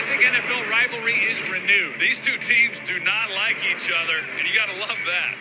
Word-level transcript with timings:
classic 0.00 0.20
NFL 0.20 0.64
rivalry 0.70 1.12
is 1.28 1.44
renewed. 1.50 1.92
These 2.00 2.24
two 2.24 2.38
teams 2.38 2.80
do 2.80 2.98
not 3.00 3.28
like 3.36 3.60
each 3.70 3.92
other, 3.92 4.16
and 4.38 4.48
you 4.48 4.56
got 4.56 4.72
to 4.72 4.80
love 4.80 4.96
that. 4.96 5.36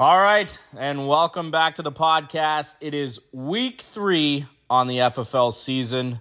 All 0.00 0.16
right, 0.16 0.58
and 0.78 1.06
welcome 1.06 1.50
back 1.50 1.74
to 1.74 1.82
the 1.82 1.92
podcast. 1.92 2.74
It 2.80 2.94
is 2.94 3.20
week 3.32 3.82
three 3.82 4.46
on 4.70 4.86
the 4.86 4.96
FFL 4.96 5.52
season. 5.52 6.20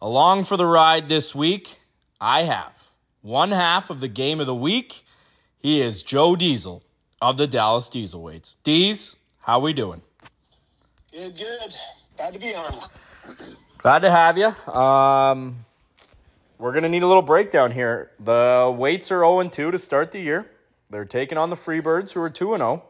Along 0.00 0.42
for 0.42 0.56
the 0.56 0.66
ride 0.66 1.08
this 1.08 1.32
week, 1.32 1.76
I 2.20 2.42
have 2.42 2.76
one 3.20 3.52
half 3.52 3.90
of 3.90 4.00
the 4.00 4.08
game 4.08 4.40
of 4.40 4.46
the 4.46 4.54
week. 4.56 5.04
He 5.60 5.80
is 5.80 6.02
Joe 6.02 6.34
Diesel 6.34 6.82
of 7.20 7.36
the 7.36 7.46
Dallas 7.46 7.88
Diesel 7.88 8.20
Weights. 8.20 8.56
Dees, 8.64 9.14
how 9.42 9.60
we 9.60 9.72
doing? 9.72 10.02
Good, 11.12 11.38
good. 11.38 11.76
Glad 12.16 12.32
to 12.32 12.40
be 12.40 12.56
on. 12.56 12.76
Glad 13.78 14.00
to 14.00 14.10
have 14.10 14.36
you. 14.36 14.48
Um, 14.72 15.64
we're 16.58 16.72
gonna 16.72 16.88
need 16.88 17.04
a 17.04 17.06
little 17.06 17.22
breakdown 17.22 17.70
here. 17.70 18.10
The 18.18 18.74
weights 18.76 19.12
are 19.12 19.20
0 19.20 19.48
2 19.48 19.70
to 19.70 19.78
start 19.78 20.10
the 20.10 20.18
year. 20.18 20.50
They're 20.90 21.04
taking 21.04 21.38
on 21.38 21.50
the 21.50 21.56
Freebirds, 21.56 22.14
who 22.14 22.20
are 22.20 22.28
2 22.28 22.56
0. 22.56 22.82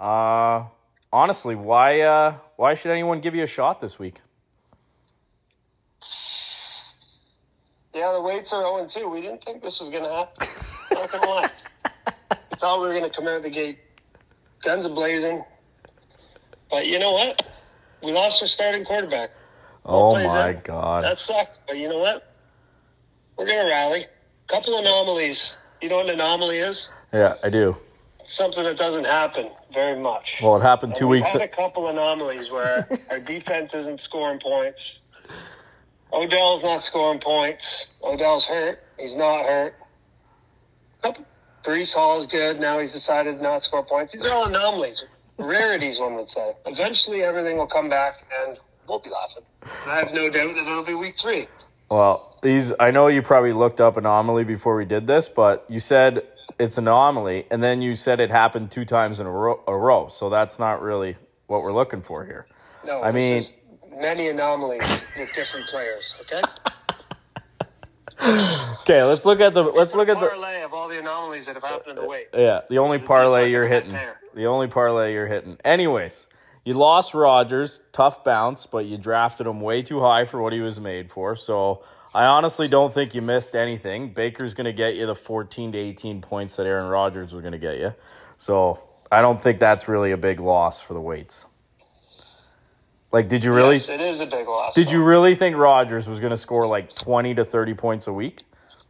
Uh, 0.00 0.64
honestly, 1.12 1.54
why 1.54 2.00
uh, 2.00 2.34
why 2.56 2.72
should 2.72 2.90
anyone 2.90 3.20
give 3.20 3.34
you 3.34 3.42
a 3.42 3.46
shot 3.46 3.80
this 3.80 3.98
week? 3.98 4.22
Yeah, 7.92 8.12
the 8.12 8.22
weights 8.22 8.50
are 8.54 8.62
0 8.62 8.86
2. 8.88 9.10
We 9.10 9.20
didn't 9.20 9.44
think 9.44 9.62
this 9.62 9.78
was 9.78 9.90
going 9.90 10.04
to 10.04 10.10
happen. 10.10 10.48
Not 10.92 11.12
going 11.12 11.22
to 11.22 11.28
lie. 11.28 11.50
We 12.50 12.56
thought 12.58 12.80
we 12.80 12.88
were 12.88 12.94
going 12.94 13.10
to 13.10 13.14
come 13.14 13.28
out 13.28 13.36
of 13.36 13.42
the 13.42 13.50
gate 13.50 13.78
guns 14.62 14.86
a 14.86 14.88
blazing. 14.88 15.44
But 16.70 16.86
you 16.86 16.98
know 16.98 17.12
what? 17.12 17.46
We 18.02 18.12
lost 18.12 18.40
our 18.40 18.48
starting 18.48 18.86
quarterback. 18.86 19.32
Oh 19.84 20.14
my 20.14 20.50
in. 20.50 20.60
god! 20.64 21.04
That 21.04 21.18
sucked. 21.18 21.58
But 21.66 21.76
you 21.76 21.90
know 21.90 21.98
what? 21.98 22.32
We're 23.36 23.46
going 23.46 23.66
to 23.66 23.70
rally. 23.70 24.06
Couple 24.46 24.78
anomalies. 24.78 25.52
You 25.82 25.90
know 25.90 25.96
what 25.96 26.06
an 26.06 26.14
anomaly 26.14 26.58
is? 26.58 26.88
yeah, 27.12 27.34
I 27.44 27.50
do. 27.50 27.76
Something 28.24 28.64
that 28.64 28.76
doesn't 28.76 29.04
happen 29.04 29.50
very 29.72 29.98
much. 29.98 30.40
Well, 30.42 30.56
it 30.56 30.62
happened 30.62 30.94
two 30.94 31.08
We've 31.08 31.20
weeks. 31.22 31.32
had 31.32 31.42
a 31.42 31.48
couple 31.48 31.88
anomalies 31.88 32.50
where 32.50 32.88
our 33.10 33.20
defense 33.20 33.74
isn't 33.74 34.00
scoring 34.00 34.38
points. 34.38 35.00
Odell's 36.12 36.62
not 36.62 36.82
scoring 36.82 37.20
points. 37.20 37.86
Odell's 38.02 38.46
hurt. 38.46 38.82
He's 38.98 39.16
not 39.16 39.44
hurt. 39.44 39.74
Couple. 41.02 41.24
Breece 41.62 42.18
is 42.18 42.26
good. 42.26 42.58
Now 42.60 42.78
he's 42.78 42.92
decided 42.92 43.36
to 43.36 43.42
not 43.42 43.62
score 43.64 43.84
points. 43.84 44.12
These 44.12 44.24
are 44.24 44.32
all 44.32 44.46
anomalies. 44.46 45.04
Rarities, 45.38 45.98
one 45.98 46.14
would 46.14 46.28
say. 46.28 46.52
Eventually, 46.66 47.22
everything 47.22 47.56
will 47.56 47.66
come 47.66 47.88
back, 47.88 48.22
and 48.46 48.58
we'll 48.88 48.98
be 48.98 49.10
laughing. 49.10 49.42
And 49.82 49.92
I 49.92 49.98
have 49.98 50.12
no 50.12 50.30
doubt 50.30 50.54
that 50.54 50.66
it'll 50.66 50.84
be 50.84 50.94
week 50.94 51.18
three. 51.18 51.48
Well, 51.90 52.38
these 52.42 52.72
I 52.78 52.90
know 52.90 53.08
you 53.08 53.20
probably 53.20 53.52
looked 53.52 53.80
up 53.80 53.96
anomaly 53.96 54.44
before 54.44 54.76
we 54.76 54.84
did 54.84 55.06
this, 55.06 55.28
but 55.28 55.64
you 55.68 55.80
said 55.80 56.22
it's 56.60 56.78
anomaly, 56.78 57.46
and 57.50 57.62
then 57.62 57.82
you 57.82 57.94
said 57.94 58.20
it 58.20 58.30
happened 58.30 58.70
two 58.70 58.84
times 58.84 59.18
in 59.18 59.26
a 59.26 59.30
row. 59.30 59.62
A 59.66 59.76
row 59.76 60.08
so 60.08 60.28
that's 60.28 60.58
not 60.58 60.82
really 60.82 61.16
what 61.46 61.62
we're 61.62 61.72
looking 61.72 62.02
for 62.02 62.24
here. 62.24 62.46
No, 62.84 63.02
I 63.02 63.10
mean- 63.12 63.42
many 64.00 64.28
anomalies 64.28 65.16
with 65.18 65.32
different 65.34 65.66
players. 65.66 66.14
Okay. 66.22 66.42
Okay, 68.82 69.02
let's 69.02 69.24
look 69.24 69.40
at 69.40 69.54
the 69.54 69.62
let's 69.62 69.94
look 69.94 70.10
at 70.10 70.20
the 70.20 70.26
parlay 70.28 70.62
of 70.62 70.74
all 70.74 70.88
the 70.88 70.98
anomalies 70.98 71.46
that 71.46 71.54
have 71.54 71.62
happened 71.62 71.96
in 71.98 72.04
the 72.04 72.06
weight. 72.06 72.28
Yeah, 72.34 72.60
the 72.68 72.76
only 72.76 72.98
parlay 72.98 73.50
you're 73.50 73.66
hitting. 73.66 73.96
The 74.34 74.44
only 74.44 74.66
parlay 74.66 75.14
you're 75.14 75.26
hitting. 75.26 75.56
Anyways, 75.64 76.26
you 76.64 76.74
lost 76.74 77.14
Rodgers, 77.14 77.80
tough 77.92 78.22
bounce, 78.22 78.66
but 78.66 78.84
you 78.84 78.98
drafted 78.98 79.46
him 79.46 79.62
way 79.62 79.80
too 79.80 80.00
high 80.00 80.26
for 80.26 80.42
what 80.42 80.52
he 80.52 80.60
was 80.60 80.78
made 80.78 81.10
for. 81.10 81.34
So 81.34 81.82
I 82.14 82.24
honestly 82.24 82.66
don't 82.66 82.92
think 82.92 83.14
you 83.14 83.22
missed 83.22 83.54
anything. 83.54 84.12
Baker's 84.12 84.54
going 84.54 84.64
to 84.64 84.72
get 84.72 84.96
you 84.96 85.06
the 85.06 85.14
14 85.14 85.72
to 85.72 85.78
18 85.78 86.20
points 86.20 86.56
that 86.56 86.66
Aaron 86.66 86.88
Rodgers 86.88 87.32
was 87.32 87.40
going 87.40 87.52
to 87.52 87.58
get 87.58 87.78
you. 87.78 87.94
So 88.36 88.82
I 89.12 89.22
don't 89.22 89.40
think 89.40 89.60
that's 89.60 89.88
really 89.88 90.10
a 90.10 90.16
big 90.16 90.40
loss 90.40 90.80
for 90.80 90.94
the 90.94 91.00
weights. 91.00 91.46
Like, 93.12 93.28
did 93.28 93.44
you 93.44 93.52
really? 93.52 93.76
Yes, 93.76 93.88
it 93.88 94.00
is 94.00 94.20
a 94.20 94.26
big 94.26 94.46
loss. 94.46 94.74
Did 94.74 94.90
you 94.90 95.04
really 95.04 95.34
think 95.34 95.56
Rodgers 95.56 96.08
was 96.08 96.20
going 96.20 96.30
to 96.30 96.36
score 96.36 96.66
like 96.66 96.94
20 96.94 97.34
to 97.34 97.44
30 97.44 97.74
points 97.74 98.06
a 98.06 98.12
week? 98.12 98.44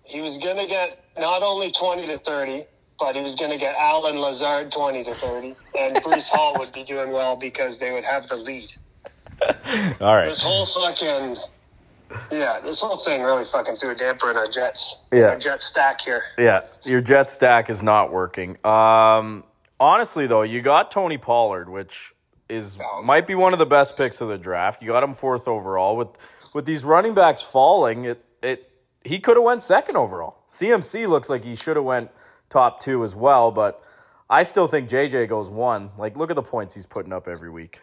He 0.05 0.21
was 0.21 0.39
going 0.39 0.59
to 0.59 0.67
get 0.67 1.05
not 1.19 1.43
only 1.43 1.71
20 1.71 2.07
to 2.07 2.19
30, 2.19 2.65
but 2.99 3.17
he 3.17 3.23
was 3.23 3.35
going 3.35 3.51
to 3.51 3.57
get 3.57 3.75
Allen 3.79 4.19
Lazard 4.19 4.71
20 4.71 5.05
to 5.05 5.15
30. 5.15 5.55
And 5.79 5.97
Breece 5.97 6.31
Hall 6.33 6.59
would 6.59 6.73
be 6.73 6.85
doing 6.85 7.13
well 7.13 7.37
because 7.37 7.79
they 7.79 7.93
would 7.93 8.05
have 8.05 8.29
the 8.29 8.37
lead. 8.37 8.75
All 10.01 10.15
right. 10.15 10.27
This 10.27 10.43
whole 10.43 10.67
fucking. 10.67 11.37
Yeah, 12.31 12.61
this 12.61 12.81
whole 12.81 12.97
thing 12.97 13.23
really 13.23 13.45
fucking 13.45 13.77
threw 13.77 13.91
a 13.91 13.95
damper 13.95 14.31
in 14.31 14.37
our 14.37 14.47
Jets. 14.47 15.05
Yeah. 15.13 15.29
Our 15.29 15.39
Jet 15.39 15.63
stack 15.63 16.01
here. 16.01 16.23
Yeah, 16.39 16.67
your 16.85 17.01
jet 17.01 17.29
stack 17.29 17.71
is 17.71 17.83
not 17.83 18.13
working. 18.13 18.57
Um, 18.65 19.45
honestly, 19.79 20.27
though, 20.27 20.43
you 20.43 20.61
got 20.63 20.91
Tony 20.91 21.19
Pollard, 21.19 21.69
which 21.69 22.13
is 22.49 22.79
might 23.05 23.27
be 23.27 23.35
one 23.35 23.53
of 23.53 23.59
the 23.59 23.67
best 23.67 23.97
picks 23.97 24.21
of 24.21 24.29
the 24.29 24.39
draft. 24.39 24.83
You 24.83 24.89
got 24.89 25.03
him 25.03 25.15
fourth 25.15 25.47
overall. 25.47 25.97
With 25.97 26.09
with 26.53 26.67
these 26.67 26.85
running 26.85 27.15
backs 27.15 27.43
falling, 27.43 28.05
it 28.05 28.25
it 28.43 28.71
he 29.05 29.19
could 29.21 29.37
have 29.37 29.45
went 29.45 29.63
second 29.63 29.97
overall. 29.97 30.45
CMC 30.49 31.09
looks 31.09 31.31
like 31.31 31.45
he 31.45 31.55
should 31.55 31.77
have 31.77 31.85
went 31.85 32.11
top 32.49 32.81
two 32.81 33.05
as 33.05 33.15
well, 33.15 33.51
but 33.51 33.83
I 34.29 34.43
still 34.43 34.67
think 34.67 34.89
JJ 34.89 35.29
goes 35.29 35.49
one. 35.49 35.91
Like, 35.97 36.17
look 36.17 36.31
at 36.31 36.37
the 36.37 36.43
points 36.43 36.75
he's 36.75 36.87
putting 36.87 37.13
up 37.13 37.27
every 37.27 37.51
week. 37.51 37.81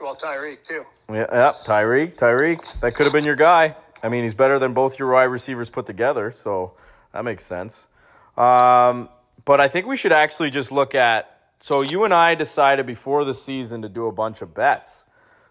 Well, 0.00 0.14
Tyreek, 0.14 0.62
too. 0.62 0.84
Yeah, 1.08 1.26
yeah, 1.32 1.52
Tyreek, 1.64 2.14
Tyreek, 2.14 2.80
that 2.80 2.94
could 2.94 3.04
have 3.04 3.12
been 3.12 3.24
your 3.24 3.34
guy. 3.34 3.74
I 4.00 4.08
mean, 4.08 4.22
he's 4.22 4.34
better 4.34 4.60
than 4.60 4.72
both 4.72 4.96
your 4.96 5.10
wide 5.10 5.24
receivers 5.24 5.70
put 5.70 5.86
together, 5.86 6.30
so 6.30 6.74
that 7.12 7.24
makes 7.24 7.44
sense. 7.44 7.88
Um, 8.36 9.08
but 9.44 9.60
I 9.60 9.66
think 9.66 9.86
we 9.86 9.96
should 9.96 10.12
actually 10.12 10.50
just 10.50 10.70
look 10.70 10.94
at. 10.94 11.40
So 11.58 11.80
you 11.80 12.04
and 12.04 12.14
I 12.14 12.36
decided 12.36 12.86
before 12.86 13.24
the 13.24 13.34
season 13.34 13.82
to 13.82 13.88
do 13.88 14.06
a 14.06 14.12
bunch 14.12 14.40
of 14.40 14.54
bets. 14.54 15.04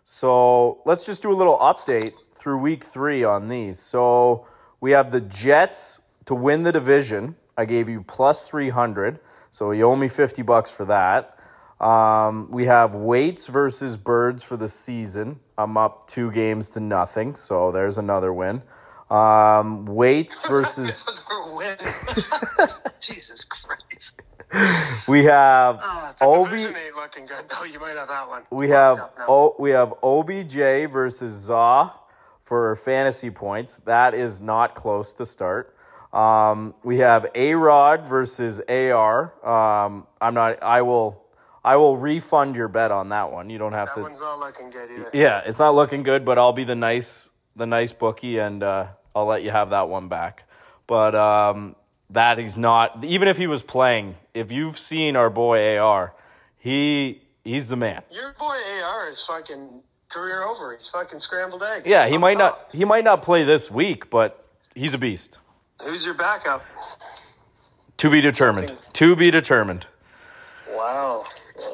So 0.05 0.79
let's 0.85 1.05
just 1.05 1.21
do 1.21 1.33
a 1.33 1.35
little 1.35 1.57
update 1.57 2.13
through 2.33 2.59
week 2.59 2.85
three 2.85 3.25
on 3.25 3.49
these. 3.49 3.79
So 3.79 4.47
we 4.79 4.91
have 4.91 5.11
the 5.11 5.19
Jets 5.19 5.99
to 6.25 6.35
win 6.35 6.63
the 6.63 6.71
division. 6.71 7.35
I 7.57 7.65
gave 7.65 7.89
you 7.89 8.03
plus 8.03 8.47
300. 8.47 9.19
So 9.51 9.71
you 9.71 9.83
owe 9.83 9.95
me 9.97 10.07
50 10.07 10.43
bucks 10.43 10.71
for 10.71 10.85
that. 10.85 11.36
Um, 11.79 12.49
we 12.51 12.65
have 12.65 12.95
Weights 12.95 13.47
versus 13.47 13.97
Birds 13.97 14.43
for 14.43 14.57
the 14.57 14.69
season. 14.69 15.39
I'm 15.57 15.77
up 15.77 16.07
two 16.07 16.31
games 16.31 16.69
to 16.71 16.79
nothing. 16.79 17.35
So 17.35 17.71
there's 17.71 17.97
another 17.97 18.33
win. 18.33 18.61
Um, 19.09 19.85
Weights 19.85 20.47
versus. 20.49 21.07
Win. 21.53 21.77
Jesus 22.99 23.45
Christ. 23.45 24.21
We 25.07 25.25
have 25.25 25.79
Uh, 25.81 26.13
the 26.19 26.25
Obi. 26.25 26.65
looking 26.95 27.25
good. 27.25 27.45
You 27.71 27.79
might 27.79 27.95
have 27.97 28.07
that 28.07 28.27
one. 28.27 28.43
We 28.49 28.69
have 28.69 29.09
o, 29.27 29.55
we 29.59 29.71
have 29.71 29.93
OBJ 30.01 30.89
versus 30.91 31.31
Za 31.33 31.91
for 32.43 32.75
fantasy 32.77 33.29
points. 33.29 33.77
That 33.79 34.13
is 34.13 34.39
not 34.41 34.73
close 34.73 35.13
to 35.15 35.25
start. 35.25 35.75
Um, 36.13 36.73
we 36.83 36.99
have 36.99 37.27
A 37.35 37.53
Rod 37.55 38.07
versus 38.07 38.61
AR. 38.69 39.33
Um, 39.45 40.07
I'm 40.21 40.33
not. 40.33 40.63
I 40.63 40.81
will. 40.81 41.23
I 41.67 41.75
will 41.75 41.97
refund 41.97 42.55
your 42.55 42.69
bet 42.69 42.91
on 42.91 43.09
that 43.09 43.29
one. 43.29 43.49
You 43.49 43.57
don't 43.57 43.73
have 43.73 43.89
That 43.89 43.95
to. 43.95 43.99
That 43.99 44.03
one's 44.03 44.21
not 44.21 44.39
looking 44.39 44.69
good 44.69 44.89
either. 44.89 45.09
Yeah, 45.11 45.41
it's 45.45 45.59
not 45.59 45.75
looking 45.75 46.01
good, 46.01 46.23
but 46.23 46.37
I'll 46.37 46.53
be 46.53 46.63
the 46.63 46.75
nice 46.75 47.29
the 47.57 47.65
nice 47.65 47.91
bookie 47.91 48.37
and 48.37 48.63
uh, 48.63 48.87
I'll 49.13 49.25
let 49.25 49.43
you 49.43 49.51
have 49.51 49.71
that 49.71 49.89
one 49.89 50.07
back. 50.07 50.43
But 50.85 51.13
um, 51.13 51.75
that 52.11 52.39
is 52.39 52.57
not 52.57 53.03
even 53.03 53.27
if 53.27 53.35
he 53.35 53.47
was 53.47 53.63
playing. 53.63 54.15
If 54.33 54.49
you've 54.49 54.77
seen 54.77 55.17
our 55.17 55.29
boy 55.29 55.77
AR, 55.77 56.13
he 56.57 57.21
he's 57.43 57.67
the 57.67 57.75
man. 57.75 58.01
Your 58.11 58.33
boy 58.39 58.55
AR 58.83 59.09
is 59.09 59.21
fucking 59.27 59.81
career 60.09 60.43
over. 60.43 60.73
He's 60.73 60.87
fucking 60.87 61.19
scrambled 61.19 61.63
eggs. 61.63 61.85
Yeah, 61.85 62.07
he 62.07 62.15
Up 62.15 62.21
might 62.21 62.37
not 62.37 62.69
he 62.71 62.85
might 62.85 63.03
not 63.03 63.21
play 63.21 63.43
this 63.43 63.69
week, 63.69 64.09
but 64.09 64.45
he's 64.73 64.93
a 64.93 64.97
beast. 64.97 65.37
Who's 65.83 66.05
your 66.05 66.13
backup? 66.13 66.63
To 67.97 68.09
be 68.09 68.21
determined. 68.21 68.77
To 68.93 69.17
be 69.17 69.31
determined. 69.31 69.85
Wow. 70.69 71.25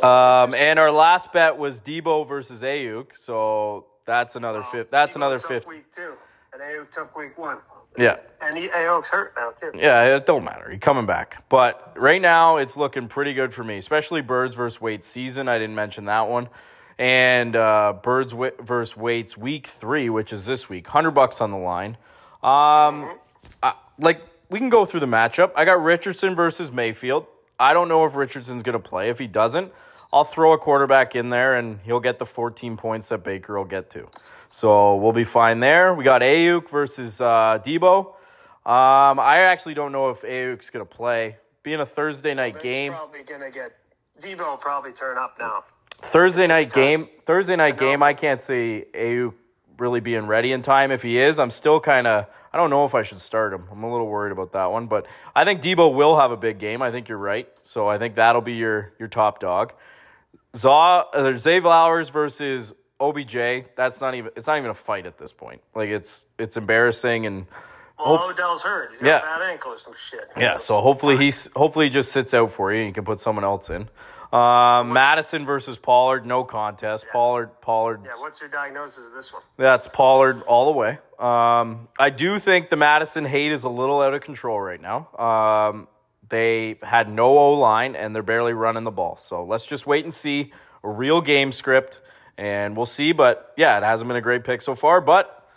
Um, 0.02 0.54
and 0.54 0.80
our 0.80 0.92
last 0.92 1.34
bet 1.34 1.58
was 1.58 1.82
Debo 1.82 2.28
versus 2.28 2.62
Aiyuk, 2.62 3.18
so 3.18 3.88
that's 4.06 4.36
another 4.36 4.64
fifth. 4.64 4.90
That's 4.90 5.14
Debo 5.14 5.18
another 5.18 5.40
fifth. 5.40 5.68
Week 5.68 5.92
two, 5.92 6.14
and 6.54 6.62
Aiyuk 6.62 6.92
took 6.92 7.16
week 7.16 7.38
one. 7.38 7.58
Yeah, 7.98 8.18
And 8.42 8.58
he, 8.58 8.70
Aiyuk's 8.70 9.10
hurt 9.10 9.34
now 9.36 9.52
too. 9.52 9.78
Yeah, 9.78 10.16
it 10.16 10.26
don't 10.26 10.44
matter. 10.44 10.70
He's 10.72 10.80
coming 10.80 11.06
back. 11.06 11.44
But 11.48 11.96
right 11.96 12.22
now, 12.22 12.58
it's 12.58 12.76
looking 12.76 13.08
pretty 13.08 13.34
good 13.34 13.54
for 13.54 13.64
me, 13.64 13.78
especially 13.78 14.22
Birds 14.22 14.56
versus 14.56 14.82
Weights 14.82 15.06
season. 15.06 15.48
I 15.48 15.60
didn't 15.60 15.76
mention 15.76 16.06
that 16.06 16.28
one. 16.28 16.50
And 16.98 17.56
uh, 17.56 17.94
Birds 18.02 18.34
versus 18.34 18.98
Weights 18.98 19.38
week 19.38 19.68
three, 19.68 20.10
which 20.10 20.34
is 20.34 20.46
this 20.46 20.70
week. 20.70 20.88
100 20.88 21.12
bucks 21.12 21.40
on 21.40 21.52
the 21.52 21.58
line. 21.58 21.98
Um, 22.42 23.18
I, 23.62 23.76
like, 24.00 24.22
we 24.50 24.58
can 24.58 24.70
go 24.70 24.86
through 24.86 25.02
the 25.02 25.06
matchup. 25.06 25.52
I 25.56 25.66
got 25.66 25.82
Richardson 25.84 26.36
versus 26.36 26.72
Mayfield. 26.72 27.28
I 27.60 27.74
don't 27.74 27.88
know 27.88 28.06
if 28.06 28.16
Richardson's 28.16 28.64
going 28.64 28.74
to 28.74 28.90
play. 28.90 29.10
If 29.10 29.20
he 29.20 29.28
doesn't, 29.28 29.72
I'll 30.12 30.24
throw 30.24 30.54
a 30.54 30.58
quarterback 30.58 31.16
in 31.16 31.30
there 31.30 31.56
and 31.56 31.80
he'll 31.84 32.00
get 32.00 32.20
the 32.20 32.26
14 32.26 32.78
points 32.78 33.10
that 33.10 33.24
Baker 33.24 33.58
will 33.58 33.66
get 33.66 33.90
to. 33.92 34.08
So 34.50 34.96
we'll 34.96 35.12
be 35.12 35.24
fine 35.24 35.60
there. 35.60 35.94
We 35.94 36.04
got 36.04 36.22
Aiyuk 36.22 36.70
versus 36.70 37.20
uh, 37.20 37.60
Debo. 37.66 38.14
Um, 38.66 39.20
I 39.20 39.40
actually 39.40 39.74
don't 39.74 39.92
know 39.92 40.10
if 40.10 40.22
Aiyuk's 40.22 40.70
going 40.70 40.86
to 40.86 40.92
play. 40.92 41.38
Being 41.64 41.80
a 41.80 41.86
Thursday 41.86 42.34
night 42.34 42.62
game, 42.62 42.92
probably 42.92 43.24
gonna 43.24 43.50
get 43.50 43.72
Debo 44.22 44.40
will 44.40 44.58
probably 44.58 44.92
turn 44.92 45.18
up 45.18 45.38
now. 45.40 45.64
Thursday 46.02 46.46
night 46.46 46.74
game, 46.74 47.08
Thursday 47.26 47.56
night 47.56 47.76
know. 47.76 47.80
game. 47.80 48.04
I 48.04 48.14
can't 48.14 48.42
see 48.42 48.84
Aiyuk 48.94 49.34
really 49.78 50.02
being 50.02 50.28
ready 50.28 50.52
in 50.52 50.62
time. 50.62 50.92
If 50.92 51.04
he 51.04 51.18
is, 51.18 51.40
I'm 51.40 51.52
still 51.52 51.80
kind 51.80 52.06
of. 52.06 52.28
I 52.54 52.58
don't 52.58 52.70
know 52.70 52.86
if 52.86 52.94
I 52.94 53.02
should 53.04 53.20
start 53.20 53.52
him. 53.54 53.66
I'm 53.72 53.84
a 53.84 53.92
little 53.92 54.08
worried 54.08 54.32
about 54.32 54.52
that 54.52 54.66
one, 54.72 54.86
but 54.88 55.08
I 55.36 55.44
think 55.44 55.62
Debo 55.64 55.94
will 55.94 56.20
have 56.20 56.32
a 56.32 56.38
big 56.38 56.60
game. 56.60 56.82
I 56.84 56.92
think 56.92 57.10
you're 57.10 57.18
right. 57.18 57.48
So 57.64 57.88
I 57.88 57.98
think 57.98 58.16
that'll 58.16 58.42
be 58.42 58.54
your 58.54 58.94
your 59.00 59.08
top 59.08 59.40
dog. 59.40 59.74
Zaw, 60.56 61.06
uh, 61.14 61.36
Zay 61.38 61.60
Flowers 61.60 62.10
versus 62.10 62.74
OBJ. 63.00 63.66
That's 63.76 64.00
not 64.02 64.14
even. 64.16 64.32
It's 64.36 64.48
not 64.48 64.58
even 64.58 64.70
a 64.70 64.76
fight 64.76 65.06
at 65.06 65.18
this 65.18 65.34
point. 65.34 65.62
Like 65.76 65.90
it's 65.90 66.28
it's 66.38 66.58
embarrassing 66.58 67.26
and. 67.26 67.48
Well, 67.98 68.18
Hope- 68.18 68.32
Odell's 68.32 68.64
hurt. 68.64 68.92
He's 68.92 69.00
got 69.02 69.08
Yeah. 69.08 69.18
a 69.20 69.40
bad 69.40 69.50
ankle 69.52 69.72
or 69.74 69.80
some 69.80 69.94
shit. 70.10 70.28
Yeah, 70.38 70.58
so 70.58 70.82
hopefully 70.82 71.16
he's 71.18 71.50
hopefully 71.56 71.86
he 71.86 71.90
just 71.90 72.12
sits 72.12 72.34
out 72.34 72.52
for 72.52 72.72
you 72.74 72.80
and 72.80 72.88
you 72.88 72.94
can 72.94 73.06
put 73.06 73.20
someone 73.20 73.46
else 73.46 73.70
in. 73.70 73.88
Um, 74.34 74.94
Madison 74.94 75.46
versus 75.46 75.78
Pollard, 75.78 76.26
no 76.26 76.44
contest. 76.44 77.06
Pollard, 77.12 77.52
Pollard. 77.62 78.02
Yeah, 78.04 78.14
what's 78.18 78.40
your 78.42 78.50
diagnosis 78.50 79.06
of 79.06 79.14
this 79.14 79.32
one? 79.32 79.44
That's 79.58 79.88
Pollard 79.88 80.42
all 80.44 80.66
the 80.66 80.78
way. 80.78 80.98
Um, 81.20 81.88
I 82.00 82.10
do 82.10 82.40
think 82.40 82.70
the 82.70 82.76
Madison 82.76 83.26
hate 83.26 83.52
is 83.52 83.64
a 83.64 83.70
little 83.70 84.02
out 84.02 84.14
of 84.16 84.22
control 84.22 84.60
right 84.60 84.82
now. 84.82 85.08
Um, 85.20 85.88
they 86.30 86.80
had 86.82 87.10
no 87.10 87.38
O 87.38 87.54
line 87.54 87.96
and 87.96 88.16
they're 88.16 88.24
barely 88.24 88.54
running 88.54 88.86
the 88.86 88.92
ball. 88.92 89.20
So 89.22 89.44
let's 89.46 89.68
just 89.68 89.86
wait 89.86 90.04
and 90.04 90.14
see 90.14 90.52
a 90.84 90.90
real 90.90 91.22
game 91.22 91.52
script 91.52 92.00
and 92.36 92.76
we'll 92.76 92.88
see. 92.88 93.12
But 93.12 93.54
yeah, 93.56 93.78
it 93.78 93.84
hasn't 93.84 94.08
been 94.08 94.18
a 94.18 94.22
great 94.22 94.44
pick 94.44 94.64
so 94.64 94.74
far. 94.74 95.00
But 95.00 95.48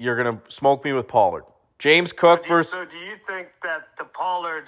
you're 0.00 0.16
gonna 0.16 0.40
smoke 0.48 0.84
me 0.84 0.92
with 0.92 1.06
Pollard. 1.06 1.44
James 1.78 2.12
Cook 2.12 2.42
Do 2.42 2.48
you- 2.48 2.54
versus 2.56 2.72
So, 2.72 2.84
do 2.84 2.96
you 2.98 3.14
think 3.28 3.48
that 3.62 3.82
the 3.96 4.04
Pollard 4.06 4.64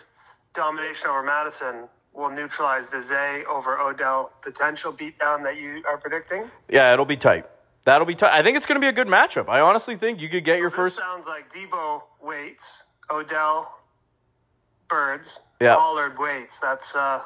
domination 0.55 1.09
over 1.09 1.23
Madison 1.25 1.89
will 2.15 2.31
neutralize 2.31 2.89
the 2.89 3.03
Zay 3.03 3.45
over 3.51 3.79
Odell 3.79 4.33
potential 4.43 4.93
beatdown 4.93 5.43
that 5.43 5.57
you 5.61 5.83
are 5.87 5.99
predicting? 5.99 6.51
Yeah, 6.69 6.93
it'll 6.93 7.05
be 7.05 7.17
tight. 7.17 7.47
That'll 7.85 8.07
be 8.07 8.15
tight. 8.15 8.33
I 8.33 8.43
think 8.43 8.57
it's 8.57 8.65
going 8.67 8.77
to 8.77 8.81
be 8.81 8.89
a 8.89 8.93
good 8.93 9.09
matchup. 9.09 9.49
I 9.49 9.61
honestly 9.61 9.97
think 9.97 10.21
you 10.21 10.29
could 10.29 10.45
get 10.45 10.59
your 10.59 10.71
This 10.71 10.77
first. 10.77 10.97
sounds 10.99 11.27
like 11.27 11.53
Debo 11.53 12.03
weights, 12.23 12.85
Odell 13.11 13.79
Birds, 14.89 15.41
Yeah. 15.61 15.75
Pollard 15.75 16.19
weights. 16.19 16.59
That's 16.61 16.95
uh, 16.95 17.21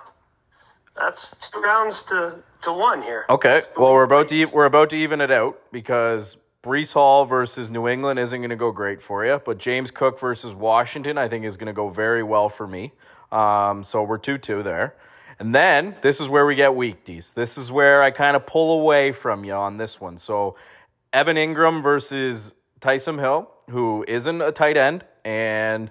that's 0.96 1.34
two 1.52 1.61
rounds 1.61 2.02
to, 2.05 2.38
to 2.62 2.73
one 2.73 3.02
here. 3.02 3.25
Okay, 3.31 3.61
well 3.76 3.93
we're 3.93 4.02
about 4.05 4.29
to 4.29 4.34
e- 4.37 4.44
we're 4.46 4.64
about 4.64 4.91
to 4.91 4.96
even 4.96 5.20
it 5.20 5.31
out 5.31 5.61
because 5.70 6.37
Breece 6.62 6.93
Hall 6.94 7.25
versus 7.25 7.70
New 7.70 7.87
England 7.87 8.19
isn't 8.19 8.41
going 8.41 8.50
to 8.50 8.56
go 8.56 8.73
great 8.73 9.00
for 9.00 9.25
you, 9.25 9.41
but 9.44 9.58
James 9.58 9.91
Cook 9.93 10.19
versus 10.19 10.55
Washington 10.55 11.19
I 11.19 11.29
think 11.29 11.44
is 11.44 11.56
going 11.56 11.69
to 11.69 11.73
go 11.73 11.88
very 11.88 12.23
well 12.23 12.49
for 12.49 12.67
me. 12.67 12.93
Um, 13.31 13.83
so 13.85 14.03
we're 14.03 14.19
two 14.19 14.39
two 14.39 14.63
there, 14.63 14.95
and 15.39 15.55
then 15.55 15.97
this 16.03 16.21
is 16.21 16.29
where 16.29 16.47
we 16.47 16.55
get 16.55 16.75
weekdies. 16.75 17.35
This 17.35 17.59
is 17.59 17.71
where 17.71 18.03
I 18.03 18.11
kind 18.11 18.37
of 18.37 18.47
pull 18.47 18.81
away 18.81 19.13
from 19.13 19.45
you 19.45 19.53
on 19.53 19.77
this 19.77 20.01
one. 20.01 20.19
So 20.19 20.57
Evan 21.13 21.37
Engram 21.37 21.83
versus 21.83 22.55
Taysom 22.81 23.19
Hill, 23.19 23.51
who 23.71 24.05
isn't 24.09 24.41
a 24.41 24.53
tight 24.53 24.77
end 24.77 25.05
and 25.25 25.91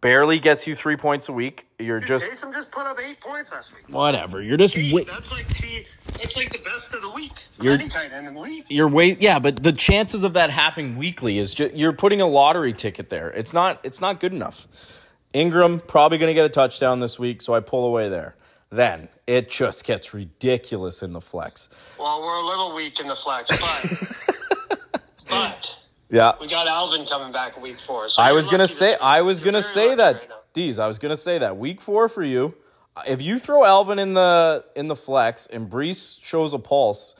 barely 0.00 0.38
gets 0.40 0.66
you 0.66 0.74
three 0.74 0.96
points 0.96 1.28
a 1.28 1.32
week. 1.32 1.66
You're 1.78 2.00
just 2.00 2.28
Jason 2.28 2.52
just 2.52 2.70
put 2.70 2.86
up 2.86 2.98
eight 3.00 3.20
points 3.20 3.52
last 3.52 3.70
week. 3.74 3.84
whatever. 3.94 4.40
You're 4.40 4.56
just 4.56 4.76
Eight, 4.76 5.06
That's 5.06 5.30
like 5.30 5.46
the 5.60 5.86
that's 6.14 6.36
like 6.36 6.50
the 6.52 6.58
best 6.58 6.92
of 6.94 7.02
the 7.02 7.10
week. 7.10 7.32
You're- 7.60 7.74
Any 7.74 7.88
tight 7.88 8.12
end 8.12 8.26
in 8.26 8.34
the 8.34 8.40
league. 8.40 8.64
you're 8.70 8.88
wait 8.88 9.20
yeah 9.20 9.38
but 9.38 9.62
the 9.62 9.72
chances 9.72 10.24
of 10.24 10.32
that 10.34 10.50
happening 10.50 10.96
weekly 10.96 11.38
is 11.38 11.52
just 11.54 11.74
you're 11.74 11.92
putting 11.92 12.20
a 12.20 12.26
lottery 12.26 12.72
ticket 12.72 13.10
there 13.10 13.30
it's 13.32 13.52
not 13.52 13.80
it's 13.84 14.00
not 14.00 14.20
good 14.20 14.32
enough 14.32 14.66
engram 15.34 15.84
probably 15.86 16.18
going 16.18 16.28
to 16.30 16.34
get 16.34 16.44
a 16.44 16.48
touchdown 16.48 17.00
this 17.00 17.18
week 17.18 17.42
so 17.42 17.54
i 17.54 17.60
pull 17.60 17.86
away 17.86 18.08
there 18.08 18.36
then 18.70 19.08
it 19.26 19.48
just 19.50 19.84
gets 19.84 20.12
ridiculous 20.12 21.02
in 21.02 21.12
the 21.12 21.20
flex 21.20 21.68
Well, 21.98 22.22
we're 22.22 22.36
a 22.36 22.46
little 22.46 22.74
weak 22.74 22.98
in 23.00 23.08
the 23.08 23.16
flex, 23.16 23.50
but 23.50 24.80
but 25.28 25.70
yeah 26.10 26.32
we 26.40 26.48
got 26.48 26.66
Alvin 26.66 27.06
coming 27.06 27.32
back 27.32 27.60
week 27.60 27.76
four. 27.86 28.08
So 28.08 28.22
i 28.22 28.32
was 28.32 28.46
to 28.48 28.68
say 28.68 28.96
i 28.96 29.22
was 29.22 29.40
to 29.40 29.62
say 29.62 29.94
that 29.94 30.14
right. 30.16 30.30
Deez, 30.54 30.78
i 30.78 30.86
was 30.86 30.98
to 30.98 31.16
say 31.16 31.38
that 31.38 31.56
week 31.56 31.80
four 31.80 32.08
for 32.08 32.22
you 32.22 32.54
if 33.06 33.20
you 33.20 33.38
throw 33.38 33.64
alvin 33.64 33.98
in 33.98 34.14
the 34.14 34.64
in 34.76 34.86
the 34.86 34.96
flex 34.96 35.46
and 35.46 35.68
breece 35.68 36.22
shows 36.22 36.52
a 36.54 36.58
pulse 36.58 37.14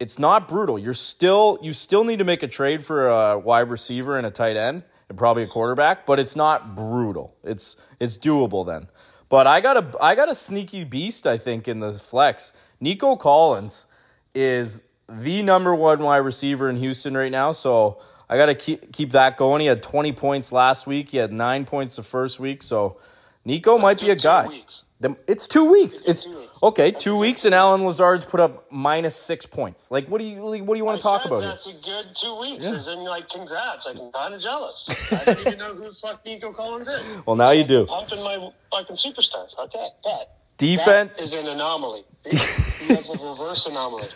it's 0.00 0.18
not 0.18 0.48
brutal. 0.48 0.78
You're 0.78 0.94
still 0.94 1.58
you 1.60 1.72
still 1.72 2.04
need 2.04 2.18
to 2.18 2.24
make 2.24 2.42
a 2.42 2.48
trade 2.48 2.84
for 2.84 3.08
a 3.08 3.38
wide 3.38 3.68
receiver 3.68 4.16
and 4.16 4.26
a 4.26 4.30
tight 4.30 4.56
end 4.56 4.84
and 5.08 5.16
probably 5.18 5.42
a 5.42 5.46
quarterback, 5.46 6.06
but 6.06 6.18
it's 6.18 6.36
not 6.36 6.74
brutal. 6.74 7.34
It's 7.44 7.76
it's 7.98 8.18
doable 8.18 8.66
then. 8.66 8.88
But 9.28 9.46
I 9.46 9.60
got 9.60 9.76
a 9.76 10.02
I 10.02 10.14
got 10.14 10.28
a 10.30 10.34
sneaky 10.34 10.84
beast 10.84 11.26
I 11.26 11.38
think 11.38 11.68
in 11.68 11.80
the 11.80 11.94
flex. 11.94 12.52
Nico 12.80 13.16
Collins 13.16 13.86
is 14.34 14.82
the 15.08 15.42
number 15.42 15.74
one 15.74 16.00
wide 16.00 16.18
receiver 16.18 16.68
in 16.68 16.76
Houston 16.76 17.16
right 17.16 17.32
now, 17.32 17.52
so 17.52 17.98
I 18.28 18.36
got 18.36 18.46
to 18.46 18.54
keep 18.54 18.92
keep 18.92 19.12
that 19.12 19.36
going. 19.36 19.60
He 19.60 19.66
had 19.66 19.82
20 19.82 20.12
points 20.12 20.52
last 20.52 20.86
week. 20.86 21.10
He 21.10 21.16
had 21.16 21.32
9 21.32 21.64
points 21.64 21.96
the 21.96 22.02
first 22.02 22.38
week, 22.38 22.62
so 22.62 22.98
Nico 23.44 23.78
might 23.78 24.00
be 24.00 24.10
a 24.10 24.16
guy. 24.16 24.46
weeks. 24.46 24.84
It's 25.26 25.46
two 25.46 25.70
weeks. 25.70 26.02
It's 26.02 26.24
two 26.24 26.38
weeks. 26.38 26.47
Okay. 26.62 26.90
Two 26.90 27.16
weeks, 27.16 27.44
and 27.44 27.54
Allen 27.54 27.84
Lazard's 27.84 28.24
put 28.24 28.40
up 28.40 28.70
minus 28.72 29.14
six 29.14 29.46
points. 29.46 29.90
Like, 29.90 30.08
what 30.08 30.18
do 30.18 30.24
you 30.24 30.42
what 30.42 30.66
do 30.68 30.76
you 30.76 30.84
want 30.84 30.96
I 30.96 30.98
to 30.98 31.02
talk 31.02 31.22
said 31.22 31.26
about 31.32 31.40
here? 31.42 31.48
That's 31.50 31.66
a 31.68 31.72
good 31.72 32.06
two 32.14 32.38
weeks. 32.40 32.66
As 32.66 32.88
in, 32.88 33.04
like, 33.04 33.28
congrats. 33.28 33.86
Like, 33.86 33.96
I'm 33.98 34.10
kind 34.12 34.34
of 34.34 34.40
jealous. 34.40 34.88
I 35.12 35.24
don't 35.24 35.40
even 35.40 35.58
know 35.58 35.74
who 35.74 35.88
the 35.88 35.94
fuck 35.94 36.24
Nico 36.24 36.52
Collins 36.52 36.88
is. 36.88 37.20
Well, 37.26 37.36
now 37.36 37.50
you 37.50 37.64
do. 37.64 37.86
Pumping 37.86 38.22
my 38.24 38.50
fucking 38.72 38.96
superstars. 38.96 39.58
Okay, 39.58 39.86
bet. 40.04 40.36
Defense, 40.56 41.12
That 41.16 41.22
is 41.22 41.34
an 41.34 41.46
anomaly. 41.46 42.04
See? 42.30 42.86
you 42.88 42.96
have 42.96 43.08
a 43.08 43.12
reverse 43.24 43.66
anomaly. 43.66 44.08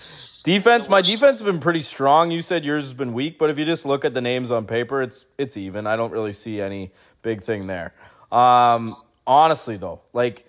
defense. 0.43 0.89
My 0.89 1.01
defense 1.01 1.39
has 1.39 1.47
been 1.47 1.61
pretty 1.61 1.83
strong. 1.83 2.33
You 2.33 2.43
said 2.43 2.65
yours 2.65 2.83
has 2.83 2.95
been 2.95 3.13
weak, 3.13 3.39
but 3.39 3.49
if 3.51 3.59
you 3.59 3.65
just 3.65 3.87
look 3.87 4.05
at 4.05 4.13
the 4.15 4.21
names 4.21 4.51
on 4.51 4.67
paper, 4.67 5.01
it's 5.03 5.27
it's 5.39 5.57
even. 5.57 5.87
I 5.87 5.95
don't 5.95 6.11
really 6.11 6.33
see 6.33 6.61
any 6.61 6.91
big 7.23 7.45
thing 7.45 7.69
there. 7.69 7.95
Um, 8.33 8.97
honestly, 9.27 9.77
though, 9.77 10.01
like. 10.13 10.47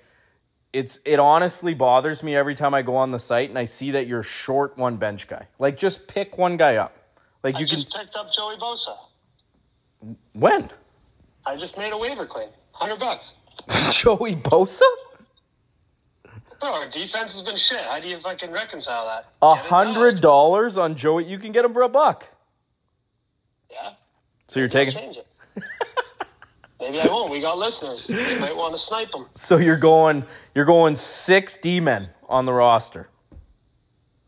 It's 0.74 1.00
it 1.06 1.20
honestly 1.20 1.76
bothers 1.76 2.24
me 2.24 2.36
every 2.36 2.56
time 2.56 2.74
I 2.74 2.82
go 2.82 2.96
on 2.96 3.12
the 3.12 3.20
site 3.20 3.50
and 3.50 3.58
I 3.60 3.64
see 3.64 3.92
that 3.92 4.08
you're 4.08 4.24
short 4.24 4.76
one 4.78 4.98
bench 4.98 5.28
guy. 5.28 5.48
Like 5.60 5.78
just 5.78 6.08
pick 6.08 6.38
one 6.38 6.58
guy 6.58 6.78
up. 6.78 6.98
Like 7.44 7.56
I 7.56 7.60
you 7.60 7.68
can 7.68 7.78
just 7.78 7.94
picked 7.94 8.16
up 8.16 8.34
Joey 8.34 8.58
Bosa. 8.58 8.98
when? 10.34 10.70
I 11.46 11.56
just 11.58 11.78
made 11.78 11.94
a 11.94 11.98
waiver 11.98 12.26
claim. 12.26 12.50
100 12.78 13.00
bucks. 13.00 13.36
Joey 13.92 14.36
Bosa? 14.36 14.82
Bro, 16.60 16.74
our 16.74 16.90
defense 16.90 17.34
has 17.34 17.42
been 17.42 17.58
shit. 17.58 17.82
How 17.82 18.00
do 18.00 18.08
you 18.08 18.18
fucking 18.20 18.50
reconcile 18.52 19.06
that? 19.08 19.34
A 19.42 19.54
hundred 19.54 20.22
dollars 20.22 20.78
on 20.78 20.96
Joey. 20.96 21.26
You 21.26 21.38
can 21.38 21.52
get 21.52 21.66
him 21.66 21.74
for 21.74 21.82
a 21.82 21.90
buck. 21.90 22.26
Yeah. 23.70 23.92
So 24.48 24.62
you're 24.62 24.70
taking. 24.70 24.94
change 24.94 25.18
it. 25.18 25.28
Maybe 26.84 27.00
I 27.02 27.08
won't. 27.08 27.32
We 27.32 27.40
got 27.40 27.58
listeners. 27.58 28.08
You 28.10 28.16
might 28.40 28.56
want 28.56 28.74
to 28.74 28.78
snipe 28.78 29.12
them. 29.12 29.28
So 29.36 29.58
you're 29.58 29.78
going. 29.78 30.26
You're 30.56 30.66
going 30.66 30.96
six 30.96 31.58
D 31.58 31.80
men 31.80 32.10
on 32.30 32.46
the 32.46 32.54
roster. 32.54 33.10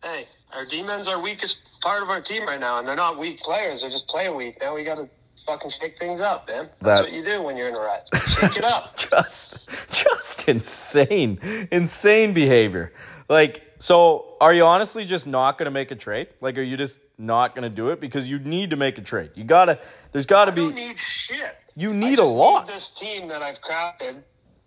Hey, 0.04 0.28
our 0.54 0.66
D-men's 0.66 1.08
our 1.08 1.20
weakest 1.22 1.58
part 1.82 2.04
of 2.04 2.10
our 2.10 2.22
team 2.22 2.46
right 2.48 2.60
now, 2.60 2.78
and 2.80 2.88
they're 2.88 2.96
not 2.96 3.18
weak 3.18 3.40
players. 3.40 3.82
They're 3.82 3.90
just 3.90 4.08
playing 4.08 4.36
weak. 4.36 4.58
Now 4.62 4.76
we 4.76 4.84
got 4.84 4.96
to 4.96 5.10
fucking 5.48 5.72
shake 5.72 5.98
things 6.00 6.22
up, 6.22 6.48
man. 6.48 6.70
That's 6.82 7.00
That- 7.00 7.06
what 7.06 7.12
you 7.14 7.24
do 7.24 7.42
when 7.42 7.58
you're 7.58 7.70
in 7.70 7.76
a 7.76 7.80
rut. 7.80 8.08
Shake 8.40 8.58
it 8.58 8.64
up. 8.64 8.96
Just, 9.10 9.68
just 9.92 10.48
insane, 10.50 11.40
insane 11.72 12.34
behavior. 12.34 12.94
Like, 13.30 13.64
so 13.80 14.36
are 14.42 14.54
you 14.54 14.64
honestly 14.66 15.06
just 15.06 15.28
not 15.28 15.58
going 15.58 15.66
to 15.66 15.72
make 15.72 15.92
a 15.92 15.96
trade? 15.96 16.28
Like, 16.42 16.58
are 16.58 16.62
you 16.62 16.78
just 16.78 17.00
not 17.18 17.56
going 17.56 17.70
to 17.70 17.76
do 17.76 17.90
it 17.90 18.00
because 18.00 18.28
you 18.28 18.40
need 18.40 18.70
to 18.72 18.76
make 18.76 18.98
a 18.98 19.02
trade? 19.02 19.32
You 19.36 19.44
gotta. 19.44 19.80
There's 20.12 20.26
got 20.26 20.46
to 20.46 20.52
be. 20.52 20.70
need 20.72 20.98
shit. 21.00 21.56
You 21.76 21.94
need 21.94 22.20
a 22.20 22.24
lot. 22.24 22.68
Need 22.68 22.74
this 22.76 22.90
team 22.90 23.28
that 23.28 23.42
I've 23.42 23.60
crafted 23.62 24.22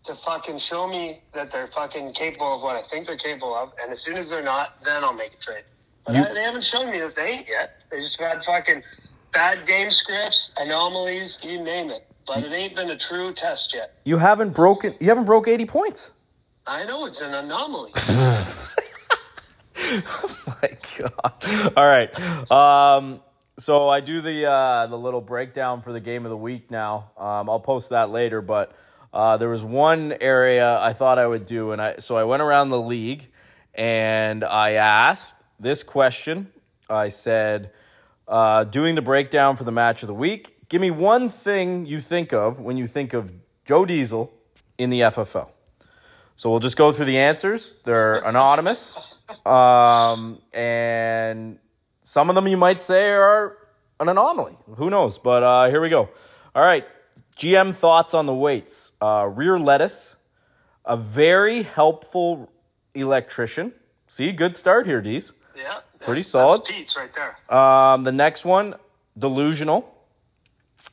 to 0.04 0.14
fucking 0.14 0.58
show 0.58 0.86
me 0.86 1.20
that 1.34 1.50
they're 1.50 1.68
fucking 1.68 2.12
capable 2.12 2.54
of 2.56 2.62
what 2.62 2.76
I 2.76 2.82
think 2.88 3.06
they're 3.06 3.16
capable 3.16 3.54
of, 3.54 3.72
and 3.82 3.90
as 3.90 4.00
soon 4.00 4.16
as 4.16 4.30
they're 4.30 4.42
not, 4.42 4.82
then 4.84 5.02
I'll 5.04 5.12
make 5.12 5.34
a 5.34 5.36
trade. 5.36 5.64
But 6.04 6.14
You- 6.14 6.24
I, 6.24 6.32
they 6.32 6.42
haven't 6.42 6.64
shown 6.64 6.90
me 6.90 6.98
that 7.00 7.16
they 7.16 7.28
ain't 7.30 7.48
yet. 7.48 7.82
They 7.90 7.98
just 8.00 8.18
had 8.20 8.42
fucking 8.44 8.82
bad 9.32 9.66
game 9.66 9.90
scripts, 9.90 10.52
anomalies, 10.58 11.38
you 11.42 11.62
name 11.62 11.90
it. 11.90 12.06
But 12.26 12.44
it 12.44 12.52
ain't 12.52 12.76
been 12.76 12.90
a 12.90 12.98
true 12.98 13.32
test 13.32 13.72
yet. 13.74 13.94
You 14.04 14.18
haven't 14.18 14.50
broken. 14.54 14.94
You 15.00 15.08
haven't 15.08 15.24
broke 15.24 15.48
eighty 15.48 15.64
points. 15.64 16.10
I 16.66 16.84
know 16.84 17.06
it's 17.06 17.22
an 17.22 17.32
anomaly. 17.32 17.92
my 20.46 20.70
god! 20.98 21.72
All 21.76 21.86
right. 21.86 22.50
Um, 22.50 23.20
so 23.58 23.88
I 23.88 24.00
do 24.00 24.20
the 24.20 24.46
uh, 24.46 24.86
the 24.86 24.98
little 24.98 25.20
breakdown 25.20 25.82
for 25.82 25.92
the 25.92 26.00
game 26.00 26.24
of 26.24 26.30
the 26.30 26.36
week 26.36 26.70
now. 26.70 27.10
Um, 27.16 27.48
I'll 27.50 27.60
post 27.60 27.90
that 27.90 28.10
later, 28.10 28.40
but 28.40 28.72
uh, 29.12 29.36
there 29.36 29.48
was 29.48 29.62
one 29.62 30.14
area 30.20 30.78
I 30.80 30.92
thought 30.92 31.18
I 31.18 31.26
would 31.26 31.46
do, 31.46 31.72
and 31.72 31.80
I 31.80 31.96
so 31.98 32.16
I 32.16 32.24
went 32.24 32.42
around 32.42 32.68
the 32.68 32.80
league 32.80 33.28
and 33.74 34.44
I 34.44 34.72
asked 34.72 35.36
this 35.58 35.82
question. 35.82 36.52
I 36.90 37.08
said, 37.10 37.70
uh, 38.26 38.64
doing 38.64 38.94
the 38.94 39.02
breakdown 39.02 39.56
for 39.56 39.64
the 39.64 39.72
match 39.72 40.02
of 40.02 40.08
the 40.08 40.14
week. 40.14 40.68
Give 40.68 40.80
me 40.80 40.90
one 40.90 41.28
thing 41.28 41.86
you 41.86 42.00
think 42.00 42.32
of 42.32 42.58
when 42.60 42.76
you 42.76 42.86
think 42.86 43.14
of 43.14 43.32
Joe 43.64 43.84
Diesel 43.84 44.32
in 44.76 44.90
the 44.90 45.00
FFL. 45.00 45.50
So 46.36 46.50
we'll 46.50 46.60
just 46.60 46.76
go 46.76 46.92
through 46.92 47.06
the 47.06 47.18
answers. 47.18 47.76
They're 47.84 48.16
anonymous. 48.16 48.96
Um, 49.46 50.40
and 50.52 51.58
some 52.02 52.28
of 52.28 52.34
them 52.34 52.48
you 52.48 52.56
might 52.56 52.80
say 52.80 53.10
are 53.10 53.56
an 54.00 54.08
anomaly. 54.08 54.54
Who 54.76 54.90
knows? 54.90 55.18
But 55.18 55.42
uh, 55.42 55.70
here 55.70 55.80
we 55.80 55.88
go. 55.88 56.08
All 56.54 56.62
right. 56.62 56.86
GM 57.36 57.74
thoughts 57.74 58.14
on 58.14 58.26
the 58.26 58.34
weights. 58.34 58.92
Uh, 59.00 59.30
rear 59.32 59.58
lettuce, 59.58 60.16
a 60.84 60.96
very 60.96 61.62
helpful 61.62 62.50
electrician. 62.94 63.72
See, 64.06 64.32
good 64.32 64.54
start 64.54 64.86
here, 64.86 65.00
Dees. 65.00 65.32
Yeah. 65.56 65.80
Pretty 66.00 66.20
that's 66.20 66.28
solid. 66.28 66.64
Pete's 66.64 66.96
right 66.96 67.10
there. 67.14 67.56
Um, 67.56 68.04
the 68.04 68.12
next 68.12 68.44
one, 68.44 68.74
delusional. 69.16 69.94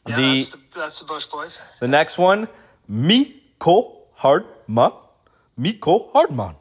Yeah, 0.08 0.16
the 0.16 0.38
that's, 0.38 0.50
the, 0.50 0.60
that's 0.76 1.00
the 1.00 1.06
Bush 1.06 1.26
boys. 1.26 1.58
the 1.80 1.88
next 1.88 2.18
one, 2.18 2.48
Miko 2.88 4.04
Hardman. 4.14 4.92
Miko 5.58 6.10
Hardman. 6.12 6.56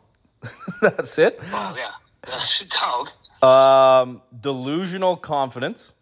That's 0.80 1.18
it. 1.18 1.38
Oh, 1.52 1.74
yeah. 1.76 1.90
That's 2.26 2.60
a 2.62 2.64
dog. 2.66 3.08
Um, 3.42 4.22
delusional 4.40 5.16
confidence. 5.16 5.92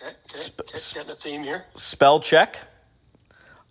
Okay, 0.00 0.14
okay. 0.28 0.62
Getting 0.94 1.10
a 1.10 1.14
theme 1.16 1.42
here. 1.42 1.64
Spell 1.74 2.20
check. 2.20 2.58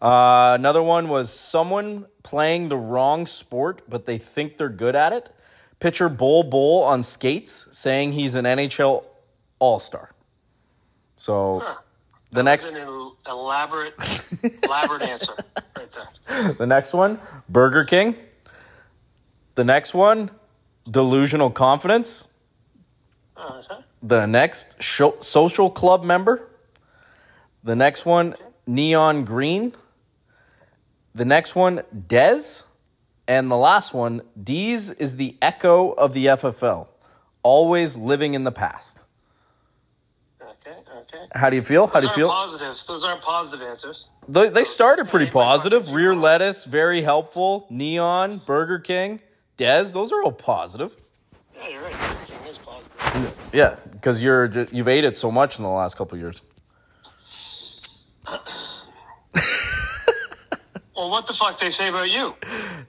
Uh, 0.01 0.53
another 0.59 0.83
one 0.83 1.07
was 1.07 1.31
someone 1.31 2.05
playing 2.23 2.69
the 2.69 2.77
wrong 2.77 3.25
sport, 3.25 3.83
but 3.87 4.05
they 4.05 4.17
think 4.17 4.57
they're 4.57 4.67
good 4.69 4.95
at 4.95 5.13
it. 5.13 5.29
Pitcher 5.79 6.09
Bull 6.09 6.43
Bull 6.43 6.83
on 6.83 7.03
skates, 7.03 7.67
saying 7.71 8.13
he's 8.13 8.35
an 8.35 8.45
NHL 8.45 9.03
All 9.59 9.79
Star. 9.79 10.11
So 11.15 11.61
Huh. 11.63 11.75
the 12.31 12.43
next 12.43 12.67
An 12.67 13.11
elaborate, 13.27 13.93
elaborate 14.63 15.01
answer 15.03 15.33
right 15.77 15.89
there. 15.93 16.53
The 16.57 16.65
next 16.65 16.93
one, 16.93 17.19
Burger 17.47 17.85
King. 17.85 18.15
The 19.55 19.63
next 19.63 19.93
one, 19.93 20.31
delusional 20.89 21.49
confidence. 21.51 22.27
Uh-huh. 23.37 23.81
The 24.01 24.25
next, 24.25 24.81
sho- 24.81 25.17
social 25.19 25.69
club 25.69 26.03
member. 26.03 26.49
The 27.63 27.75
next 27.75 28.05
one, 28.05 28.35
neon 28.67 29.25
green. 29.25 29.73
The 31.15 31.25
next 31.25 31.55
one, 31.55 31.83
Dez. 31.95 32.63
And 33.27 33.49
the 33.49 33.57
last 33.57 33.93
one, 33.93 34.21
D's 34.41 34.91
is 34.91 35.15
the 35.15 35.37
echo 35.41 35.91
of 35.91 36.13
the 36.13 36.25
FFL, 36.25 36.87
always 37.41 37.95
living 37.95 38.33
in 38.33 38.43
the 38.43 38.51
past. 38.51 39.05
Okay, 40.41 40.71
okay. 40.71 41.25
How 41.33 41.49
do 41.49 41.55
you 41.55 41.63
feel? 41.63 41.87
How 41.87 42.01
do 42.01 42.07
you 42.07 42.13
feel? 42.13 42.27
positive. 42.27 42.75
Those 42.85 43.03
aren't 43.05 43.21
positive 43.21 43.61
answers. 43.65 44.09
They, 44.27 44.49
they 44.49 44.65
started 44.65 45.07
pretty 45.07 45.25
Yeah, 45.25 45.31
they 45.31 45.39
might 45.39 45.43
positive. 45.45 45.89
Rear 45.91 46.13
lettuce, 46.15 46.65
very 46.65 47.01
helpful. 47.01 47.65
Neon, 47.69 48.41
Burger 48.45 48.79
King, 48.79 49.21
Dez, 49.57 49.93
those 49.93 50.11
are 50.11 50.23
all 50.23 50.31
positive. 50.31 50.95
Yeah, 51.55 51.67
you're 51.69 51.81
right. 51.83 51.93
Everything 51.93 52.51
is 52.51 52.57
positive. 52.57 53.49
Yeah, 53.53 53.75
because 53.91 54.21
you're 54.23 54.45
you've 54.71 54.87
ate 54.87 55.03
it 55.03 55.15
so 55.15 55.31
much 55.31 55.57
in 55.59 55.63
the 55.63 55.69
last 55.69 55.95
couple 55.97 56.15
of 56.15 56.21
years. 56.21 56.41
Well, 60.95 61.09
what 61.09 61.25
the 61.25 61.33
fuck 61.33 61.59
they 61.59 61.71
say 61.71 61.89
about 61.89 62.11
you? 62.11 62.35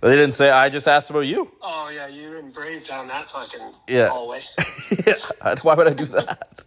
They 0.02 0.11
didn't 0.14 0.33
say. 0.33 0.50
I 0.50 0.68
just 0.68 0.87
asked 0.87 1.09
about 1.09 1.21
you. 1.21 1.50
Oh 1.62 1.88
yeah, 1.88 2.06
you 2.06 2.37
and 2.37 2.52
Brave 2.52 2.87
down 2.87 3.09
that 3.09 3.30
fucking 3.33 3.73
Yeah. 3.88 4.11
hallway. 4.11 4.42
yeah, 5.06 5.14
why 5.62 5.75
would 5.75 5.88
I 5.88 5.94
do 5.94 6.04
that? 6.06 6.66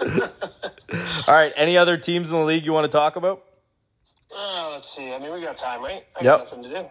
all 0.00 1.34
right. 1.34 1.52
Any 1.56 1.76
other 1.76 1.98
teams 1.98 2.30
in 2.32 2.38
the 2.38 2.44
league 2.44 2.64
you 2.64 2.72
want 2.72 2.84
to 2.84 2.88
talk 2.90 3.16
about? 3.16 3.44
Uh, 4.34 4.70
let's 4.72 4.90
see. 4.94 5.12
I 5.12 5.18
mean, 5.18 5.32
we 5.32 5.42
got 5.42 5.58
time, 5.58 5.82
right? 5.82 6.04
I 6.18 6.24
Yep. 6.24 6.38
got 6.38 6.44
nothing 6.46 6.62
to 6.64 6.68
do. 6.80 6.88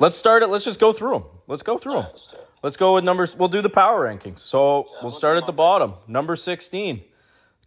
Let's 0.00 0.16
start 0.16 0.42
it. 0.42 0.46
Let's 0.48 0.64
just 0.64 0.80
go 0.80 0.92
through 0.92 1.12
them. 1.12 1.24
Let's 1.46 1.62
go 1.62 1.76
through 1.76 1.92
them. 1.92 2.06
Let's 2.06 2.26
do 2.26 2.36
it. 2.38 2.48
Let's 2.62 2.76
go 2.78 2.94
with 2.94 3.04
numbers. 3.04 3.36
We'll 3.36 3.48
do 3.48 3.60
the 3.60 3.70
power 3.70 4.08
rankings. 4.08 4.38
So 4.38 4.58
we'll 4.60 4.86
we'll 5.02 5.10
start 5.12 5.36
at 5.36 5.44
the 5.44 5.52
bottom. 5.52 5.94
Number 6.08 6.36
16, 6.36 7.02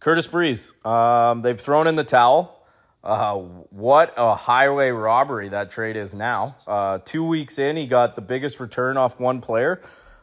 Curtis 0.00 0.26
Breeze. 0.26 0.74
Um, 0.84 1.42
they've 1.42 1.60
thrown 1.60 1.86
in 1.86 1.94
the 1.94 2.04
towel. 2.04 2.60
Uh, 3.04 3.36
what 3.36 4.14
a 4.16 4.34
highway 4.34 4.90
robbery 4.90 5.48
that 5.50 5.70
trade 5.70 5.94
is 5.96 6.14
now. 6.14 6.56
Uh, 6.66 6.98
two 7.04 7.24
weeks 7.24 7.58
in, 7.58 7.76
he 7.76 7.86
got 7.86 8.16
the 8.16 8.22
biggest 8.22 8.58
return 8.58 8.96
off 8.96 9.20
one 9.20 9.40
player. 9.40 9.82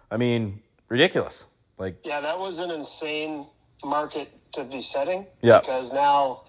I 0.09 0.17
mean, 0.17 0.61
ridiculous. 0.89 1.47
Like, 1.77 1.97
Yeah, 2.03 2.19
that 2.21 2.37
was 2.37 2.59
an 2.59 2.71
insane 2.71 3.45
market 3.85 4.29
to 4.53 4.63
be 4.63 4.81
setting. 4.81 5.27
Yeah. 5.41 5.59
Because 5.61 5.93
now 5.93 6.43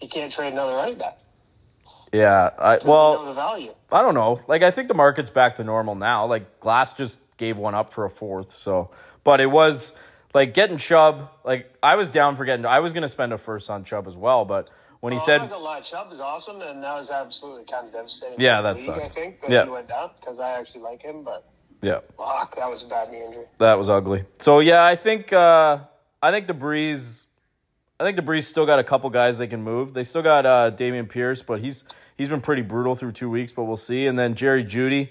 you 0.00 0.08
can't 0.08 0.32
trade 0.32 0.52
another 0.52 0.74
running 0.74 0.96
back. 0.96 1.18
Yeah. 2.14 2.50
I, 2.58 2.76
know 2.76 2.82
well. 2.90 3.70
I 3.92 4.02
don't 4.02 4.14
know. 4.14 4.40
Like, 4.48 4.62
I 4.62 4.70
think 4.70 4.88
the 4.88 4.94
market's 4.94 5.30
back 5.30 5.56
to 5.56 5.64
normal 5.64 5.94
now. 5.94 6.26
Like, 6.26 6.60
Glass 6.60 6.94
just 6.94 7.20
gave 7.36 7.58
one 7.58 7.74
up 7.74 7.92
for 7.92 8.04
a 8.04 8.10
fourth. 8.10 8.52
So, 8.52 8.90
but 9.24 9.40
it 9.40 9.46
was 9.50 9.94
like 10.32 10.54
getting 10.54 10.76
Chubb. 10.78 11.30
Like, 11.44 11.72
I 11.82 11.96
was 11.96 12.10
down 12.10 12.36
for 12.36 12.44
getting. 12.44 12.66
I 12.66 12.80
was 12.80 12.92
gonna 12.92 13.08
spend 13.08 13.32
a 13.32 13.38
first 13.38 13.70
on 13.70 13.84
Chubb 13.84 14.06
as 14.06 14.16
well, 14.16 14.44
but 14.44 14.68
when 15.00 15.12
he 15.12 15.16
Well, 15.18 15.26
said 15.26 15.40
I'm 15.42 15.50
not 15.50 15.62
lie, 15.62 15.80
Chubb 15.80 16.12
is 16.12 16.20
awesome, 16.20 16.60
and 16.62 16.82
that 16.82 16.94
was 16.94 17.10
absolutely 17.10 17.64
kind 17.64 17.86
of 17.86 17.92
devastating. 17.92 18.40
Yeah, 18.40 18.56
for 18.58 18.62
the 18.62 18.68
that 18.74 18.78
sucked. 18.78 19.02
I 19.04 19.08
think 19.08 19.40
that 19.42 19.50
Yeah. 19.50 19.64
he 19.64 19.70
went 19.70 19.88
down 19.88 20.10
because 20.20 20.40
I 20.40 20.52
actually 20.52 20.80
like 20.82 21.02
him, 21.02 21.22
but 21.24 21.44
Yeah, 21.82 21.98
fuck, 22.16 22.56
that 22.56 22.68
was 22.70 22.82
a 22.82 22.86
bad 22.86 23.10
knee 23.10 23.22
injury. 23.24 23.44
that 23.58 23.76
was 23.78 23.88
ugly. 23.90 24.24
So 24.38 24.60
yeah, 24.60 24.84
I 24.84 24.96
think 24.96 25.32
uh, 25.32 25.78
I 26.22 26.30
think 26.32 26.46
the 26.46 26.54
Breeze, 26.54 27.26
I 28.00 28.04
think 28.04 28.16
the 28.16 28.22
Breeze 28.22 28.46
still 28.48 28.64
got 28.66 28.78
a 28.78 28.84
couple 28.84 29.10
guys 29.10 29.38
they 29.38 29.46
can 29.46 29.62
move. 29.62 29.92
They 29.94 30.04
still 30.04 30.22
got 30.22 30.46
uh, 30.46 30.70
Dameon 30.70 31.08
Pierce, 31.08 31.42
but 31.42 31.60
he's 31.60 31.84
he's 32.16 32.28
been 32.28 32.40
pretty 32.40 32.62
brutal 32.62 32.94
through 32.94 33.12
two 33.12 33.30
weeks. 33.30 33.52
But 33.52 33.64
we'll 33.64 33.76
see. 33.76 34.06
And 34.06 34.18
then 34.18 34.34
Jerry 34.34 34.64
Jeudy, 34.64 35.10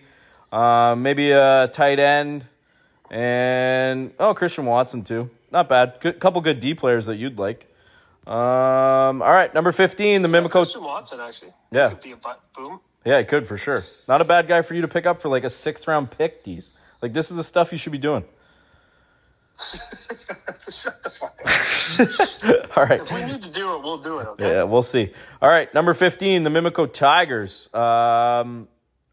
uh, 0.52 0.96
maybe 0.98 1.32
a 1.32 1.68
tight 1.68 2.00
end, 2.00 2.46
and 3.10 4.12
oh 4.20 4.34
Christian 4.34 4.66
Watson 4.66 5.04
too. 5.04 5.30
Not 5.52 5.70
bad. 5.70 5.98
Good 6.00 6.20
couple 6.20 6.42
good 6.42 6.60
D 6.60 6.74
players 6.74 7.06
that 7.06 7.18
you'd 7.18 7.38
like. 7.38 7.68
Um, 8.26 9.22
all 9.22 9.32
right, 9.34 9.54
number 9.54 9.72
fifteen, 9.72 10.22
the 10.22 10.30
Mimico. 10.30 10.52
Christian 10.52 10.84
Watson 10.84 11.20
actually. 11.20 11.54
Yeah. 11.72 11.90
Could 11.90 12.02
be 12.02 12.14
a 12.14 12.18
boom. 12.56 12.80
Yeah, 13.06 13.18
it 13.18 13.28
could 13.28 13.48
for 13.48 13.58
sure. 13.58 13.84
Not 14.08 14.22
a 14.22 14.24
bad 14.24 14.48
guy 14.48 14.62
for 14.62 14.76
you 14.76 14.82
to 14.82 14.88
pick 14.88 15.06
up 15.06 15.22
for 15.22 15.28
like 15.30 15.44
a 15.44 15.50
sixth 15.50 15.88
round 15.88 16.10
pick, 16.12 16.44
These 16.44 16.74
Like 17.02 17.14
this 17.14 17.32
is 17.32 17.38
the 17.38 17.44
stuff 17.44 17.72
you 17.72 17.78
should 17.78 17.92
be 17.92 17.98
doing. 17.98 18.24
Shut 20.70 21.04
the 21.04 21.10
fuck 21.10 21.40
up. 21.46 22.78
All 22.78 22.84
right. 22.86 23.02
if 23.02 23.12
we 23.12 23.24
need 23.24 23.44
to 23.44 23.52
do 23.52 23.76
it, 23.76 23.84
we'll 23.84 23.98
do 23.98 24.20
it. 24.20 24.28
Okay. 24.28 24.50
Yeah, 24.50 24.64
we'll 24.64 24.82
see. 24.82 25.12
All 25.42 25.50
right, 25.50 25.72
number 25.74 25.94
15, 25.94 26.44
the 26.44 26.50
Mimico 26.50 26.92
Tigers. 26.92 27.74
Um, 27.74 28.68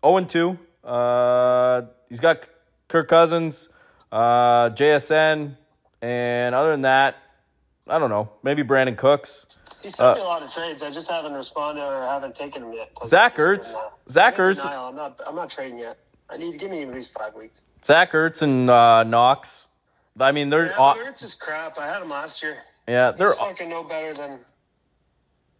0 0.04 0.24
2. 0.24 0.58
Uh, 0.84 1.82
he's 2.08 2.20
got 2.20 2.40
Kirk 2.88 3.08
Cousins, 3.08 3.68
uh, 4.10 4.70
JSN, 4.70 5.56
and 6.02 6.54
other 6.54 6.70
than 6.70 6.82
that, 6.82 7.16
I 7.86 7.98
don't 7.98 8.10
know. 8.10 8.30
Maybe 8.42 8.62
Brandin 8.62 8.96
Cooks. 8.96 9.58
He's 9.82 9.96
sent 9.96 10.16
me 10.16 10.22
a 10.22 10.24
lot 10.24 10.42
of 10.42 10.52
trades. 10.52 10.82
I 10.82 10.90
just 10.90 11.10
haven't 11.10 11.32
responded 11.32 11.82
or 11.82 12.02
haven't 12.06 12.34
taken 12.34 12.62
them 12.62 12.72
yet. 12.72 12.90
Zach 13.06 13.36
Ertz. 13.36 13.74
Zach 14.08 14.36
Ertz. 14.36 14.64
I'm 14.64 14.94
not. 14.94 15.20
I'm 15.26 15.34
not 15.34 15.50
trading 15.50 15.78
yet. 15.78 15.98
I 16.28 16.36
need 16.36 16.52
to 16.52 16.58
give 16.58 16.70
me 16.70 16.82
at 16.82 16.88
least 16.88 17.12
five 17.18 17.34
weeks. 17.34 17.62
Zach 17.84 18.12
Ertz 18.12 18.42
and 18.42 18.68
uh, 18.68 19.04
Knox. 19.04 19.68
I 20.18 20.32
mean, 20.32 20.50
they're 20.50 20.66
Yeah, 20.66 20.94
Ertz 20.96 21.24
is 21.24 21.34
crap. 21.34 21.78
I 21.78 21.86
had 21.86 22.02
him 22.02 22.08
last 22.10 22.42
year. 22.42 22.56
yeah, 22.86 23.12
they're 23.12 23.28
He's 23.28 23.38
fucking 23.38 23.68
no 23.68 23.84
better 23.84 24.12
than 24.14 24.38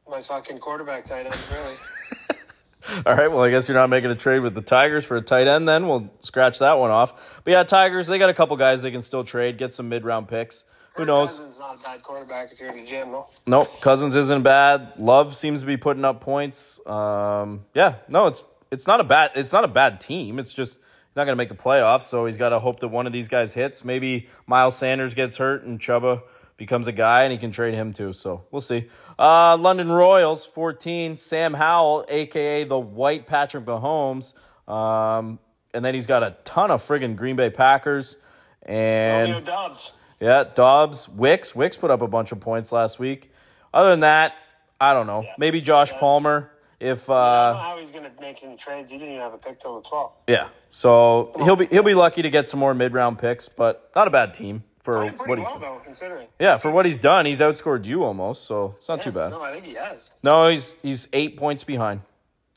my 0.09 0.23
fucking 0.23 0.59
quarterback 0.59 1.07
tight 1.07 1.27
end. 1.27 1.37
Really. 1.53 3.03
All 3.07 3.15
right. 3.15 3.31
Well, 3.31 3.43
I 3.43 3.51
guess 3.51 3.69
you're 3.69 3.79
not 3.79 3.91
making 3.91 4.11
a 4.11 4.17
trade 4.17 4.41
with 4.41 4.55
the 4.55 4.63
Tigers 4.63 5.05
for 5.05 5.17
a 5.17 5.23
tight 5.23 5.47
end. 5.47 5.69
Then 5.69 5.87
we'll 5.87 6.11
scratch 6.21 6.59
that 6.59 6.79
one 6.79 6.91
off. 6.91 7.43
But 7.45 7.53
yeah, 7.53 7.63
Tigers. 7.63 8.07
They 8.09 8.19
got 8.19 8.31
a 8.31 8.35
couple 8.35 8.57
guys 8.57 8.83
they 8.83 8.91
can 8.91 9.03
still 9.03 9.23
trade, 9.23 9.59
get 9.59 9.73
some 9.73 9.89
mid 9.89 10.05
round 10.05 10.29
picks. 10.29 10.65
Who 10.97 11.05
knows? 11.05 11.39
Cousins 11.39 11.59
not 11.59 11.77
a 11.79 11.83
bad 11.83 12.03
quarterback 12.03 12.53
if 12.53 12.59
you're 12.59 12.71
in 12.71 12.77
the 12.77 12.85
gym 12.85 13.13
though. 13.13 13.27
Nope. 13.47 13.69
Cousins 13.81 14.17
isn't 14.17 14.43
bad. 14.43 14.95
Love 14.99 15.37
seems 15.37 15.61
to 15.61 15.67
be 15.67 15.77
putting 15.77 16.05
up 16.05 16.21
points. 16.21 16.85
Um, 16.87 17.65
yeah. 17.75 17.97
No, 18.09 18.27
it's 18.27 18.43
it's 18.73 18.87
not 18.87 19.01
a 19.01 19.05
bad 19.05 19.31
it's 19.37 19.53
not 19.53 19.65
a 19.65 19.69
bad 19.69 20.01
team. 20.01 20.39
It's 20.39 20.53
just 20.53 20.81
he's 21.11 21.17
not 21.17 21.25
going 21.25 21.33
to 21.33 21.37
make 21.37 21.49
the 21.49 21.57
playoffs. 21.57 22.03
So 22.03 22.27
he's 22.27 22.37
got 22.37 22.51
to 22.51 22.61
hope 22.61 22.79
that 22.81 22.89
one 22.89 23.07
of 23.07 23.13
these 23.13 23.27
guys 23.27 23.53
hits. 23.53 23.85
Maybe 23.85 24.29
Miles 24.47 24.77
Sanders 24.77 25.13
gets 25.15 25.37
hurt 25.37 25.65
and 25.65 25.81
Chuba 25.81 26.23
becomes 26.57 26.87
a 26.87 26.93
guy 26.93 27.25
and 27.25 27.33
he 27.33 27.39
can 27.39 27.51
trade 27.51 27.75
him 27.75 27.93
too. 27.93 28.13
So 28.13 28.45
we'll 28.53 28.61
see. 28.61 28.87
Uh, 29.19 29.57
London 29.57 29.91
Royals, 29.91 30.47
14. 30.47 31.17
Sam 31.17 31.53
Howell, 31.53 32.05
aka 32.09 32.63
the 32.63 32.79
White 32.79 33.27
Patrick 33.27 33.65
Mahomes. 33.65 34.35
Um, 34.71 35.41
and 35.75 35.85
then 35.85 35.95
he's 35.95 36.07
got 36.07 36.23
a 36.23 36.37
ton 36.45 36.71
of 36.71 36.87
friggin' 36.87 37.17
Green 37.17 37.35
Bay 37.35 37.51
Packers. 37.51 38.19
And 38.63 39.45
Dobbs. 39.45 39.95
yeah, 40.21 40.45
Dobbs, 40.55 41.09
Wicks. 41.09 41.57
Wicks 41.57 41.77
put 41.77 41.91
up 41.91 42.03
a 42.03 42.09
bunch 42.09 42.31
of 42.31 42.39
points 42.39 42.71
last 42.71 43.01
week. 43.01 43.33
Other 43.75 43.91
than 43.91 44.01
that, 44.01 44.35
I 44.81 44.95
don't 44.95 45.07
know. 45.07 45.25
Maybe 45.39 45.61
Josh 45.61 45.93
Palmer. 45.93 46.51
If 46.81 47.11
I 47.11 47.15
don't 47.15 47.57
uh, 47.57 47.59
know 47.59 47.59
how 47.69 47.79
he's 47.79 47.91
going 47.91 48.05
to 48.05 48.21
make 48.23 48.43
any 48.43 48.57
trades. 48.57 48.91
He 48.91 48.97
didn't 48.97 49.11
even 49.15 49.21
have 49.23 49.35
a 49.35 49.39
pick 49.39 49.61
till 49.61 49.79
the 49.81 49.87
12th. 49.87 50.13
yeah, 50.27 50.49
so 50.71 51.33
he'll 51.45 51.55
be 51.57 51.67
he'll 51.67 51.83
be 51.83 51.93
lucky 51.95 52.23
to 52.23 52.31
get 52.31 52.49
some 52.49 52.59
more 52.59 52.73
mid 52.75 52.95
round 52.95 53.19
picks, 53.19 53.49
but 53.51 53.91
not 53.95 54.07
a 54.09 54.11
bad 54.11 54.33
team 54.33 54.65
for 54.83 54.95
Playing 54.95 55.13
what 55.13 55.27
pretty 55.27 55.43
he's 55.43 55.49
well, 55.49 55.59
though, 55.59 55.81
considering. 55.85 56.27
yeah 56.39 56.57
for 56.57 56.71
what 56.71 56.87
he's 56.87 56.99
done. 56.99 57.27
He's 57.27 57.41
outscored 57.41 57.85
you 57.85 58.03
almost, 58.05 58.45
so 58.47 58.75
it's 58.79 58.89
not 58.89 59.03
too 59.03 59.13
bad. 59.13 59.31
No, 59.31 59.43
I 59.43 59.53
think 59.53 59.67
he 59.67 59.75
has. 59.75 59.99
No, 60.23 60.49
he's 60.49 60.75
he's 60.81 61.07
eight 61.13 61.37
points 61.37 61.65
behind. 61.65 62.01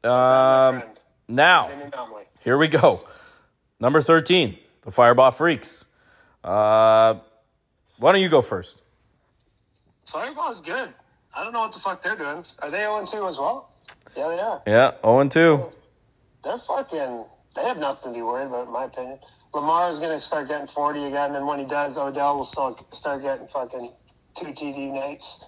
Um, 0.06 0.80
friend. 0.80 1.00
now 1.28 1.64
He's 1.68 1.82
an 1.82 1.82
anomaly. 1.94 2.24
here 2.40 2.58
we 2.58 2.70
go. 2.70 3.02
Number 3.82 4.00
thirteen, 4.02 4.58
the 4.84 4.92
Fireball 4.92 5.32
Freaks. 5.32 5.86
Uh, 6.46 7.16
why 8.00 8.12
don't 8.14 8.22
you 8.22 8.30
go 8.30 8.42
first? 8.42 8.84
Fireball's 10.06 10.62
good. 10.62 10.90
I 11.34 11.44
don't 11.44 11.52
know 11.54 11.62
what 11.62 11.72
the 11.74 11.80
fuck 11.80 12.02
they're 12.04 12.16
doing. 12.16 12.44
Are 12.60 12.70
they 12.70 12.80
0 12.82 13.06
2 13.06 13.28
as 13.28 13.38
well? 13.38 13.70
Yeah, 14.16 14.28
they 14.28 14.40
are. 14.40 14.62
Yeah, 14.68 14.92
zero 15.02 15.20
and 15.20 15.32
two. 15.32 15.66
They're 16.44 16.58
fucking. 16.58 17.26
They 17.56 17.64
have 17.64 17.78
nothing 17.78 18.14
to 18.14 18.18
be 18.18 18.22
worried 18.22 18.48
about, 18.48 18.68
in 18.68 18.74
my 18.74 18.86
opinion. 18.86 19.20
Lamar 19.54 19.90
is 19.90 20.00
going 20.00 20.12
to 20.12 20.20
start 20.20 20.48
getting 20.48 20.66
40 20.66 21.06
again, 21.06 21.36
and 21.36 21.46
when 21.46 21.60
he 21.60 21.66
does, 21.66 21.98
Odell 21.98 22.38
will 22.38 22.44
still 22.44 22.88
start 22.92 23.22
getting 23.24 23.48
fucking 23.48 23.92
two 24.36 24.48
TD 24.48 24.92
nights. 24.92 25.46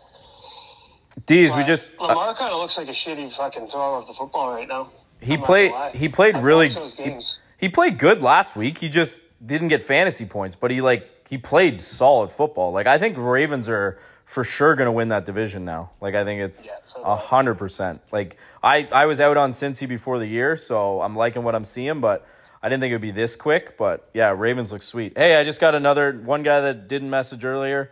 D's, 1.25 1.56
we 1.56 1.63
just 1.63 1.94
uh, 2.00 2.08
Lamar 2.08 2.36
kind 2.36 2.54
of 2.54 2.60
looks 2.60 2.77
like 2.77 2.88
a 2.88 2.92
shitty 2.92 3.36
fucking 3.36 3.68
thrower 3.68 3.98
of 3.98 4.08
the 4.08 4.13
football 4.13 4.54
right 4.54 4.68
now. 4.68 4.92
he 5.22 5.36
I'm 5.36 5.42
played 5.42 5.72
he 5.94 6.10
played 6.10 6.36
I've 6.36 6.44
really 6.44 6.68
those 6.68 7.39
he 7.58 7.70
played 7.70 7.98
good 7.98 8.22
last 8.22 8.56
week. 8.56 8.80
He 8.80 8.89
just 8.89 9.22
didn't 9.46 9.70
get 9.70 9.82
fantasy 9.82 10.25
points, 10.25 10.56
but 10.56 10.72
he 10.72 10.82
like 10.82 11.27
he 11.27 11.38
played 11.38 11.82
solid 11.82 12.32
football. 12.32 12.72
Like 12.72 12.86
I 12.86 12.98
think 12.98 13.18
Ravens 13.18 13.70
are 13.70 13.98
for 14.25 14.44
sure 14.44 14.75
going 14.75 14.88
to 14.88 14.91
win 14.91 15.10
that 15.10 15.25
division 15.25 15.63
now. 15.63 15.91
Like 16.01 16.15
I 16.15 16.24
think 16.24 16.41
it's 16.41 16.65
Yeah, 16.65 16.74
so 16.84 17.00
do 17.00 17.05
a 17.05 17.15
hundred 17.15 17.55
percent. 17.55 18.01
Like 18.12 18.38
I 18.62 18.88
I 18.91 19.05
was 19.05 19.22
out 19.22 19.38
on 19.38 19.51
Cincy 19.51 19.88
before 19.88 20.20
the 20.20 20.27
year, 20.27 20.55
so 20.58 21.01
I'm 21.01 21.15
liking 21.15 21.44
what 21.44 21.55
I'm 21.55 21.65
seeing, 21.65 22.01
but. 22.01 22.27
I 22.63 22.70
didn't 22.70 22.82
think 22.82 22.89
it 22.89 22.96
would 22.96 23.01
be 23.01 23.12
this 23.12 23.36
quick, 23.36 23.77
but 23.77 24.10
yeah, 24.12 24.34
Ravens 24.36 24.72
look 24.72 24.82
sweet. 24.82 25.15
Hey, 25.15 25.36
I 25.36 25.44
just 25.44 25.62
got 25.62 25.75
another 25.75 26.13
one 26.13 26.41
guy 26.41 26.62
that 26.62 26.88
didn't 26.88 27.12
message 27.12 27.46
earlier. 27.46 27.91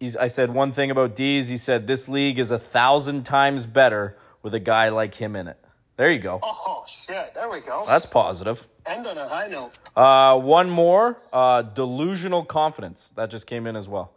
He's, 0.00 0.16
I 0.16 0.28
said 0.28 0.54
one 0.54 0.72
thing 0.72 0.90
about 0.90 1.14
D's. 1.14 1.48
He 1.48 1.58
said 1.58 1.86
this 1.86 2.08
league 2.08 2.38
is 2.38 2.50
a 2.50 2.58
thousand 2.58 3.24
times 3.24 3.66
better 3.66 4.16
with 4.42 4.54
a 4.54 4.58
guy 4.58 4.88
like 4.88 5.16
him 5.16 5.36
in 5.36 5.48
it. 5.48 5.58
There 5.98 6.10
you 6.10 6.18
go. 6.18 6.40
Oh 6.42 6.84
shit! 6.86 7.34
There 7.34 7.50
we 7.50 7.60
go. 7.60 7.84
That's 7.86 8.06
positive. 8.06 8.66
End 8.86 9.06
on 9.06 9.18
a 9.18 9.28
high 9.28 9.48
note. 9.48 9.72
Uh, 9.94 10.38
one 10.38 10.70
more, 10.70 11.18
uh, 11.30 11.60
delusional 11.60 12.42
confidence 12.42 13.10
that 13.16 13.28
just 13.28 13.46
came 13.46 13.66
in 13.66 13.76
as 13.76 13.86
well. 13.86 14.12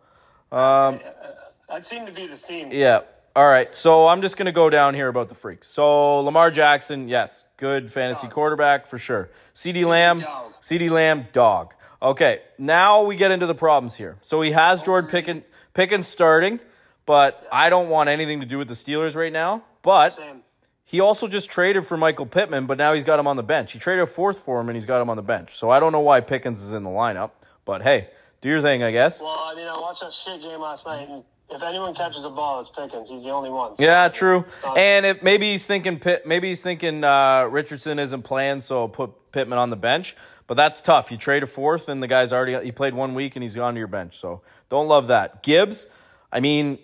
That 1.70 1.86
seemed 1.86 2.08
to 2.08 2.14
be 2.14 2.28
the 2.28 2.36
theme. 2.36 2.70
Yeah. 2.72 3.02
All 3.36 3.48
right. 3.48 3.74
So 3.76 4.08
I'm 4.08 4.22
just 4.22 4.38
gonna 4.38 4.52
go 4.52 4.70
down 4.70 4.96
here 4.96 5.08
about 5.08 5.30
the 5.30 5.36
freaks. 5.36 5.68
So 5.68 6.20
Lamar 6.22 6.52
Jackson, 6.52 7.08
yes, 7.08 7.46
good 7.58 7.92
fantasy 7.92 8.28
quarterback 8.28 8.88
for 8.88 8.98
sure. 8.98 9.30
CeeDee 9.54 9.86
Lamb. 9.86 10.22
CeeDee 10.62 10.90
Lamb, 10.90 11.28
dog. 11.32 11.74
Okay. 12.02 12.42
Now 12.58 13.04
we 13.04 13.16
get 13.16 13.32
into 13.32 13.46
the 13.46 13.56
problems 13.56 13.96
here. 13.96 14.18
So 14.22 14.42
he 14.42 14.52
has 14.52 14.82
Jordan 14.82 15.10
Pickens, 15.10 15.44
Pickens 15.74 16.08
starting, 16.08 16.60
but 17.06 17.48
I 17.52 17.70
don't 17.70 17.90
want 17.90 18.10
anything 18.10 18.40
to 18.42 18.46
do 18.46 18.58
with 18.58 18.68
the 18.68 18.74
Steelers 18.74 19.16
right 19.16 19.32
now. 19.32 19.64
But 19.82 20.10
Same. 20.10 20.44
He 20.90 21.00
also 21.00 21.28
just 21.28 21.52
traded 21.52 21.86
for 21.86 21.98
Michael 21.98 22.26
Pittman, 22.26 22.66
but 22.66 22.80
now 22.80 22.94
he's 22.94 23.04
got 23.04 23.20
him 23.20 23.28
on 23.28 23.36
the 23.36 23.44
bench. 23.44 23.74
He 23.74 23.78
traded 23.78 24.02
a 24.02 24.08
fourth 24.08 24.40
for 24.40 24.60
him, 24.60 24.70
and 24.70 24.76
he's 24.76 24.88
got 24.88 25.00
him 25.00 25.08
on 25.12 25.18
the 25.18 25.22
bench. 25.22 25.56
So 25.56 25.70
I 25.70 25.80
don't 25.80 25.92
know 25.92 26.00
why 26.00 26.20
Pickens 26.20 26.64
is 26.64 26.74
in 26.74 26.82
the 26.82 26.90
lineup. 26.90 27.30
But 27.64 27.84
hey, 27.84 28.10
do 28.42 28.50
your 28.50 28.60
thing, 28.64 28.82
I 28.82 28.90
guess. 28.90 29.22
Well, 29.22 29.40
I 29.40 29.54
mean, 29.54 29.68
I 29.68 29.80
watched 29.80 30.02
that 30.02 30.12
shit 30.12 30.42
game 30.42 30.60
last 30.60 30.88
night, 30.88 31.08
and 31.08 31.24
if 31.52 31.62
anyone 31.64 31.94
catches 31.94 32.26
a 32.26 32.30
ball, 32.30 32.62
it's 32.62 32.70
Pickens. 32.70 33.10
He's 33.10 33.24
the 33.24 33.30
only 33.32 33.50
one. 33.50 33.76
So- 33.78 33.84
Yeah, 33.84 34.08
true. 34.10 34.46
And 34.76 35.06
if 35.06 35.24
maybe 35.24 35.52
he's 35.52 35.66
thinking 35.66 36.00
Pitt, 36.00 36.26
maybe 36.26 36.50
he's 36.50 36.62
thinking 36.62 37.04
uh, 37.04 37.44
Richardson 37.46 38.00
isn't 38.00 38.24
playing, 38.24 38.62
so 38.62 38.88
put 38.88 39.32
Pittman 39.32 39.58
on 39.60 39.70
the 39.70 39.76
bench. 39.76 40.16
But 40.48 40.56
that's 40.56 40.82
tough. 40.82 41.12
You 41.12 41.18
trade 41.18 41.44
a 41.44 41.48
fourth, 41.48 41.90
and 41.90 42.02
the 42.02 42.08
guy's 42.08 42.34
already 42.34 42.64
he 42.66 42.72
played 42.72 42.94
one 42.96 43.14
week, 43.14 43.36
and 43.36 43.44
he's 43.44 43.56
gone 43.56 43.76
to 43.76 43.78
your 43.78 43.88
bench. 43.88 44.18
So 44.18 44.42
don't 44.70 44.88
love 44.88 45.08
that. 45.08 45.44
Gibbs, 45.44 45.88
I 46.32 46.40
mean, 46.40 46.80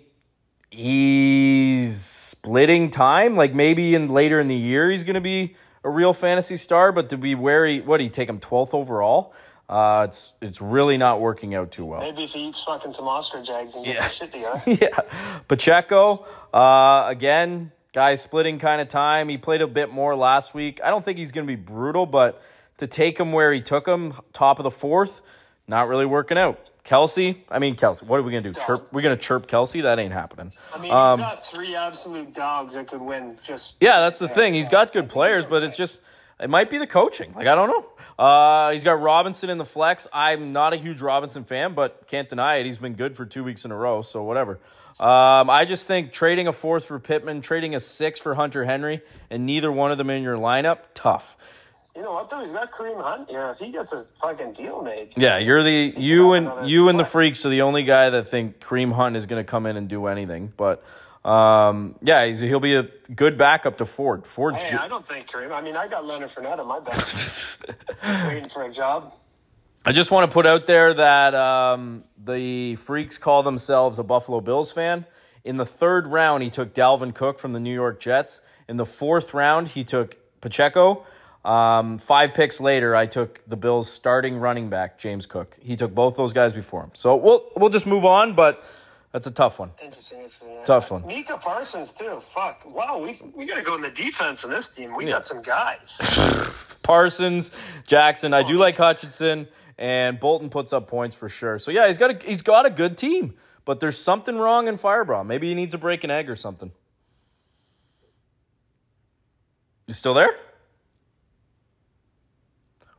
he's 0.70 2.04
splitting 2.04 2.90
time. 2.90 3.34
Like 3.36 3.54
maybe 3.54 3.94
in 3.94 4.06
later 4.08 4.38
in 4.40 4.46
the 4.46 4.54
year 4.56 4.90
he's 4.90 5.04
going 5.04 5.14
to 5.14 5.20
be 5.20 5.56
a 5.84 5.90
real 5.90 6.12
fantasy 6.12 6.56
star, 6.56 6.92
but 6.92 7.08
to 7.10 7.16
be 7.16 7.34
wary, 7.34 7.80
what 7.80 7.98
do 7.98 8.04
you 8.04 8.10
take 8.10 8.28
him 8.28 8.38
twelfth 8.40 8.74
overall? 8.74 9.34
Uh, 9.68 10.06
it's 10.08 10.32
it's 10.40 10.60
really 10.60 10.96
not 10.96 11.20
working 11.20 11.54
out 11.54 11.72
too 11.72 11.84
well. 11.84 12.00
Maybe 12.00 12.24
if 12.24 12.30
he 12.30 12.48
eats 12.48 12.62
fucking 12.62 12.92
some 12.92 13.08
Oscar 13.08 13.42
Jags 13.42 13.74
and 13.74 13.84
gets 13.84 14.00
Yeah. 14.00 14.08
shit 14.08 14.32
together. 14.32 14.62
yeah. 14.66 15.40
Pacheco, 15.48 16.24
uh, 16.54 17.04
again, 17.08 17.72
guy 17.92 18.14
splitting 18.14 18.58
kind 18.58 18.80
of 18.80 18.88
time. 18.88 19.28
He 19.28 19.38
played 19.38 19.62
a 19.62 19.66
bit 19.66 19.90
more 19.90 20.14
last 20.14 20.54
week. 20.54 20.80
I 20.84 20.90
don't 20.90 21.04
think 21.04 21.18
he's 21.18 21.32
going 21.32 21.46
to 21.46 21.50
be 21.50 21.60
brutal, 21.60 22.06
but 22.06 22.40
to 22.78 22.86
take 22.86 23.18
him 23.18 23.32
where 23.32 23.52
he 23.52 23.60
took 23.60 23.86
him, 23.88 24.12
top 24.32 24.58
of 24.58 24.64
the 24.64 24.70
fourth, 24.70 25.20
not 25.66 25.88
really 25.88 26.06
working 26.06 26.38
out. 26.38 26.60
Kelce, 26.84 27.38
I 27.50 27.58
mean 27.58 27.74
Kelce, 27.74 28.00
what 28.04 28.20
are 28.20 28.22
we 28.22 28.30
gonna 28.30 28.42
do? 28.42 28.52
Chirp? 28.52 28.92
We're 28.92 29.02
gonna 29.02 29.16
chirp 29.16 29.48
Kelce? 29.48 29.82
That 29.82 29.98
ain't 29.98 30.12
happening. 30.12 30.52
I 30.72 30.76
mean, 30.76 30.84
he's 30.84 30.90
got 30.92 31.44
three 31.44 31.74
absolute 31.74 32.32
dogs 32.32 32.74
that 32.74 32.86
could 32.86 33.00
win. 33.00 33.36
Just 33.42 33.72
Um, 33.74 33.78
Yeah, 33.88 33.98
that's 33.98 34.20
the 34.20 34.28
thing. 34.28 34.54
He's 34.54 34.68
got 34.68 34.92
good 34.92 35.08
players, 35.08 35.46
but 35.46 35.64
it's 35.64 35.76
just 35.76 36.00
it 36.40 36.50
might 36.50 36.68
be 36.70 36.78
the 36.78 36.86
coaching. 36.86 37.32
Like 37.34 37.46
I 37.46 37.54
don't 37.54 37.68
know. 37.68 37.86
Uh, 38.24 38.72
he's 38.72 38.84
got 38.84 39.00
Robinson 39.00 39.50
in 39.50 39.58
the 39.58 39.64
flex. 39.64 40.06
I'm 40.12 40.52
not 40.52 40.72
a 40.72 40.76
huge 40.76 41.00
Robinson 41.02 41.44
fan, 41.44 41.74
but 41.74 42.06
can't 42.08 42.28
deny 42.28 42.56
it. 42.56 42.66
He's 42.66 42.78
been 42.78 42.94
good 42.94 43.16
for 43.16 43.24
two 43.26 43.44
weeks 43.44 43.64
in 43.64 43.70
a 43.72 43.76
row, 43.76 44.02
so 44.02 44.22
whatever. 44.22 44.58
Um, 44.98 45.50
I 45.50 45.66
just 45.66 45.86
think 45.86 46.12
trading 46.12 46.48
a 46.48 46.52
fourth 46.52 46.86
for 46.86 46.98
Pittman, 46.98 47.42
trading 47.42 47.74
a 47.74 47.80
six 47.80 48.18
for 48.18 48.34
Hunter 48.34 48.64
Henry, 48.64 49.02
and 49.30 49.44
neither 49.44 49.70
one 49.70 49.92
of 49.92 49.98
them 49.98 50.08
in 50.08 50.22
your 50.22 50.36
lineup, 50.38 50.78
tough. 50.94 51.36
you 51.94 52.00
know 52.02 52.12
what 52.14 52.30
though? 52.30 52.40
He's 52.40 52.52
got 52.52 52.72
Kareem 52.72 53.02
Hunt 53.02 53.28
here. 53.28 53.50
If 53.50 53.58
he 53.58 53.70
gets 53.72 53.92
a 53.92 54.06
fucking 54.22 54.54
deal 54.54 54.82
made, 54.82 55.12
Yeah, 55.16 55.36
you're 55.36 55.62
the 55.62 55.92
you 55.98 56.32
and 56.32 56.66
you 56.68 56.88
and 56.88 56.98
the 56.98 57.04
freaks 57.04 57.44
are 57.44 57.50
the 57.50 57.62
only 57.62 57.82
guy 57.82 58.08
that 58.10 58.28
think 58.28 58.60
Kareem 58.60 58.92
Hunt 58.92 59.16
is 59.16 59.26
going 59.26 59.44
to 59.44 59.50
come 59.50 59.66
in 59.66 59.76
and 59.76 59.86
do 59.88 60.06
anything. 60.06 60.52
But 60.56 60.82
um, 61.26 61.96
yeah, 62.02 62.24
he's, 62.26 62.40
he'll 62.40 62.60
be 62.60 62.76
a 62.76 62.84
good 63.14 63.36
backup 63.36 63.78
to 63.78 63.84
Ford. 63.84 64.26
Ford's 64.26 64.62
hey, 64.62 64.70
good. 64.70 64.80
I 64.80 64.86
don't 64.86 65.06
think 65.06 65.26
Kareem. 65.26 65.50
I 65.50 65.60
mean, 65.60 65.76
I 65.76 65.88
got 65.88 66.06
Leonard 66.06 66.30
Fournette 66.30 66.60
on 66.60 66.68
my 66.68 66.78
bench, 66.78 67.58
waiting 68.28 68.48
for 68.48 68.62
a 68.62 68.72
job. 68.72 69.12
I 69.84 69.90
just 69.90 70.12
want 70.12 70.30
to 70.30 70.32
put 70.32 70.46
out 70.46 70.66
there 70.66 70.94
that 70.94 71.34
um, 71.34 72.04
the 72.16 72.76
freaks 72.76 73.18
call 73.18 73.42
themselves 73.42 73.98
a 73.98 74.04
Buffalo 74.04 74.40
Bills 74.40 74.70
fan. 74.70 75.04
In 75.44 75.56
the 75.56 75.66
third 75.66 76.06
round, 76.06 76.44
he 76.44 76.50
took 76.50 76.74
Dalvin 76.74 77.12
Cook 77.12 77.40
from 77.40 77.52
the 77.52 77.60
New 77.60 77.74
York 77.74 77.98
Jets. 77.98 78.40
In 78.68 78.76
the 78.76 78.86
fourth 78.86 79.34
round, 79.34 79.68
he 79.68 79.82
took 79.82 80.16
Pacheco. 80.40 81.04
Um, 81.44 81.98
five 81.98 82.34
picks 82.34 82.60
later, 82.60 82.94
I 82.96 83.06
took 83.06 83.42
the 83.48 83.56
Bills' 83.56 83.90
starting 83.90 84.38
running 84.38 84.68
back, 84.68 84.98
James 84.98 85.26
Cook. 85.26 85.56
He 85.60 85.76
took 85.76 85.94
both 85.94 86.16
those 86.16 86.32
guys 86.32 86.52
before 86.52 86.82
him. 86.82 86.90
So 86.94 87.16
we'll 87.16 87.50
we'll 87.56 87.70
just 87.70 87.86
move 87.86 88.04
on, 88.04 88.34
but 88.34 88.64
that's 89.16 89.26
a 89.26 89.30
tough 89.30 89.58
one. 89.58 89.70
Interesting. 89.82 90.28
Tough 90.66 90.90
one. 90.90 91.06
Micah 91.06 91.38
Parsons 91.38 91.90
too. 91.90 92.20
Fuck. 92.34 92.70
Wow, 92.70 92.98
we 92.98 93.18
we 93.34 93.46
gotta 93.46 93.62
go 93.62 93.74
in 93.74 93.80
the 93.80 93.88
defense 93.88 94.44
in 94.44 94.50
this 94.50 94.68
team. 94.68 94.94
We 94.94 95.06
got 95.06 95.24
some 95.24 95.40
guys. 95.40 96.76
Parsons, 96.82 97.50
Jackson. 97.86 98.34
I 98.34 98.42
do 98.42 98.58
like 98.58 98.76
Hutchinson, 98.76 99.48
and 99.78 100.20
Bolton 100.20 100.50
puts 100.50 100.74
up 100.74 100.86
points 100.86 101.16
for 101.16 101.30
sure. 101.30 101.58
So 101.58 101.70
yeah, 101.70 101.86
he's 101.86 101.96
got 101.96 102.10
a 102.10 102.26
he's 102.28 102.42
got 102.42 102.66
a 102.66 102.70
good 102.70 102.98
team, 102.98 103.32
but 103.64 103.80
there's 103.80 103.96
something 103.96 104.36
wrong 104.36 104.68
in 104.68 104.76
Firebraw. 104.76 105.24
Maybe 105.24 105.48
he 105.48 105.54
needs 105.54 105.72
to 105.72 105.78
break 105.78 106.04
an 106.04 106.10
egg 106.10 106.28
or 106.28 106.36
something. 106.36 106.70
You 109.86 109.94
still 109.94 110.12
there? 110.12 110.36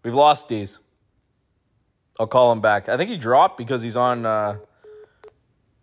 We've 0.02 0.16
lost 0.16 0.50
D's. 0.50 0.80
I'll 2.20 2.26
call 2.26 2.52
him 2.52 2.62
back. 2.62 2.90
I 2.90 2.98
think 2.98 3.12
he 3.12 3.18
dropped 3.18 3.56
because 3.56 3.84
he's 3.84 3.96
on. 3.96 4.26
Uh, 4.26 4.58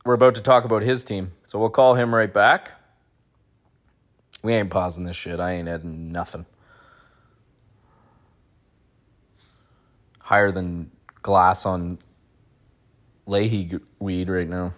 we're 0.04 0.14
about 0.14 0.34
to 0.36 0.42
talk 0.42 0.64
about 0.64 0.82
his 0.82 1.04
team, 1.04 1.32
so 1.46 1.58
we'll 1.58 1.70
call 1.70 1.94
him 1.94 2.14
right 2.14 2.32
back. 2.32 2.72
We 4.42 4.52
ain't 4.52 4.70
pausing 4.70 5.04
this 5.04 5.16
shit. 5.16 5.40
I 5.40 5.52
ain't 5.52 5.68
adding 5.68 6.12
nothing. 6.12 6.46
higher 10.24 10.50
than 10.50 10.90
glass 11.22 11.66
on 11.66 11.98
Leahy 13.26 13.78
weed 13.98 14.30
right 14.30 14.48
now. 14.48 14.72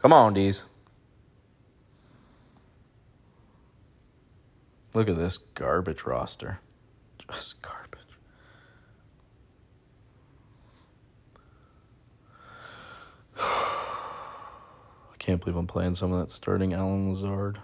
Come 0.00 0.12
on, 0.12 0.34
D's. 0.34 0.64
Look 4.94 5.08
at 5.08 5.16
this 5.16 5.38
garbage 5.38 6.04
roster. 6.04 6.58
Just 7.30 7.62
garbage. 7.62 7.87
Can't 15.28 15.44
believe 15.44 15.58
I'm 15.58 15.66
playing 15.66 15.94
some 15.94 16.10
of 16.14 16.20
that 16.20 16.32
starting 16.32 16.72
Allen 16.72 17.10
Lazard, 17.10 17.60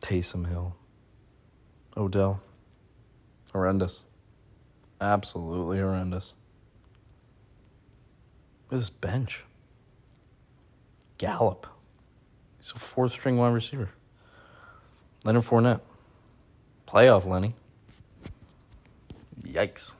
Taysom 0.00 0.46
Hill, 0.46 0.76
Odell. 1.96 2.40
Horrendous. 3.52 4.02
Absolutely 5.00 5.80
horrendous. 5.80 6.34
This 8.70 8.90
bench. 8.90 9.42
Gallup. 11.18 11.66
He's 12.58 12.70
a 12.70 12.78
fourth 12.78 13.10
string 13.10 13.36
wide 13.36 13.52
receiver. 13.52 13.90
Leonard 15.24 15.42
Fournette. 15.42 15.80
Playoff 16.86 17.26
Lenny. 17.26 17.56
Yikes. 19.42 19.94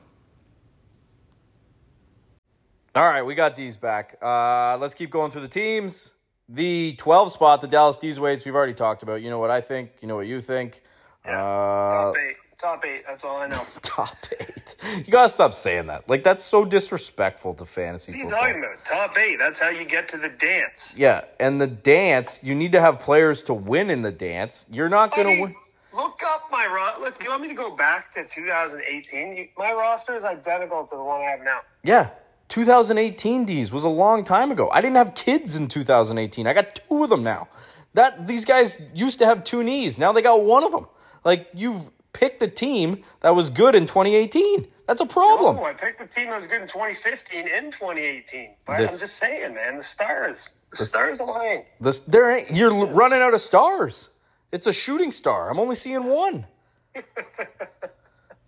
All 2.99 3.07
right, 3.07 3.21
we 3.21 3.33
got 3.33 3.55
D's 3.55 3.77
back. 3.77 4.17
Uh, 4.21 4.75
let's 4.77 4.93
keep 4.93 5.09
going 5.09 5.31
through 5.31 5.43
the 5.43 5.47
teams. 5.47 6.11
The 6.49 6.95
12 6.97 7.31
spot, 7.31 7.61
the 7.61 7.67
Dallas 7.69 7.97
D's 7.97 8.19
weights, 8.19 8.43
we've 8.43 8.53
already 8.53 8.73
talked 8.73 9.03
about. 9.03 9.21
You 9.21 9.29
know 9.29 9.39
what 9.39 9.49
I 9.49 9.61
think. 9.61 9.91
You 10.01 10.09
know 10.09 10.17
what 10.17 10.27
you 10.27 10.41
think. 10.41 10.83
Uh, 11.23 11.31
Top 11.31 12.15
eight. 12.17 12.35
Top 12.59 12.83
eight. 12.85 13.03
That's 13.07 13.23
all 13.23 13.37
I 13.37 13.47
know. 13.47 13.65
top 13.81 14.17
eight. 14.37 14.75
You 14.97 15.13
gotta 15.13 15.29
stop 15.29 15.53
saying 15.53 15.87
that. 15.87 16.09
Like 16.09 16.23
that's 16.23 16.43
so 16.43 16.65
disrespectful 16.65 17.53
to 17.53 17.63
fantasy 17.63 18.11
What 18.11 18.15
are 18.17 18.19
you 18.19 18.23
football. 18.25 18.39
talking 18.41 18.63
about? 18.65 18.83
Top 18.83 19.17
eight. 19.17 19.37
That's 19.39 19.61
how 19.61 19.69
you 19.69 19.85
get 19.85 20.09
to 20.09 20.17
the 20.17 20.27
dance. 20.27 20.93
Yeah, 20.97 21.23
and 21.39 21.61
the 21.61 21.67
dance, 21.67 22.43
you 22.43 22.53
need 22.53 22.73
to 22.73 22.81
have 22.81 22.99
players 22.99 23.43
to 23.43 23.53
win 23.53 23.89
in 23.89 24.01
the 24.01 24.11
dance. 24.11 24.65
You're 24.69 24.89
not 24.89 25.15
gonna 25.15 25.39
win. 25.39 25.55
Look 25.93 26.21
up 26.25 26.49
my 26.51 26.67
roster. 26.67 26.99
Look, 26.99 27.23
you 27.23 27.29
want 27.29 27.43
me 27.43 27.47
to 27.47 27.53
go 27.53 27.73
back 27.73 28.13
to 28.15 28.25
2018? 28.27 29.37
You, 29.37 29.47
my 29.57 29.71
roster 29.71 30.17
is 30.17 30.25
identical 30.25 30.85
to 30.85 30.97
the 30.97 31.03
one 31.03 31.21
I 31.21 31.31
have 31.31 31.39
now. 31.45 31.61
Yeah. 31.83 32.09
2018 32.49 33.45
D's 33.45 33.71
was 33.71 33.83
a 33.83 33.89
long 33.89 34.23
time 34.23 34.51
ago. 34.51 34.69
I 34.71 34.81
didn't 34.81 34.97
have 34.97 35.15
kids 35.15 35.55
in 35.55 35.67
2018. 35.67 36.47
I 36.47 36.53
got 36.53 36.75
two 36.87 37.03
of 37.03 37.09
them 37.09 37.23
now. 37.23 37.47
That 37.93 38.27
these 38.27 38.45
guys 38.45 38.81
used 38.93 39.19
to 39.19 39.25
have 39.25 39.43
two 39.43 39.63
knees. 39.63 39.97
Now 39.97 40.11
they 40.11 40.21
got 40.21 40.43
one 40.43 40.63
of 40.63 40.71
them. 40.71 40.87
Like 41.23 41.47
you've 41.53 41.89
picked 42.13 42.41
a 42.43 42.47
team 42.47 43.03
that 43.21 43.35
was 43.35 43.49
good 43.49 43.75
in 43.75 43.85
2018. 43.85 44.67
That's 44.87 45.01
a 45.01 45.05
problem. 45.05 45.57
Oh, 45.59 45.63
I 45.63 45.73
picked 45.73 46.01
a 46.01 46.07
team 46.07 46.27
that 46.29 46.37
was 46.37 46.47
good 46.47 46.61
in 46.63 46.67
2015 46.67 47.47
and 47.47 47.71
2018. 47.71 48.49
But 48.65 48.77
This- 48.77 48.93
I'm 48.93 48.99
just 48.99 49.17
saying, 49.17 49.53
man, 49.53 49.77
the 49.77 49.83
stars, 49.83 50.49
the 50.71 50.85
stars 50.85 51.19
align. 51.19 51.63
This 51.79 51.99
there 51.99 52.31
ain't 52.31 52.51
you're 52.51 52.73
running 52.87 53.21
out 53.21 53.33
of 53.33 53.41
stars. 53.41 54.09
It's 54.51 54.65
a 54.65 54.73
shooting 54.73 55.11
star. 55.11 55.51
I'm 55.51 55.59
only 55.59 55.75
seeing 55.75 56.03
one. 56.05 56.47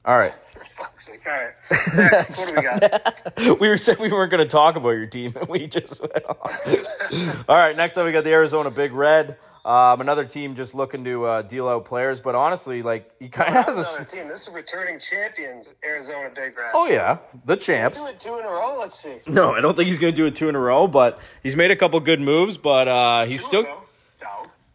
All 0.04 0.18
right. 0.18 0.34
For 0.54 0.66
fuck's 0.66 1.06
sake. 1.06 1.22
All 1.28 1.34
right. 1.34 1.54
Next, 2.12 2.40
what 2.40 2.50
do 2.50 2.56
we 2.56 2.62
got? 2.64 3.60
we 3.60 3.68
were 3.68 3.78
said 3.78 4.00
we 4.00 4.12
weren't 4.12 4.32
going 4.32 4.44
to 4.44 4.50
talk 4.50 4.76
about 4.76 4.90
your 4.92 5.06
team, 5.06 5.34
and 5.40 5.48
we 5.48 5.68
just 5.68 6.02
went 6.02 6.26
on. 6.26 7.36
All 7.50 7.56
right, 7.56 7.76
next 7.76 7.98
up 7.98 8.06
we 8.06 8.12
got 8.12 8.24
the 8.24 8.32
Arizona 8.32 8.72
Big 8.72 8.94
Red. 8.94 9.38
Um, 9.64 10.02
another 10.02 10.26
team 10.26 10.56
just 10.56 10.74
looking 10.74 11.04
to 11.04 11.26
uh, 11.26 11.42
deal 11.44 11.70
out 11.70 11.86
players, 11.86 12.20
but 12.20 12.34
honestly, 12.34 12.82
like 12.82 13.12
he 13.20 13.30
kind 13.30 13.56
of 13.56 13.66
has 13.66 14.00
a. 14.00 14.06
Team. 14.06 14.28
This 14.28 14.48
is 14.48 14.50
returning 14.50 15.00
champions, 15.00 15.70
Arizona 15.86 16.32
Big 16.34 16.58
Red. 16.58 16.72
Oh 16.74 16.88
yeah, 16.88 17.20
the 17.46 17.56
champs. 17.56 18.04
Do 18.04 18.10
it 18.10 18.20
two 18.20 18.40
in 18.40 18.46
a 18.46 18.50
row. 18.50 18.78
Let's 18.80 19.00
see. 19.00 19.18
No, 19.28 19.54
I 19.54 19.62
don't 19.62 19.76
think 19.76 19.88
he's 19.88 20.00
going 20.00 20.14
to 20.14 20.18
do 20.18 20.26
it 20.26 20.36
two 20.36 20.50
in 20.50 20.56
a 20.56 20.60
row, 20.60 20.88
but 20.88 21.20
he's 21.44 21.56
made 21.56 21.70
a 21.70 21.76
couple 21.76 22.00
good 22.00 22.20
moves. 22.20 22.58
But 22.58 22.88
uh, 22.88 23.26
he's 23.28 23.46
still 23.46 23.62
No. 23.62 23.70
No. 23.70 23.82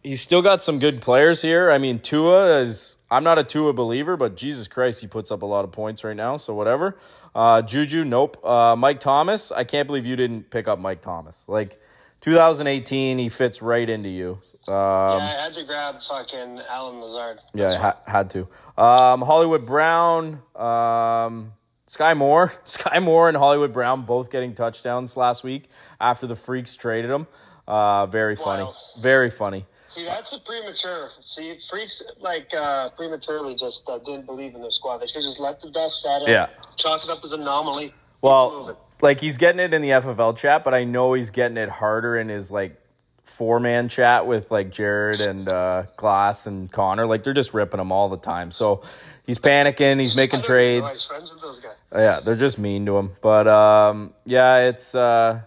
He's 0.07 0.21
still 0.21 0.41
got 0.41 0.61
some 0.61 0.79
good 0.79 1.01
players 1.01 1.41
here. 1.41 1.69
I 1.69 1.79
mean, 1.79 1.99
Tua 1.99 2.59
is. 2.61 2.95
I'm 3.11 3.25
not 3.25 3.37
a 3.37 3.43
Tua 3.43 3.73
believer, 3.73 4.15
but 4.15 4.37
Jesus 4.37 4.67
Christ, 4.69 5.01
he 5.01 5.07
puts 5.07 5.31
up 5.31 5.41
a 5.41 5.45
lot 5.45 5.65
of 5.65 5.73
points 5.73 6.03
right 6.05 6.15
now. 6.15 6.37
So 6.37 6.53
whatever. 6.53 6.97
Uh, 7.35 7.61
Juju, 7.61 8.05
nope. 8.05 8.43
Uh, 8.45 8.75
Mike 8.77 9.01
Thomas, 9.01 9.51
I 9.51 9.65
can't 9.65 9.85
believe 9.85 10.05
you 10.05 10.15
didn't 10.15 10.49
pick 10.49 10.69
up 10.69 10.79
Mike 10.79 11.01
Thomas. 11.01 11.49
Like 11.49 11.77
2018, 12.21 13.17
he 13.17 13.27
fits 13.27 13.61
right 13.61 13.89
into 13.89 14.07
you. 14.07 14.39
Um, 14.67 14.73
yeah, 15.19 15.35
I 15.37 15.43
had 15.43 15.53
to 15.55 15.63
grab 15.65 15.95
fucking 16.07 16.61
Allen 16.69 17.01
Lazard. 17.01 17.39
yeah, 17.53 17.71
I 17.71 17.75
ha- 17.75 17.97
had 18.05 18.29
to. 18.31 18.47
Um, 18.77 19.21
Hollywood 19.21 19.65
Brown, 19.65 20.41
um, 20.55 21.51
Skyy 21.87 22.15
Moore, 22.15 22.53
Skyy 22.63 23.03
Moore, 23.03 23.27
and 23.27 23.37
Hollywood 23.37 23.73
Brown 23.73 24.03
both 24.05 24.31
getting 24.31 24.55
touchdowns 24.55 25.17
last 25.17 25.43
week 25.43 25.69
after 25.99 26.27
the 26.27 26.35
Freaks 26.35 26.77
traded 26.77 27.11
them. 27.11 27.27
Uh, 27.67 28.05
very 28.05 28.37
funny, 28.37 28.63
Wild. 28.63 28.75
very 29.01 29.29
funny. 29.29 29.65
See, 29.97 30.05
that's 30.05 30.31
a 30.31 30.37
premature. 30.37 31.09
See, 31.21 31.57
freaks 31.57 32.03
like 32.19 32.53
uh, 32.53 32.91
prematurely 32.91 33.55
just 33.55 33.81
uh, 33.87 33.97
didn't 33.97 34.27
believe 34.27 34.53
in 34.53 34.61
their 34.61 34.69
squad. 34.69 34.99
They 34.99 35.07
should 35.07 35.23
just 35.23 35.39
let 35.39 35.59
the 35.59 35.71
dust 35.71 36.03
settle. 36.03 36.29
Yeah. 36.29 36.49
Chalk 36.75 37.03
it 37.03 37.09
up 37.09 37.23
as 37.23 37.31
an 37.31 37.41
anomaly. 37.41 37.95
Well, 38.21 38.77
like 39.01 39.19
he's 39.19 39.39
getting 39.39 39.59
it 39.59 39.73
in 39.73 39.81
the 39.81 39.89
FFL 39.89 40.37
chat, 40.37 40.63
but 40.63 40.75
I 40.75 40.83
know 40.83 41.13
he's 41.13 41.31
getting 41.31 41.57
it 41.57 41.69
harder 41.69 42.15
in 42.15 42.29
his 42.29 42.51
like 42.51 42.79
four 43.23 43.59
man 43.59 43.89
chat 43.89 44.27
with 44.27 44.51
like 44.51 44.69
Jared 44.69 45.19
and 45.21 45.51
uh, 45.51 45.85
Glass 45.97 46.45
and 46.45 46.71
Connor. 46.71 47.07
Like 47.07 47.23
they're 47.23 47.33
just 47.33 47.55
ripping 47.55 47.79
him 47.79 47.91
all 47.91 48.07
the 48.07 48.17
time. 48.17 48.51
So 48.51 48.83
he's 49.25 49.39
panicking. 49.39 49.99
He's 49.99 50.15
making 50.15 50.41
I 50.41 50.43
don't 50.43 50.51
even 50.51 50.75
know 50.75 50.81
trades. 50.81 50.93
He's 50.93 51.05
friends 51.05 51.33
with 51.33 51.41
those 51.41 51.59
guys. 51.59 51.73
Yeah, 51.91 52.19
they're 52.19 52.35
just 52.35 52.59
mean 52.59 52.85
to 52.85 52.97
him. 52.97 53.13
But 53.23 53.47
um, 53.47 54.13
yeah, 54.25 54.67
it's 54.67 54.93
uh, 54.93 55.41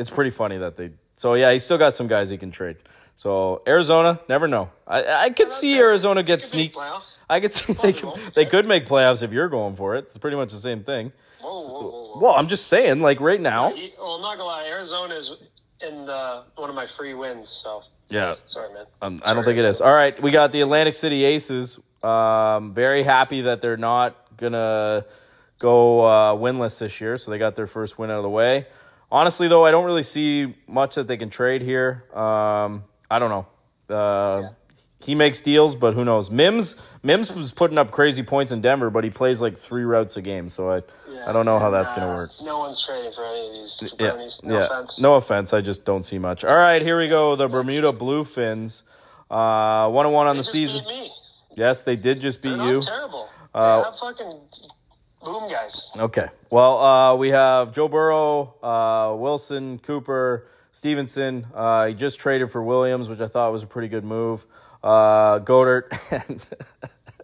it's 0.00 0.10
pretty 0.10 0.30
funny 0.30 0.58
that 0.58 0.76
they. 0.76 0.90
So 1.14 1.34
yeah, 1.34 1.52
he's 1.52 1.64
still 1.64 1.78
got 1.78 1.94
some 1.94 2.08
guys 2.08 2.28
he 2.28 2.38
can 2.38 2.50
trade. 2.50 2.78
So 3.16 3.62
Arizona, 3.66 4.20
never 4.28 4.48
know. 4.48 4.70
I 4.86 5.04
I 5.26 5.30
could 5.30 5.50
see 5.50 5.76
Arizona 5.78 6.22
get 6.22 6.42
sneak. 6.42 6.74
I 7.28 7.40
could 7.40 7.52
see 7.52 7.72
they 7.72 7.92
could, 7.92 8.12
they 8.34 8.44
could 8.46 8.66
make 8.66 8.86
playoffs 8.86 9.22
if 9.22 9.32
you're 9.32 9.48
going 9.48 9.76
for 9.76 9.94
it. 9.94 10.00
It's 10.00 10.18
pretty 10.18 10.36
much 10.36 10.52
the 10.52 10.58
same 10.58 10.84
thing. 10.84 11.12
Whoa, 11.40 11.56
whoa, 11.58 11.80
whoa. 11.80 12.18
Well, 12.20 12.34
I'm 12.34 12.48
just 12.48 12.66
saying, 12.66 13.00
like 13.00 13.20
right 13.20 13.40
now. 13.40 13.72
Well, 13.98 14.14
I'm 14.16 14.22
not 14.22 14.36
gonna 14.36 14.44
lie. 14.44 14.66
Arizona 14.68 15.14
is 15.14 15.32
in 15.80 16.08
uh, 16.08 16.42
one 16.56 16.70
of 16.70 16.76
my 16.76 16.86
free 16.86 17.14
wins. 17.14 17.48
So 17.48 17.82
Yeah, 18.08 18.36
sorry, 18.46 18.72
man. 18.74 18.86
Um, 19.00 19.22
I 19.24 19.34
don't 19.34 19.44
think 19.44 19.58
it 19.58 19.64
is. 19.64 19.80
All 19.80 19.92
right, 19.92 20.20
we 20.22 20.30
got 20.30 20.52
the 20.52 20.60
Atlantic 20.60 20.94
City 20.94 21.24
Aces. 21.24 21.80
Um, 22.02 22.74
very 22.74 23.02
happy 23.02 23.42
that 23.42 23.60
they're 23.62 23.76
not 23.76 24.36
gonna 24.36 25.06
go 25.58 26.00
uh, 26.04 26.34
winless 26.34 26.78
this 26.78 27.00
year, 27.00 27.16
so 27.16 27.30
they 27.30 27.38
got 27.38 27.56
their 27.56 27.66
first 27.66 27.98
win 27.98 28.10
out 28.10 28.18
of 28.18 28.22
the 28.22 28.30
way. 28.30 28.66
Honestly, 29.10 29.48
though, 29.48 29.64
I 29.64 29.70
don't 29.70 29.84
really 29.84 30.02
see 30.02 30.54
much 30.66 30.96
that 30.96 31.06
they 31.06 31.16
can 31.16 31.30
trade 31.30 31.62
here. 31.62 32.04
Um, 32.14 32.84
I 33.14 33.18
don't 33.18 33.30
know. 33.30 33.94
Uh, 33.94 34.48
He 35.00 35.14
makes 35.14 35.42
deals, 35.42 35.76
but 35.76 35.92
who 35.94 36.04
knows? 36.04 36.30
Mims 36.30 36.76
Mims 37.02 37.30
was 37.34 37.52
putting 37.52 37.76
up 37.76 37.90
crazy 37.90 38.22
points 38.22 38.50
in 38.52 38.60
Denver, 38.62 38.88
but 38.90 39.04
he 39.04 39.10
plays 39.10 39.40
like 39.42 39.58
three 39.58 39.84
routes 39.84 40.16
a 40.16 40.22
game, 40.22 40.48
so 40.48 40.70
I 40.70 40.80
I 41.26 41.32
don't 41.32 41.44
know 41.44 41.58
how 41.58 41.70
that's 41.70 41.92
uh, 41.92 41.96
gonna 41.96 42.14
work. 42.16 42.30
No 42.42 42.58
one's 42.60 42.82
trading 42.84 43.12
for 43.12 43.24
any 43.24 43.48
of 43.48 43.54
these 43.54 43.94
Yeah. 43.98 44.14
No 44.42 44.58
yeah. 44.58 44.64
offense. 44.66 45.00
No 45.00 45.14
offense. 45.16 45.52
I 45.52 45.60
just 45.60 45.84
don't 45.84 46.04
see 46.04 46.18
much. 46.18 46.42
All 46.44 46.56
right, 46.56 46.80
here 46.80 46.98
we 46.98 47.08
go. 47.08 47.36
The 47.36 47.48
Bermuda 47.48 47.92
Bluefins, 47.92 48.82
uh, 49.30 49.90
one 49.90 50.06
and 50.06 50.14
one 50.14 50.26
on 50.26 50.36
They 50.36 50.40
the 50.40 50.42
just 50.44 50.52
season. 50.52 50.80
beat 50.88 50.94
me. 51.02 51.10
Yes, 51.56 51.82
they 51.82 51.96
did 51.96 52.20
just 52.20 52.40
beat 52.42 52.56
you. 52.58 52.80
terrible. 52.80 53.28
Uh, 53.54 53.92
fucking 54.00 54.40
boom 55.22 55.48
guys. 55.50 55.90
Okay. 55.96 56.28
Well, 56.50 56.78
uh, 56.82 57.14
we 57.16 57.28
have 57.30 57.72
Joe 57.72 57.88
Burrow, 57.88 58.54
uh, 58.62 59.14
Wilson, 59.16 59.78
Cooper, 59.80 60.46
Stevenson. 60.74 61.46
Uh, 61.54 61.86
he 61.86 61.94
just 61.94 62.18
traded 62.18 62.50
for 62.50 62.60
Williams, 62.62 63.08
which 63.08 63.20
I 63.20 63.28
thought 63.28 63.52
was 63.52 63.62
a 63.62 63.66
pretty 63.66 63.86
good 63.86 64.04
move. 64.04 64.44
Uh, 64.82 65.38
Goedert 65.38 65.92
and 66.28 66.44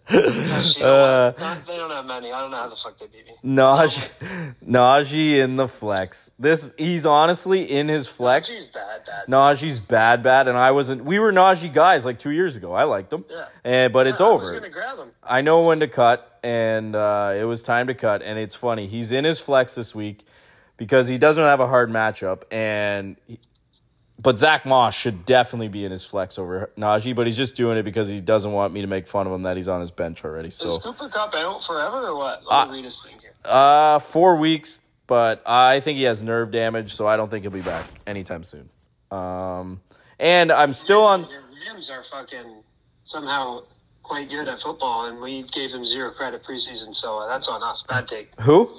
Actually, 0.09 0.81
you 0.81 0.87
know? 0.87 1.35
Not- 1.37 1.67
they 1.67 1.75
don't 1.77 1.91
have 1.91 2.05
many. 2.05 2.31
I 2.31 2.41
don't 2.41 2.51
know 2.51 2.57
how 2.57 2.69
the 2.69 2.75
fuck 2.77 2.97
they 2.97 3.07
beat 3.07 3.25
me. 3.27 3.33
Najee, 3.45 4.55
Najee 4.65 5.39
in 5.43 5.57
the 5.57 5.67
flex. 5.67 6.31
This 6.39 6.73
he's 6.77 7.05
honestly 7.05 7.69
in 7.69 7.87
his 7.89 8.07
flex. 8.07 8.65
bad, 8.73 9.05
bad. 9.05 9.27
Najee's 9.27 9.79
bad, 9.79 10.23
bad, 10.23 10.47
and 10.47 10.57
I 10.57 10.71
wasn't. 10.71 11.03
We 11.05 11.19
were 11.19 11.31
Najee 11.33 11.71
guys 11.73 12.03
like 12.05 12.19
two 12.19 12.31
years 12.31 12.55
ago. 12.55 12.73
I 12.73 12.83
liked 12.85 13.11
him, 13.13 13.25
Yeah. 13.29 13.45
and 13.63 13.91
but 13.93 14.07
it's 14.07 14.19
I 14.21 14.29
was 14.29 14.43
over. 14.43 14.53
gonna 14.59 14.69
grab 14.71 14.97
him. 14.97 15.11
I 15.23 15.41
know 15.41 15.61
when 15.63 15.81
to 15.81 15.87
cut, 15.87 16.39
and 16.41 16.95
uh, 16.95 17.33
it 17.37 17.43
was 17.43 17.63
time 17.63 17.87
to 17.87 17.93
cut. 17.93 18.21
And 18.21 18.39
it's 18.39 18.55
funny, 18.55 18.87
he's 18.87 19.11
in 19.11 19.23
his 19.25 19.39
flex 19.39 19.75
this 19.75 19.93
week 19.93 20.25
because 20.81 21.07
he 21.07 21.19
doesn't 21.19 21.43
have 21.43 21.59
a 21.59 21.67
hard 21.67 21.91
matchup. 21.91 22.41
And 22.51 23.15
he- 23.27 23.39
but 24.19 24.39
Zack 24.39 24.65
Moss 24.65 24.95
should 24.95 25.27
definitely 25.27 25.67
be 25.67 25.85
in 25.85 25.91
his 25.91 26.03
flex 26.03 26.39
over 26.39 26.71
Najee, 26.75 27.15
but 27.15 27.27
he's 27.27 27.37
just 27.37 27.55
doing 27.55 27.77
it 27.77 27.83
because 27.83 28.07
he 28.07 28.19
doesn't 28.19 28.51
want 28.51 28.73
me 28.73 28.81
to 28.81 28.87
make 28.87 29.05
fun 29.05 29.27
of 29.27 29.33
him 29.33 29.43
that 29.43 29.57
he's 29.57 29.67
on 29.67 29.79
his 29.79 29.91
bench 29.91 30.25
already. 30.25 30.47
Is 30.47 30.55
So 30.55 30.79
Cooper 30.79 31.07
Kupp 31.07 31.35
out 31.35 31.63
forever 31.63 32.07
or 32.07 32.15
what? 32.15 32.41
Let 32.49 32.69
me 32.69 32.77
read 32.77 32.85
his 32.85 32.99
thing 33.03 33.15
here. 33.21 33.33
uh, 33.45 33.99
four 33.99 34.37
weeks, 34.37 34.81
but 35.05 35.43
I 35.47 35.81
think 35.81 35.97
he 35.97 36.03
has 36.05 36.23
nerve 36.23 36.49
damage, 36.49 36.95
so 36.95 37.07
I 37.07 37.15
don't 37.15 37.29
think 37.29 37.43
he'll 37.43 37.51
be 37.51 37.61
back 37.61 37.85
anytime 38.07 38.43
soon. 38.43 38.69
Um, 39.11 39.81
and 40.19 40.51
I'm 40.51 40.73
still 40.73 41.03
on. 41.03 41.27
Your 41.29 41.41
Rams 41.73 41.91
are 41.91 42.03
fucking 42.03 42.63
somehow 43.03 43.61
quite 44.03 44.29
good 44.31 44.47
at 44.47 44.59
football, 44.61 45.05
and 45.05 45.21
we 45.21 45.43
gave 45.43 45.71
them 45.71 45.85
zero 45.85 46.09
credit 46.11 46.43
preseason, 46.43 46.93
so 46.95 47.19
uh, 47.19 47.27
that's 47.27 47.47
on 47.47 47.61
us. 47.61 47.83
Bad 47.87 48.07
take. 48.07 48.31
Who? 48.41 48.69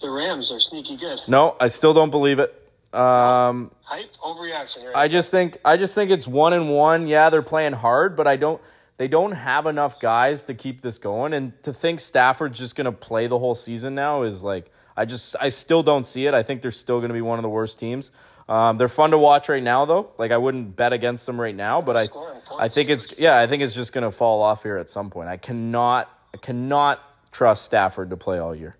The 0.00 0.10
Rams 0.10 0.50
are 0.52 0.60
sneaky 0.60 0.96
good. 0.96 1.20
No, 1.26 1.56
I 1.60 1.66
still 1.68 1.92
don't 1.92 2.10
believe 2.10 2.38
it. 2.38 2.54
Um, 2.94 3.70
Hype, 3.82 4.10
overreaction. 4.24 4.86
Right? 4.86 4.96
I 4.96 5.08
just 5.08 5.30
think 5.30 5.58
I 5.64 5.76
just 5.76 5.94
think 5.94 6.10
it's 6.10 6.26
one 6.26 6.52
and 6.52 6.70
one. 6.70 7.06
Yeah, 7.06 7.30
they're 7.30 7.42
playing 7.42 7.74
hard, 7.74 8.16
but 8.16 8.26
I 8.26 8.36
don't 8.36 8.60
they 8.96 9.08
don't 9.08 9.32
have 9.32 9.66
enough 9.66 10.00
guys 10.00 10.44
to 10.44 10.54
keep 10.54 10.80
this 10.80 10.98
going. 10.98 11.34
And 11.34 11.60
to 11.64 11.72
think 11.72 12.00
Stafford's 12.00 12.58
just 12.58 12.76
gonna 12.76 12.92
play 12.92 13.26
the 13.26 13.38
whole 13.38 13.54
season 13.54 13.94
now 13.94 14.22
is 14.22 14.42
like 14.42 14.70
I 14.96 15.04
just 15.04 15.36
I 15.40 15.50
still 15.50 15.82
don't 15.82 16.04
see 16.04 16.26
it. 16.26 16.34
I 16.34 16.42
think 16.42 16.62
they're 16.62 16.70
still 16.70 17.00
gonna 17.00 17.14
be 17.14 17.20
one 17.20 17.38
of 17.38 17.42
the 17.42 17.48
worst 17.48 17.78
teams. 17.78 18.10
Um, 18.48 18.78
they're 18.78 18.88
fun 18.88 19.10
to 19.10 19.18
watch 19.18 19.50
right 19.50 19.62
now, 19.62 19.84
though. 19.84 20.10
Like 20.16 20.30
I 20.30 20.38
wouldn't 20.38 20.74
bet 20.74 20.94
against 20.94 21.26
them 21.26 21.38
right 21.38 21.54
now, 21.54 21.82
but 21.82 21.96
I, 21.96 22.08
I 22.58 22.68
think 22.68 22.88
it's 22.88 23.12
yeah, 23.18 23.38
I 23.38 23.46
think 23.46 23.62
it's 23.62 23.74
just 23.74 23.92
gonna 23.92 24.10
fall 24.10 24.40
off 24.40 24.62
here 24.62 24.78
at 24.78 24.88
some 24.88 25.10
point. 25.10 25.28
I 25.28 25.36
cannot, 25.36 26.08
I 26.32 26.38
cannot 26.38 27.02
trust 27.30 27.66
Stafford 27.66 28.08
to 28.10 28.16
play 28.16 28.38
all 28.38 28.54
year. 28.54 28.76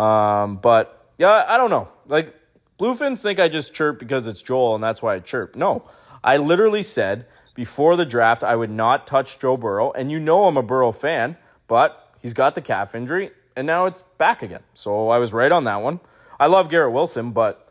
Um, 0.00 0.56
but 0.56 1.12
yeah, 1.18 1.44
I 1.48 1.56
don't 1.56 1.70
know. 1.70 1.88
Like 2.06 2.34
Bluefins 2.78 3.22
think 3.22 3.38
I 3.40 3.48
just 3.48 3.74
chirp 3.74 3.98
because 3.98 4.26
it's 4.26 4.42
Joel 4.42 4.74
and 4.74 4.82
that's 4.82 5.02
why 5.02 5.14
I 5.14 5.18
chirp. 5.20 5.56
No, 5.56 5.84
I 6.24 6.36
literally 6.36 6.82
said 6.82 7.26
before 7.54 7.96
the 7.96 8.06
draft 8.06 8.42
I 8.42 8.56
would 8.56 8.70
not 8.70 9.06
touch 9.06 9.38
Joe 9.38 9.56
Burrow, 9.56 9.92
and 9.92 10.10
you 10.10 10.18
know 10.18 10.46
I'm 10.46 10.56
a 10.56 10.62
Burrow 10.62 10.92
fan, 10.92 11.36
but 11.66 12.14
he's 12.20 12.32
got 12.34 12.54
the 12.54 12.62
calf 12.62 12.94
injury 12.94 13.32
and 13.56 13.66
now 13.66 13.86
it's 13.86 14.02
back 14.18 14.42
again. 14.42 14.62
So 14.74 15.08
I 15.08 15.18
was 15.18 15.32
right 15.32 15.52
on 15.52 15.64
that 15.64 15.82
one. 15.82 16.00
I 16.38 16.46
love 16.46 16.70
Garrett 16.70 16.92
Wilson, 16.92 17.32
but 17.32 17.68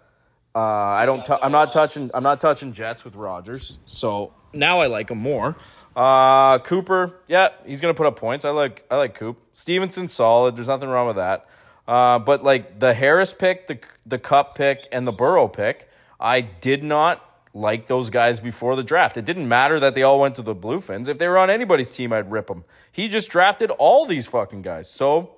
uh, 0.56 0.60
I 0.60 1.06
don't. 1.06 1.28
i 1.30 1.40
I'm 1.42 1.52
not 1.52 1.72
touching. 1.72 2.12
I'm 2.14 2.24
not 2.24 2.40
touching 2.40 2.74
Jets 2.74 3.04
with 3.04 3.16
Rodgers. 3.16 3.80
So 3.86 4.34
now 4.54 4.82
I 4.82 4.88
like 4.88 5.10
him 5.10 5.18
more. 5.18 5.56
Uh, 5.96 6.60
Cooper, 6.60 7.16
yeah, 7.28 7.50
he's 7.66 7.82
gonna 7.82 7.94
put 7.94 8.06
up 8.06 8.18
points. 8.18 8.46
I 8.46 8.52
like. 8.52 8.86
I 8.92 8.98
like 8.98 9.16
Coop. 9.16 9.40
Stevenson, 9.54 10.08
solid. 10.08 10.56
There's 10.56 10.68
nothing 10.68 10.90
wrong 10.90 11.08
with 11.08 11.16
that. 11.16 11.48
Uh, 11.90 12.20
but 12.20 12.44
like 12.44 12.80
the 12.80 12.94
Harris 12.94 13.34
pick, 13.34 13.66
the 13.66 13.80
the 14.06 14.20
Kupp 14.20 14.54
pick, 14.54 14.88
and 14.92 15.08
the 15.08 15.12
Burrow 15.12 15.48
pick, 15.48 15.90
I 16.20 16.42
did 16.42 16.84
not 16.84 17.26
like 17.52 17.88
those 17.88 18.12
guys 18.12 18.40
before 18.40 18.76
the 18.76 18.84
draft. 18.84 19.18
It 19.18 19.26
didn't 19.26 19.48
matter 19.48 19.80
that 19.80 19.96
they 19.96 20.04
all 20.04 20.20
went 20.20 20.36
to 20.36 20.44
the 20.44 20.56
Bluefins. 20.56 21.10
If 21.10 21.18
they 21.18 21.28
were 21.28 21.40
on 21.40 21.50
anybody's 21.50 21.92
team, 21.92 22.14
I'd 22.14 22.30
rip 22.30 22.46
them. 22.46 22.64
He 22.92 23.08
just 23.08 23.32
drafted 23.32 23.72
all 23.72 24.06
these 24.06 24.28
fucking 24.28 24.62
guys. 24.62 24.88
So 24.88 25.32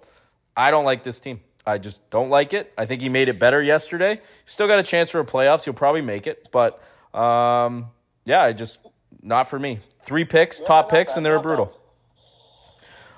I 0.57 0.71
don't 0.71 0.83
like 0.83 1.05
this 1.05 1.21
team. 1.21 1.39
I 1.65 1.77
just 1.77 2.09
don't 2.09 2.29
like 2.29 2.53
it. 2.53 2.73
I 2.77 2.85
think 2.85 3.01
he 3.01 3.07
made 3.07 3.29
it 3.29 3.39
better 3.39 3.63
yesterday. 3.63 4.19
Still 4.43 4.67
got 4.67 4.77
a 4.77 4.83
chance 4.83 5.09
for 5.09 5.21
a 5.21 5.25
playoffs. 5.25 5.63
He'll 5.63 5.73
probably 5.73 6.01
make 6.01 6.27
it, 6.27 6.49
but 6.51 6.83
um, 7.17 7.85
yeah, 8.25 8.41
I 8.41 8.51
just 8.51 8.79
not 9.23 9.47
for 9.47 9.57
me. 9.57 9.79
Three 10.03 10.25
picks, 10.25 10.59
top 10.59 10.89
picks, 10.89 11.13
bad, 11.13 11.19
and 11.19 11.25
they 11.25 11.29
were 11.29 11.39
brutal. 11.39 11.67
bad. 11.67 11.75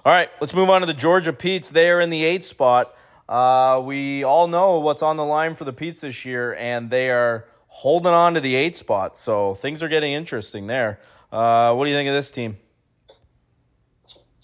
All 0.05 0.13
right, 0.13 0.29
let's 0.39 0.53
move 0.53 0.69
on 0.69 0.81
to 0.81 0.85
the 0.85 0.93
Georgia 0.93 1.33
Pete's. 1.33 1.71
They 1.71 1.89
are 1.89 1.99
in 1.99 2.11
the 2.11 2.23
eight 2.23 2.45
spot. 2.45 2.93
Uh, 3.27 3.81
we 3.83 4.23
all 4.23 4.47
know 4.47 4.79
what's 4.79 5.01
on 5.01 5.17
the 5.17 5.23
line 5.25 5.55
for 5.55 5.63
the 5.65 5.73
Pete's 5.73 6.01
this 6.01 6.25
year, 6.25 6.53
and 6.55 6.89
they 6.89 7.09
are 7.09 7.45
holding 7.67 8.11
on 8.13 8.33
to 8.35 8.39
the 8.41 8.55
eight 8.55 8.75
spot. 8.75 9.17
So 9.17 9.55
things 9.55 9.81
are 9.81 9.87
getting 9.89 10.13
interesting 10.13 10.67
there. 10.67 10.99
Uh, 11.31 11.73
what 11.73 11.85
do 11.85 11.91
you 11.91 11.97
think 11.97 12.07
of 12.09 12.13
this 12.15 12.29
team? 12.31 12.57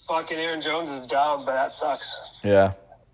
Fucking 0.08 0.36
Aaron 0.38 0.60
Jones 0.60 0.90
is 0.90 1.06
down, 1.06 1.44
but 1.44 1.52
that 1.52 1.72
sucks. 1.72 2.40
Yeah. 2.42 2.72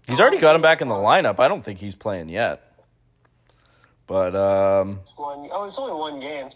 He's 0.09 0.21
already 0.21 0.39
got 0.39 0.55
him 0.55 0.63
back 0.63 0.81
in 0.81 0.89
the 0.89 0.95
lineup. 0.95 1.41
I 1.41 1.49
don't 1.49 1.63
think 1.63 1.79
he's 1.79 1.95
playing 1.95 2.29
yet. 2.29 2.63
But 4.07 4.35
um, 4.37 5.01
One, 5.17 5.49
oh, 5.53 5.65
it's 5.65 5.77
only 5.79 5.93
one 5.93 6.21
game. 6.21 6.51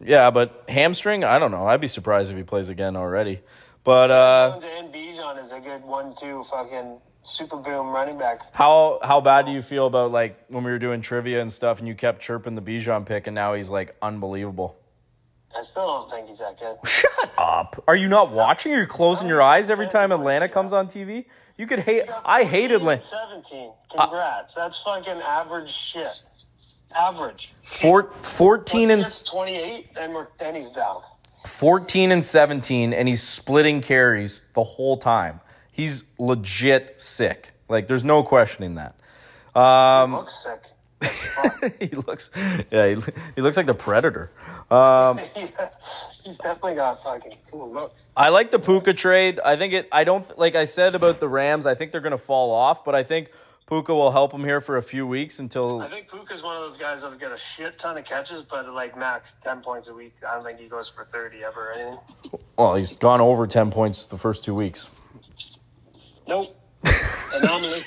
yeah, 0.00 0.30
but 0.32 0.64
hamstring, 0.68 1.22
I 1.24 1.38
don't 1.38 1.52
know. 1.52 1.66
I'd 1.66 1.80
be 1.80 1.86
surprised 1.86 2.32
if 2.32 2.36
he 2.36 2.42
plays 2.42 2.68
again 2.68 2.96
already. 2.96 3.40
But 3.84 4.10
uh, 4.10 4.58
Jones 4.60 4.64
and 4.76 4.92
Bijan 4.92 5.42
is 5.44 5.52
a 5.52 5.60
good 5.60 5.82
one-two 5.84 6.44
fucking 6.50 6.98
super 7.26 7.56
boom 7.56 7.88
running 7.88 8.18
back. 8.18 8.40
how 8.52 8.98
how 9.02 9.20
bad 9.20 9.46
do 9.46 9.52
you 9.52 9.62
feel 9.62 9.86
about 9.86 10.12
like 10.12 10.38
when 10.48 10.64
we 10.64 10.70
were 10.70 10.78
doing 10.78 11.00
trivia 11.02 11.40
and 11.40 11.52
stuff 11.52 11.78
and 11.78 11.88
you 11.88 11.94
kept 11.94 12.20
chirping 12.20 12.54
the 12.54 12.62
Bijan 12.62 13.04
pick 13.04 13.26
and 13.26 13.34
now 13.34 13.54
he's 13.54 13.68
like 13.68 13.96
unbelievable? 14.00 14.76
I 15.56 15.62
still 15.62 15.86
don't 15.86 16.10
think 16.10 16.28
he's 16.28 16.38
that 16.38 16.58
good. 16.58 16.76
Shut 16.88 17.32
up. 17.38 17.82
Are 17.88 17.96
you 17.96 18.08
not 18.08 18.30
watching? 18.30 18.72
You're 18.72 18.82
you 18.82 18.86
closing 18.86 19.28
your 19.28 19.40
eyes 19.40 19.70
every 19.70 19.86
time 19.86 20.12
Atlanta 20.12 20.48
comes 20.48 20.72
on 20.72 20.86
TV? 20.86 21.24
You 21.56 21.66
could 21.66 21.80
hate 21.80 22.04
I 22.24 22.44
hated 22.44 22.76
Atlanta. 22.76 23.02
17. 23.02 23.70
Uh, 23.96 24.06
Congrats. 24.06 24.54
That's 24.54 24.78
fucking 24.78 25.22
average 25.22 25.70
shit. 25.70 26.22
Average. 26.94 27.54
Four, 27.62 28.12
14 28.22 28.90
and 28.90 29.00
Once 29.00 29.18
he 29.18 29.22
gets 29.22 29.30
28, 29.30 29.94
then, 29.94 30.12
we're, 30.12 30.26
then 30.38 30.54
he's 30.54 30.68
down. 30.70 31.02
14 31.46 32.12
and 32.12 32.24
17 32.24 32.92
and 32.92 33.08
he's 33.08 33.22
splitting 33.22 33.80
carries 33.80 34.44
the 34.54 34.62
whole 34.62 34.96
time. 34.98 35.40
He's 35.76 36.04
legit 36.18 36.94
sick. 36.96 37.52
Like 37.68 37.86
there's 37.86 38.02
no 38.02 38.22
questioning 38.22 38.76
that. 38.76 38.94
Um 39.54 40.14
Looks 40.14 40.42
sick. 40.42 40.62
he 41.80 41.88
looks 41.88 42.30
yeah, 42.70 42.94
he, 42.94 42.96
he 43.34 43.42
looks 43.42 43.58
like 43.58 43.66
the 43.66 43.74
predator. 43.74 44.30
Um 44.70 45.18
he's 46.24 46.38
definitely 46.38 46.76
got 46.76 47.02
fucking 47.02 47.36
cool 47.50 47.70
looks. 47.70 48.08
I 48.16 48.30
like 48.30 48.50
the 48.50 48.58
Puka 48.58 48.94
trade. 48.94 49.38
I 49.38 49.58
think 49.58 49.74
it 49.74 49.88
I 49.92 50.04
don't 50.04 50.38
like 50.38 50.54
I 50.54 50.64
said 50.64 50.94
about 50.94 51.20
the 51.20 51.28
Rams, 51.28 51.66
I 51.66 51.74
think 51.74 51.92
they're 51.92 52.00
going 52.00 52.12
to 52.12 52.18
fall 52.18 52.52
off, 52.52 52.82
but 52.82 52.94
I 52.94 53.02
think 53.02 53.30
Puka 53.68 53.92
will 53.92 54.12
help 54.12 54.32
him 54.32 54.44
here 54.44 54.62
for 54.62 54.78
a 54.78 54.82
few 54.82 55.06
weeks 55.06 55.38
until 55.40 55.82
I 55.82 55.90
think 55.90 56.08
Puka's 56.10 56.42
one 56.42 56.56
of 56.56 56.70
those 56.70 56.78
guys 56.78 57.02
that'll 57.02 57.18
get 57.18 57.32
a 57.32 57.36
shit 57.36 57.78
ton 57.78 57.98
of 57.98 58.06
catches, 58.06 58.42
but 58.48 58.66
like 58.72 58.96
max 58.96 59.34
10 59.44 59.60
points 59.60 59.88
a 59.88 59.94
week. 59.94 60.14
I 60.26 60.36
don't 60.36 60.44
think 60.44 60.58
he 60.58 60.68
goes 60.68 60.88
for 60.88 61.04
30 61.12 61.44
ever 61.44 61.68
or 61.68 61.72
anything. 61.72 62.40
well, 62.56 62.76
he's 62.76 62.96
gone 62.96 63.20
over 63.20 63.46
10 63.46 63.70
points 63.70 64.06
the 64.06 64.16
first 64.16 64.42
2 64.44 64.54
weeks. 64.54 64.88
Nope. 66.28 66.56
Anomaly. 67.34 67.84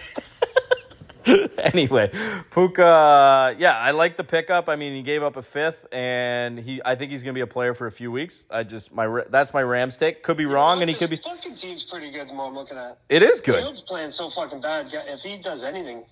anyway, 1.58 2.12
Puka, 2.52 3.56
yeah, 3.58 3.78
I 3.78 3.91
like 3.91 4.17
the 4.17 4.23
pickup. 4.23 4.69
I 4.69 4.75
mean, 4.75 4.95
he 4.95 5.02
gave 5.02 5.21
up 5.23 5.36
a 5.36 5.41
fifth, 5.41 5.86
and 5.91 6.58
he, 6.60 6.82
I 6.84 6.95
think 6.95 7.12
he's 7.12 7.23
gonna 7.23 7.34
be 7.34 7.41
a 7.41 7.47
player 7.47 7.73
for 7.73 7.88
a 7.88 7.91
few 7.91 8.12
weeks. 8.12 8.45
I 8.49 8.63
just 8.63 8.93
my 8.93 9.23
that's 9.30 9.54
my 9.54 9.62
Rams 9.62 9.97
take. 9.97 10.23
Could 10.23 10.38
be 10.38 10.45
wrong, 10.45 10.82
and 10.82 10.89
he 10.89 10.95
could 10.95 11.10
be. 11.10 11.17
Fucking 11.17 11.56
team's 11.56 11.84
pretty 11.84 12.12
good 12.12 12.30
the 12.30 12.34
more 12.34 12.47
I'm 12.47 12.56
looking 12.56 12.78
at. 12.78 12.99
It 13.10 13.23
is 13.23 13.41
good. 13.41 13.62
Fields 13.62 13.82
playing 13.82 14.12
so 14.12 14.30
fucking 14.30 14.62
bad. 14.62 14.88
If 14.91 15.21
he 15.21 15.38
does 15.38 15.63
anything, 15.63 16.06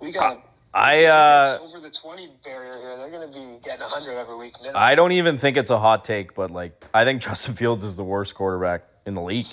we 0.00 0.12
got 0.12 0.42
I 0.72 1.06
uh, 1.06 1.58
over 1.62 1.80
the 1.80 1.90
20 1.90 2.30
barrier 2.44 2.78
here. 2.78 2.96
They're 2.98 3.10
going 3.10 3.26
to 3.26 3.34
be 3.34 3.64
getting 3.64 3.80
100 3.80 4.18
every 4.18 4.36
week. 4.36 4.54
I 4.74 4.94
don't 4.94 5.12
even 5.12 5.38
think 5.38 5.56
it's 5.56 5.70
a 5.70 5.78
hot 5.78 6.04
take, 6.04 6.34
but 6.34 6.50
like 6.50 6.84
I 6.92 7.04
think 7.04 7.22
Justin 7.22 7.54
Fields 7.54 7.84
is 7.84 7.96
the 7.96 8.04
worst 8.04 8.34
quarterback 8.34 8.84
in 9.06 9.14
the 9.14 9.22
league. 9.22 9.46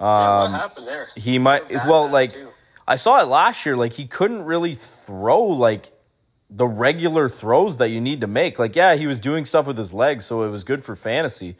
Yeah, 0.00 0.40
what 0.40 0.50
happened 0.50 0.86
there? 0.86 1.08
He 1.16 1.38
might 1.38 1.70
well 1.70 2.08
like 2.08 2.32
too. 2.32 2.48
I 2.86 2.96
saw 2.96 3.20
it 3.20 3.28
last 3.28 3.66
year. 3.66 3.76
Like 3.76 3.94
he 3.94 4.06
couldn't 4.06 4.44
really 4.44 4.74
throw 4.74 5.42
like 5.42 5.90
the 6.50 6.66
regular 6.66 7.28
throws 7.28 7.76
that 7.78 7.88
you 7.88 8.00
need 8.00 8.20
to 8.22 8.26
make. 8.26 8.58
Like 8.58 8.76
yeah, 8.76 8.96
he 8.96 9.06
was 9.06 9.20
doing 9.20 9.44
stuff 9.44 9.66
with 9.66 9.76
his 9.76 9.92
legs, 9.92 10.24
so 10.24 10.42
it 10.44 10.50
was 10.50 10.64
good 10.64 10.82
for 10.82 10.96
fantasy. 10.96 11.56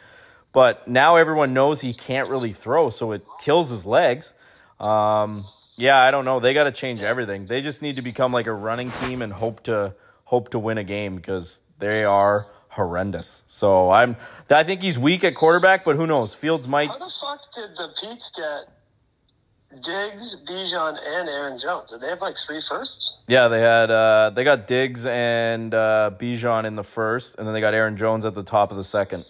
But 0.53 0.89
now 0.89 1.17
everyone 1.17 1.53
knows 1.53 1.81
he 1.81 1.93
can't 1.93 2.29
really 2.29 2.53
throw, 2.53 2.91
so 2.91 3.13
it 3.13 3.25
kills 3.41 3.71
his 3.71 3.85
legs. 3.85 4.35
Um, 4.81 5.45
yeah, 5.77 6.01
I 6.01 6.11
don't 6.11 6.25
know. 6.25 6.41
They 6.41 6.55
got 6.55 6.65
to 6.65 6.73
change 6.73 7.03
everything. 7.03 7.47
They 7.47 7.61
just 7.61 7.83
need 7.83 7.97
to 7.97 8.03
become 8.03 8.33
like 8.33 8.47
a 8.47 8.53
running 8.53 8.91
team 8.93 9.21
and 9.23 9.33
hope 9.33 9.65
to 9.65 9.95
hope 10.25 10.51
to 10.51 10.59
win 10.59 10.79
a 10.79 10.85
game 10.85 11.17
because 11.17 11.63
they 11.79 12.05
are 12.05 12.47
horrendous. 12.79 13.43
So 13.49 13.91
I'm 13.91 14.17
I 14.51 14.65
think 14.65 14.81
he's 14.81 14.99
weak 14.99 15.23
at 15.25 15.35
quarterback, 15.35 15.85
but 15.85 15.97
who 15.97 16.07
knows? 16.07 16.35
Fields 16.35 16.67
might 16.67 16.89
How 16.89 16.99
the 16.99 17.13
fuck 17.21 17.41
did 17.55 17.77
the 17.77 17.89
Pete's 18.01 18.31
get 18.35 18.73
Diggs, 19.83 20.35
Bijan, 20.49 20.99
and 21.05 21.29
Aaron 21.29 21.59
Jones? 21.59 21.91
Did 21.91 22.01
they 22.01 22.09
have 22.09 22.23
like 22.23 22.37
three 22.39 22.61
firsts? 22.67 23.19
Yeah, 23.27 23.49
they 23.49 23.61
had 23.61 23.91
uh, 23.91 24.31
they 24.35 24.43
got 24.43 24.67
Diggs 24.67 25.05
and 25.05 25.75
uh, 25.75 26.11
Bijan 26.19 26.65
in 26.65 26.75
the 26.75 26.83
first, 26.83 27.37
and 27.37 27.47
then 27.47 27.53
they 27.53 27.61
got 27.61 27.75
Aaron 27.75 27.97
Jones 27.97 28.25
at 28.25 28.35
the 28.35 28.43
top 28.43 28.71
of 28.71 28.79
the 28.79 28.85
second. 28.85 29.27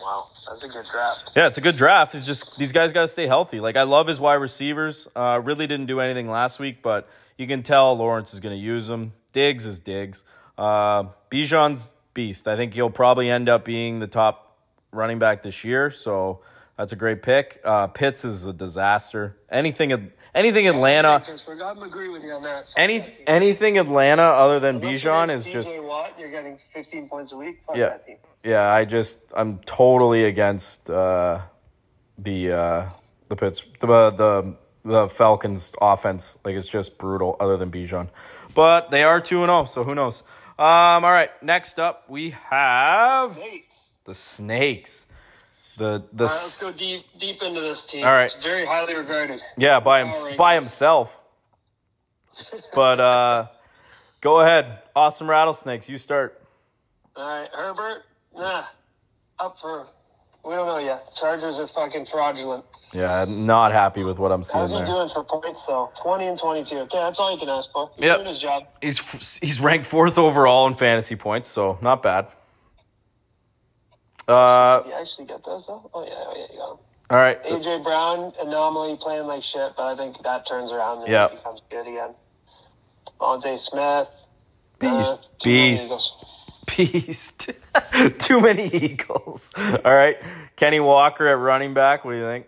Wow, 0.00 0.28
that's 0.46 0.62
a 0.62 0.68
good 0.68 0.84
draft. 0.90 1.30
Yeah, 1.34 1.48
it's 1.48 1.58
a 1.58 1.60
good 1.60 1.76
draft. 1.76 2.14
It's 2.14 2.26
just 2.26 2.56
these 2.56 2.70
guys 2.70 2.92
got 2.92 3.02
to 3.02 3.08
stay 3.08 3.26
healthy. 3.26 3.58
Like 3.58 3.76
I 3.76 3.82
love 3.82 4.06
his 4.06 4.20
wide 4.20 4.34
receivers. 4.34 5.08
Uh, 5.16 5.40
really 5.42 5.66
didn't 5.66 5.86
do 5.86 5.98
anything 5.98 6.30
last 6.30 6.60
week, 6.60 6.82
but 6.82 7.08
you 7.36 7.48
can 7.48 7.64
tell 7.64 7.96
Lawrence 7.96 8.32
is 8.32 8.40
going 8.40 8.54
to 8.56 8.62
use 8.62 8.86
them. 8.86 9.12
Diggs 9.32 9.66
is 9.66 9.80
Diggs. 9.80 10.22
Uh, 10.56 11.04
Bijan's 11.32 11.90
beast. 12.14 12.48
I 12.48 12.56
think 12.56 12.74
he'll 12.74 12.90
probably 12.90 13.28
end 13.28 13.48
up 13.48 13.64
being 13.64 14.00
the 14.00 14.06
top 14.06 14.56
running 14.92 15.18
back 15.18 15.42
this 15.42 15.64
year. 15.64 15.90
So 15.90 16.40
that's 16.78 16.92
a 16.92 16.96
great 16.96 17.22
pick. 17.22 17.60
Uh, 17.64 17.88
Pitts 17.88 18.24
is 18.24 18.46
a 18.46 18.52
disaster. 18.52 19.36
Anything, 19.50 20.12
anything 20.34 20.68
Atlanta, 20.68 21.20
Because 21.20 21.46
we're 21.46 21.56
going 21.56 21.76
to 21.76 21.82
agree 21.82 22.08
with 22.08 22.22
you 22.22 22.32
on 22.32 22.42
that. 22.44 22.72
Any 22.76 23.04
anything 23.26 23.78
Atlanta 23.78 24.22
other 24.22 24.60
than 24.60 24.80
Bijan 24.80 25.34
is 25.34 25.44
just. 25.44 25.68
TJ 25.68 25.84
Watt, 25.84 26.14
you're 26.18 26.30
getting 26.30 26.58
15 26.72 27.08
points 27.08 27.32
a 27.32 27.36
week. 27.36 27.60
Fuck 27.66 27.76
Yeah. 27.76 27.98
Yeah, 28.44 28.70
I 28.70 28.84
just 28.84 29.20
I'm 29.34 29.60
totally 29.60 30.24
against 30.24 30.90
uh, 30.90 31.40
the 32.18 32.52
uh, 32.52 32.88
the 33.28 33.36
Pitts 33.36 33.64
the 33.80 34.10
the 34.10 34.56
the 34.84 35.08
Falcons 35.08 35.74
offense. 35.80 36.38
Like 36.44 36.54
it's 36.54 36.68
just 36.68 36.98
brutal. 36.98 37.36
Other 37.40 37.56
than 37.56 37.70
Bijan, 37.70 38.08
but 38.54 38.90
they 38.90 39.02
are 39.02 39.18
two 39.18 39.42
and 39.42 39.48
zero, 39.48 39.64
so 39.64 39.82
who 39.82 39.94
knows? 39.94 40.22
Um, 40.58 41.04
all 41.04 41.10
right, 41.12 41.30
next 41.42 41.78
up 41.80 42.04
we 42.08 42.30
have 42.50 43.32
Snakes. 43.34 43.96
the 44.04 44.14
Snakes. 44.14 45.06
The 45.76 45.84
the 45.84 45.88
All 45.88 45.98
right, 45.98 46.20
let's 46.20 46.32
s- 46.34 46.58
go 46.58 46.70
deep 46.70 47.04
deep 47.18 47.42
into 47.42 47.60
this 47.60 47.84
team. 47.84 48.04
All 48.04 48.12
right. 48.12 48.32
It's 48.32 48.42
very 48.44 48.64
highly 48.64 48.94
regarded. 48.94 49.42
yeah 49.56 49.80
by 49.80 50.00
him 50.02 50.10
Power 50.10 50.36
by 50.36 50.52
Rangers. 50.54 50.62
himself. 50.72 51.20
But 52.74 53.00
uh, 53.00 53.46
go 54.20 54.40
ahead, 54.40 54.82
awesome 54.94 55.28
rattlesnakes. 55.30 55.88
You 55.88 55.98
start. 55.98 56.40
All 57.16 57.24
right, 57.26 57.48
Herbert, 57.52 58.02
nah, 58.36 58.64
up 59.38 59.58
for 59.60 59.86
We 60.44 60.54
don't 60.54 60.66
know 60.66 60.78
yet. 60.78 61.14
Chargers 61.16 61.58
are 61.58 61.66
fucking 61.68 62.06
fraudulent. 62.06 62.64
Yeah, 62.92 63.22
I'm 63.22 63.46
not 63.46 63.72
happy 63.72 64.04
with 64.04 64.18
what 64.18 64.30
I'm 64.30 64.42
seeing 64.42 64.60
How's 64.62 64.70
he 64.70 64.76
there. 64.78 64.86
doing 64.86 65.08
for 65.12 65.24
points 65.24 65.66
though? 65.66 65.90
Twenty 66.00 66.26
and 66.26 66.38
twenty-two. 66.38 66.76
Okay, 66.80 66.98
that's 66.98 67.18
all 67.18 67.32
you 67.32 67.38
can 67.38 67.48
ask 67.48 67.70
for. 67.72 67.90
He's 67.96 68.04
Yep. 68.04 68.16
doing 68.18 68.28
his 68.28 68.38
job. 68.38 68.64
He's 68.80 69.38
he's 69.40 69.60
ranked 69.60 69.86
fourth 69.86 70.18
overall 70.18 70.66
in 70.66 70.74
fantasy 70.74 71.16
points, 71.16 71.48
so 71.48 71.78
not 71.82 72.02
bad. 72.02 72.28
Uh, 74.28 74.82
You 74.86 74.92
actually 74.92 75.26
get 75.26 75.44
those 75.44 75.66
though? 75.66 75.90
Oh 75.92 76.04
yeah, 76.04 76.12
oh 76.14 76.34
yeah, 76.36 76.46
you 76.52 76.58
got 76.58 76.70
'em. 76.72 76.78
all 77.10 77.18
right. 77.18 77.42
AJ 77.44 77.82
Brown 77.82 78.32
anomaly 78.40 78.96
playing 79.00 79.26
like 79.26 79.42
shit, 79.42 79.72
but 79.76 79.84
I 79.86 79.96
think 79.96 80.22
that 80.22 80.46
turns 80.46 80.70
around 80.72 80.98
and 81.02 81.08
Yeah. 81.08 81.28
he 81.30 81.36
becomes 81.36 81.62
good 81.70 81.86
again. 81.86 82.14
Monte 83.20 83.56
Smith. 83.58 84.08
Beast, 84.78 85.20
uh, 85.20 85.22
too 85.40 85.50
beast. 85.50 85.86
Eagles. 85.86 86.23
Beast. 86.66 87.50
Too 88.18 88.40
many 88.40 88.68
Eagles. 88.68 89.52
All 89.56 89.94
right. 89.94 90.16
Kenny 90.56 90.80
Walker 90.80 91.26
at 91.28 91.38
running 91.38 91.74
back. 91.74 92.04
What 92.04 92.12
do 92.12 92.18
you 92.18 92.24
think? 92.24 92.46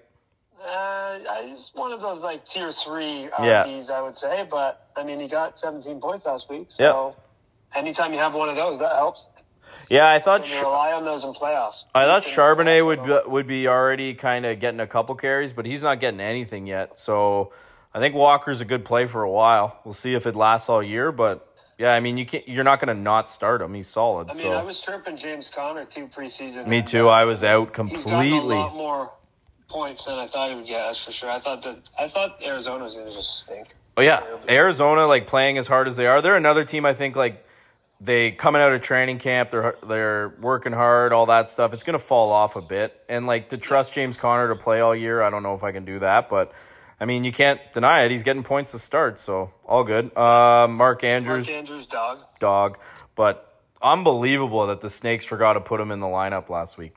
Uh, 0.65 1.19
he's 1.45 1.71
one 1.75 1.93
of 1.93 2.01
those 2.01 2.23
like 2.23 2.49
tier 2.49 2.73
three 2.73 3.29
Yeah. 3.41 3.65
I 3.93 4.03
would 4.03 4.17
say. 4.17 4.47
But 4.51 4.89
I 4.97 5.05
mean, 5.05 5.21
he 5.21 5.29
got 5.29 5.59
17 5.59 6.01
points 6.01 6.27
last 6.27 6.49
week. 6.51 6.67
So 6.69 7.17
anytime 7.75 8.13
you 8.13 8.19
have 8.19 8.35
one 8.35 8.49
of 8.49 8.57
those, 8.57 8.79
that 8.79 8.93
helps. 8.95 9.31
Yeah, 9.89 10.11
I 10.11 10.19
thought 10.21 10.51
You 10.51 10.61
rely 10.63 10.93
on 10.93 11.05
those 11.05 11.23
in 11.23 11.33
playoffs. 11.33 11.85
I 11.95 12.05
thought 12.05 12.23
Charbonnet 12.25 12.85
would 12.85 13.05
be, 13.05 13.31
would 13.31 13.47
be 13.47 13.69
already 13.69 14.15
kind 14.15 14.47
of 14.47 14.59
getting 14.59 14.81
a 14.81 14.87
couple 14.87 15.15
carries, 15.15 15.53
but 15.53 15.67
he's 15.67 15.83
not 15.83 16.01
getting 16.01 16.21
anything 16.21 16.67
yet. 16.67 16.99
So 16.99 17.53
I 17.95 18.01
think 18.01 18.15
Walker's 18.15 18.61
a 18.61 18.65
good 18.65 18.85
play 18.85 19.07
for 19.07 19.23
a 19.23 19.31
while. 19.31 19.81
We'll 19.85 19.95
see 19.95 20.15
if 20.15 20.27
it 20.27 20.35
lasts 20.35 20.69
all 20.69 20.83
year, 20.83 21.13
but 21.13 21.56
yeah, 21.79 21.93
I 21.93 22.01
mean 22.01 22.17
you 22.17 22.27
can't 22.27 22.47
you're 22.49 22.65
not 22.65 22.81
going 22.81 22.95
to 22.95 23.01
not 23.01 23.29
start 23.29 23.61
him. 23.61 23.75
He's 23.75 23.89
solid. 23.89 24.31
I 24.31 24.33
mean, 24.33 24.43
so 24.43 24.53
I 24.53 24.63
was 24.63 24.81
tripping 24.81 25.17
James 25.17 25.51
Conner 25.51 25.85
too 25.85 26.09
preseason. 26.09 26.67
me 26.67 26.83
too. 26.83 27.09
Uh, 27.09 27.13
I 27.13 27.25
was 27.25 27.45
out 27.45 27.73
completely. 27.73 28.27
He's 28.31 28.43
a 28.43 28.47
lot 28.47 28.75
more 28.75 29.13
points 29.69 30.05
than 30.07 30.19
I 30.19 30.27
thought 30.29 30.51
he 30.51 30.57
would 30.57 30.67
get. 30.67 30.85
That's 30.85 30.99
for 30.99 31.13
sure. 31.13 31.31
I 31.31 31.41
thought 31.41 31.63
that 31.63 31.81
I 31.99 32.09
thought 32.09 32.43
Arizona 32.43 32.85
was 32.85 32.95
going 32.95 33.09
to 33.09 33.15
just 33.15 33.41
stink. 33.41 33.69
Oh 33.97 34.03
yeah, 34.03 34.23
Arizona 34.49 35.07
like 35.07 35.27
playing 35.27 35.59
as 35.59 35.67
hard 35.67 35.87
as 35.87 35.97
they 35.97 36.07
are. 36.07 36.21
They're 36.21 36.37
another 36.37 36.65
team 36.65 36.85
I 36.85 36.95
think 36.95 37.17
like 37.17 37.45
they 38.01 38.31
coming 38.31 38.61
out 38.61 38.73
of 38.73 38.83
training 38.83 39.19
camp. 39.19 39.51
They're 39.51 39.77
they're 39.87 40.35
working 40.41 40.73
hard, 40.73 41.13
all 41.13 41.27
that 41.27 41.49
stuff. 41.49 41.73
It's 41.73 41.83
gonna 41.83 41.99
fall 41.99 42.31
off 42.31 42.57
a 42.57 42.61
bit, 42.61 42.99
and 43.09 43.27
like 43.27 43.51
to 43.51 43.59
trust 43.59 43.95
James 43.95 44.17
Conner 44.17 44.49
to 44.49 44.57
play 44.57 44.81
all 44.81 44.95
year, 44.95 45.23
I 45.23 45.31
don't 45.31 45.43
know 45.43 45.55
if 45.55 45.63
I 45.63 45.73
can 45.73 45.85
do 45.85 45.99
that. 46.01 46.29
But 46.29 46.53
I 47.01 47.05
mean, 47.05 47.25
you 47.25 47.33
can't 47.33 47.61
deny 47.75 48.05
it. 48.05 48.11
He's 48.11 48.23
getting 48.23 48.43
points 48.43 48.73
to 48.73 48.79
start, 48.79 49.19
so 49.19 49.53
all 49.67 49.85
good. 49.85 50.17
Uh, 50.17 50.67
Mark 50.69 51.05
Andrews, 51.05 51.47
Mark 51.47 51.57
Andrews, 51.57 51.87
dog. 51.87 52.19
dog, 52.39 52.79
but 53.15 53.61
unbelievable 53.83 54.67
that 54.69 54.81
the 54.81 54.91
Snakes 54.91 55.25
forgot 55.25 55.55
to 55.55 55.61
put 55.61 55.81
him 55.81 55.91
in 55.91 56.01
the 56.01 56.07
lineup 56.07 56.49
last 56.49 56.79
week. 56.79 56.95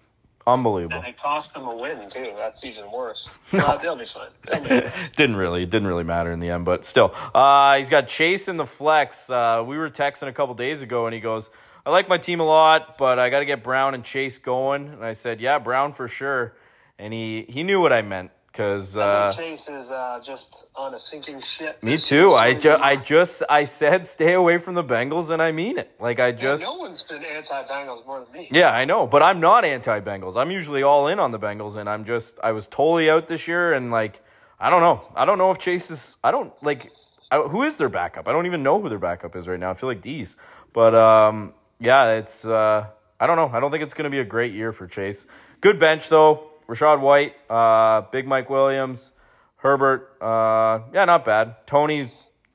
Unbelievable. 0.47 0.97
And 0.97 1.07
it 1.07 1.17
cost 1.17 1.53
them 1.53 1.67
a 1.67 1.75
win 1.75 2.09
too. 2.09 2.33
That's 2.35 2.63
even 2.63 2.91
worse. 2.91 3.27
Uh, 3.53 3.77
they'll 3.77 3.95
be 3.95 4.05
fine. 4.05 4.29
They'll 4.45 4.63
be 4.63 4.69
fine. 4.69 5.09
didn't 5.15 5.35
really 5.35 5.63
it 5.63 5.69
didn't 5.69 5.87
really 5.87 6.03
matter 6.03 6.31
in 6.31 6.39
the 6.39 6.49
end 6.49 6.65
but 6.65 6.85
still 6.85 7.13
uh, 7.35 7.75
he's 7.77 7.89
got 7.89 8.07
chase 8.07 8.47
in 8.47 8.57
the 8.57 8.65
flex 8.65 9.29
uh, 9.29 9.63
we 9.65 9.77
were 9.77 9.89
texting 9.89 10.27
a 10.27 10.31
couple 10.31 10.53
days 10.55 10.81
ago 10.81 11.05
and 11.07 11.13
he 11.13 11.19
goes 11.19 11.49
i 11.85 11.89
like 11.89 12.07
my 12.07 12.17
team 12.17 12.39
a 12.39 12.43
lot 12.43 12.97
but 12.97 13.19
i 13.19 13.29
got 13.29 13.39
to 13.39 13.45
get 13.45 13.63
brown 13.63 13.93
and 13.93 14.03
chase 14.03 14.37
going 14.37 14.87
and 14.87 15.03
i 15.03 15.13
said 15.13 15.41
yeah 15.41 15.59
brown 15.59 15.91
for 15.91 16.07
sure 16.07 16.53
and 16.97 17.11
he 17.11 17.45
he 17.49 17.63
knew 17.63 17.81
what 17.81 17.91
i 17.91 18.01
meant 18.01 18.31
because 18.51 18.97
uh, 18.97 19.31
Chase 19.35 19.69
is 19.69 19.91
uh, 19.91 20.19
just 20.23 20.65
on 20.75 20.93
a 20.93 20.99
sinking 20.99 21.41
ship. 21.41 21.81
me 21.83 21.97
too 21.97 22.31
i 22.31 22.53
ju- 22.53 22.77
i 22.81 22.95
just 22.95 23.43
i 23.49 23.63
said 23.65 24.05
stay 24.05 24.33
away 24.33 24.57
from 24.57 24.73
the 24.75 24.83
bengals 24.83 25.29
and 25.29 25.41
i 25.41 25.51
mean 25.51 25.77
it 25.77 25.91
like 25.99 26.19
i 26.19 26.31
just 26.31 26.63
no 26.63 26.73
one's 26.73 27.03
been 27.03 27.23
anti-Bengals 27.23 28.05
more 28.05 28.23
than 28.23 28.31
me. 28.33 28.49
Yeah, 28.51 28.71
I 28.71 28.85
know, 28.85 29.07
but 29.07 29.21
I'm 29.23 29.39
not 29.39 29.63
anti-Bengals. 29.65 30.35
I'm 30.35 30.51
usually 30.51 30.83
all 30.83 31.07
in 31.07 31.19
on 31.19 31.31
the 31.31 31.39
Bengals, 31.39 31.75
and 31.75 31.89
I'm 31.89 32.03
just 32.05 32.39
I 32.43 32.51
was 32.51 32.67
totally 32.67 33.09
out 33.09 33.27
this 33.27 33.47
year, 33.47 33.73
and 33.73 33.91
like 33.91 34.21
I 34.59 34.69
don't 34.69 34.81
know, 34.81 35.07
I 35.15 35.25
don't 35.25 35.37
know 35.37 35.51
if 35.51 35.57
Chase 35.57 35.89
is. 35.89 36.17
I 36.23 36.31
don't 36.31 36.51
like 36.61 36.91
I, 37.31 37.37
who 37.39 37.63
is 37.63 37.77
their 37.77 37.89
backup. 37.89 38.27
I 38.27 38.31
don't 38.31 38.45
even 38.45 38.63
know 38.63 38.81
who 38.81 38.89
their 38.89 38.99
backup 38.99 39.35
is 39.35 39.47
right 39.47 39.59
now. 39.59 39.71
I 39.71 39.73
feel 39.73 39.89
like 39.89 40.01
D's, 40.01 40.35
but 40.73 40.93
um, 40.93 41.53
yeah, 41.79 42.11
it's 42.13 42.45
uh, 42.45 42.87
I 43.19 43.27
don't 43.27 43.37
know. 43.37 43.49
I 43.53 43.59
don't 43.59 43.71
think 43.71 43.83
it's 43.83 43.93
gonna 43.93 44.09
be 44.09 44.19
a 44.19 44.25
great 44.25 44.53
year 44.53 44.71
for 44.71 44.85
Chase. 44.87 45.25
Good 45.61 45.79
bench 45.79 46.09
though. 46.09 46.48
Rachaad 46.69 46.99
White, 47.01 47.33
uh, 47.49 48.01
Big 48.11 48.27
Mike 48.27 48.49
Williams, 48.49 49.11
Herbert. 49.57 50.15
Uh, 50.21 50.81
yeah, 50.93 51.05
not 51.05 51.25
bad. 51.25 51.55
Tony 51.65 52.11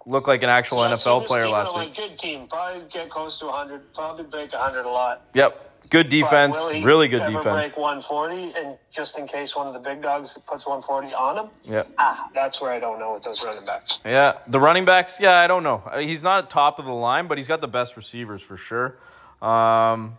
looked 0.07 0.29
like 0.29 0.43
an 0.43 0.49
actual 0.51 0.89
Yeah, 0.89 0.95
so 0.97 1.19
NFL 1.19 1.23
this 1.23 1.29
player 1.29 1.49
last 1.49 1.77
week. 1.77 1.97
Good 1.97 2.19
team. 2.19 2.47
Probably 2.49 2.83
get 2.91 3.11
close 3.11 3.39
to 3.41 3.47
100. 3.47 3.93
Probably 3.95 4.25
break 4.25 4.53
100 4.53 4.85
a 4.85 4.89
lot. 4.89 5.23
Yep, 5.35 5.89
good 5.91 6.09
defense, 6.11 6.57
really 6.85 7.09
good 7.09 7.23
ever 7.23 7.33
defense. 7.33 7.69
break 7.73 7.77
140, 7.77 8.53
and 8.57 8.79
just 8.93 9.19
in 9.19 9.27
case 9.27 9.57
one 9.57 9.67
of 9.67 9.73
the 9.73 9.81
big 9.81 10.01
dogs 10.01 10.39
puts 10.47 10.65
140 10.65 11.13
on 11.13 11.39
him, 11.47 11.51
Yep. 11.65 11.89
ah, 11.99 12.29
that's 12.35 12.61
where 12.61 12.71
I 12.71 12.79
don't 12.79 13.01
know 13.01 13.15
with 13.15 13.25
those 13.25 13.45
running 13.45 13.65
backs. 13.67 13.99
Yeah, 14.05 14.35
the 14.47 14.61
running 14.61 14.85
backs. 14.85 15.19
Yeah, 15.21 15.39
I 15.41 15.47
don't 15.49 15.65
know. 15.65 15.83
Uh, 15.91 15.99
He's 15.99 16.23
not 16.23 16.51
top 16.51 16.79
of 16.79 16.85
the 16.85 16.93
line, 16.93 17.27
but 17.27 17.37
he's 17.39 17.49
got 17.49 17.61
the 17.61 17.69
best 17.69 17.97
receivers 17.97 18.43
for 18.43 18.57
sure. 18.57 18.97
Um, 19.43 20.19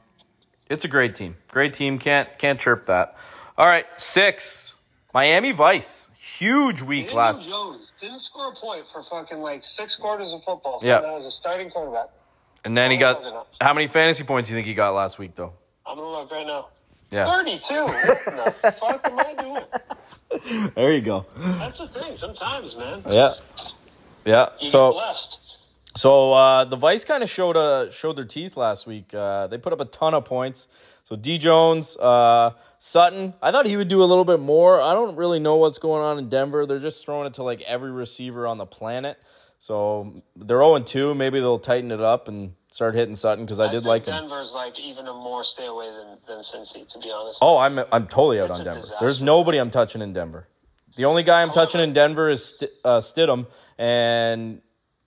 it's 0.69 0.83
a 0.83 0.87
great 0.87 1.15
team. 1.15 1.37
Great 1.49 1.73
team. 1.73 1.99
Can't 1.99 2.27
can't 2.39 2.59
chirp 2.59 2.87
that. 2.87 3.15
All 3.57 3.65
right, 3.67 3.85
six. 3.97 4.77
Miami 5.13 5.51
Vice. 5.53 6.09
Huge 6.17 6.81
week 6.81 7.05
Daniel 7.05 7.17
last. 7.17 7.47
Jones 7.47 7.93
didn't 8.01 8.19
score 8.19 8.51
a 8.51 8.55
point 8.55 8.85
for 8.91 9.01
fucking 9.03 9.39
like 9.39 9.63
six 9.63 9.95
quarters 9.95 10.33
of 10.33 10.43
football. 10.43 10.79
So 10.81 10.87
Yeah. 10.87 10.99
that 10.99 11.13
was 11.13 11.25
a 11.25 11.31
starting 11.31 11.69
quarterback. 11.69 12.09
And 12.65 12.77
then 12.77 12.91
he 12.91 12.97
got. 12.97 13.47
How 13.61 13.73
many 13.73 13.87
fantasy 13.87 14.25
points 14.25 14.49
do 14.49 14.53
you 14.53 14.57
think 14.57 14.67
he 14.67 14.73
got 14.73 14.93
last 14.93 15.17
week, 15.17 15.35
though? 15.35 15.53
I'm 15.85 15.97
gonna 15.97 16.09
look 16.09 16.31
right 16.31 16.45
now. 16.45 16.67
Yeah. 17.11 17.25
32. 17.25 17.83
what 17.83 18.25
the 18.61 18.71
fuck 18.79 19.05
am 19.05 19.19
I 19.19 19.33
doing? 20.41 20.71
There 20.75 20.91
you 20.91 21.01
go. 21.01 21.25
That's 21.37 21.79
the 21.79 21.87
thing. 21.87 22.15
Sometimes, 22.15 22.75
man. 22.75 23.03
Yeah. 23.09 23.31
Yeah. 24.25 24.49
So 24.59 24.91
blessed. 24.91 25.39
So 25.95 26.33
uh, 26.33 26.65
the 26.65 26.75
Vice 26.75 27.05
kind 27.05 27.23
of 27.23 27.29
showed 27.29 27.55
uh, 27.55 27.89
showed 27.91 28.17
their 28.17 28.25
teeth 28.25 28.57
last 28.57 28.85
week. 28.87 29.13
Uh, 29.13 29.47
they 29.47 29.57
put 29.57 29.71
up 29.71 29.79
a 29.79 29.85
ton 29.85 30.13
of 30.13 30.25
points. 30.25 30.67
So 31.05 31.15
D 31.15 31.37
Jones, 31.37 31.95
uh, 31.97 32.51
Sutton. 32.79 33.35
I 33.41 33.51
thought 33.51 33.67
he 33.67 33.77
would 33.77 33.87
do 33.87 34.01
a 34.01 34.05
little 34.05 34.25
bit 34.25 34.39
more. 34.39 34.81
I 34.81 34.93
don't 34.93 35.15
really 35.15 35.39
know 35.39 35.55
what's 35.55 35.77
going 35.77 36.03
on 36.03 36.17
in 36.17 36.29
Denver. 36.29 36.65
They're 36.65 36.79
just 36.79 37.05
throwing 37.05 37.27
it 37.27 37.35
to 37.35 37.43
like 37.43 37.61
every 37.61 37.91
receiver 37.91 38.47
on 38.47 38.57
the 38.57 38.65
planet. 38.65 39.17
So 39.59 40.23
they're 40.35 40.57
0 40.57 40.79
2. 40.79 41.13
Maybe 41.13 41.39
they'll 41.39 41.59
tighten 41.59 41.91
it 41.91 42.01
up 42.01 42.27
and 42.27 42.53
start 42.71 42.95
hitting 42.95 43.15
Sutton 43.15 43.45
because 43.45 43.59
I 43.59 43.67
did 43.67 43.83
think 43.83 43.85
like 43.85 44.05
him. 44.07 44.15
Denver's 44.15 44.51
like 44.51 44.79
even 44.79 45.07
a 45.07 45.13
more 45.13 45.43
stay 45.43 45.67
away 45.67 45.91
than, 45.91 46.17
than 46.27 46.39
Cincy, 46.39 46.87
to 46.87 46.99
be 46.99 47.11
honest. 47.11 47.37
Oh, 47.39 47.57
I'm 47.57 47.79
I'm 47.91 48.07
totally 48.07 48.39
out 48.39 48.49
It's 48.49 48.59
on 48.59 48.65
Denver. 48.65 48.81
disaster. 48.81 48.97
There's 48.99 49.21
nobody 49.21 49.59
I'm 49.59 49.69
touching 49.71 50.01
in 50.01 50.11
Denver. 50.11 50.47
The 50.97 51.05
only 51.05 51.21
guy 51.23 51.41
I'm 51.43 51.51
touching 51.51 51.81
in 51.81 51.93
Denver 51.93 52.29
is 52.29 52.45
St- 52.45 52.71
uh, 52.83 52.99
Stidham, 52.99 53.47
and 53.77 54.61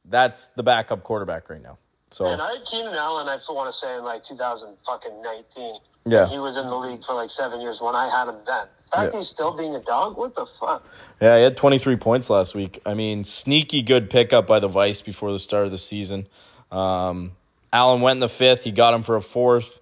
that's 0.04 0.48
the 0.48 0.62
backup 0.62 1.02
quarterback 1.02 1.50
right 1.50 1.62
now. 1.62 1.78
So 2.10 2.26
And 2.26 2.40
I 2.40 2.52
had 2.54 2.64
Keenan 2.64 2.94
Allen, 2.94 3.28
I 3.28 3.38
want 3.50 3.70
to 3.70 3.76
say 3.78 3.96
in 3.96 4.04
like 4.04 4.24
2019. 4.24 5.80
Yeah. 6.06 6.26
He 6.26 6.38
was 6.38 6.56
in 6.56 6.66
the 6.66 6.74
league 6.76 7.04
for 7.04 7.14
like 7.14 7.30
seven 7.30 7.60
years 7.60 7.80
when 7.80 7.94
I 7.94 8.08
had 8.08 8.28
him 8.28 8.36
then. 8.46 8.66
The 8.84 8.90
fact 8.90 9.12
Yeah. 9.12 9.18
he's 9.18 9.28
still 9.28 9.54
being 9.56 9.74
a 9.74 9.80
dog, 9.80 10.16
what 10.16 10.34
the 10.34 10.46
fuck? 10.46 10.86
Yeah, 11.20 11.36
he 11.36 11.42
had 11.42 11.56
23 11.56 11.96
points 11.96 12.30
last 12.30 12.54
week. 12.54 12.80
I 12.86 12.94
mean, 12.94 13.24
sneaky 13.24 13.82
good 13.82 14.08
pickup 14.08 14.46
by 14.46 14.58
the 14.58 14.68
Vice 14.68 15.02
before 15.02 15.32
the 15.32 15.38
start 15.38 15.66
of 15.66 15.70
the 15.70 15.78
season. 15.78 16.26
Um, 16.72 17.32
Allen 17.72 18.00
went 18.00 18.16
in 18.16 18.20
the 18.20 18.28
fifth. 18.28 18.64
He 18.64 18.72
got 18.72 18.94
him 18.94 19.02
for 19.02 19.16
a 19.16 19.22
fourth. 19.22 19.80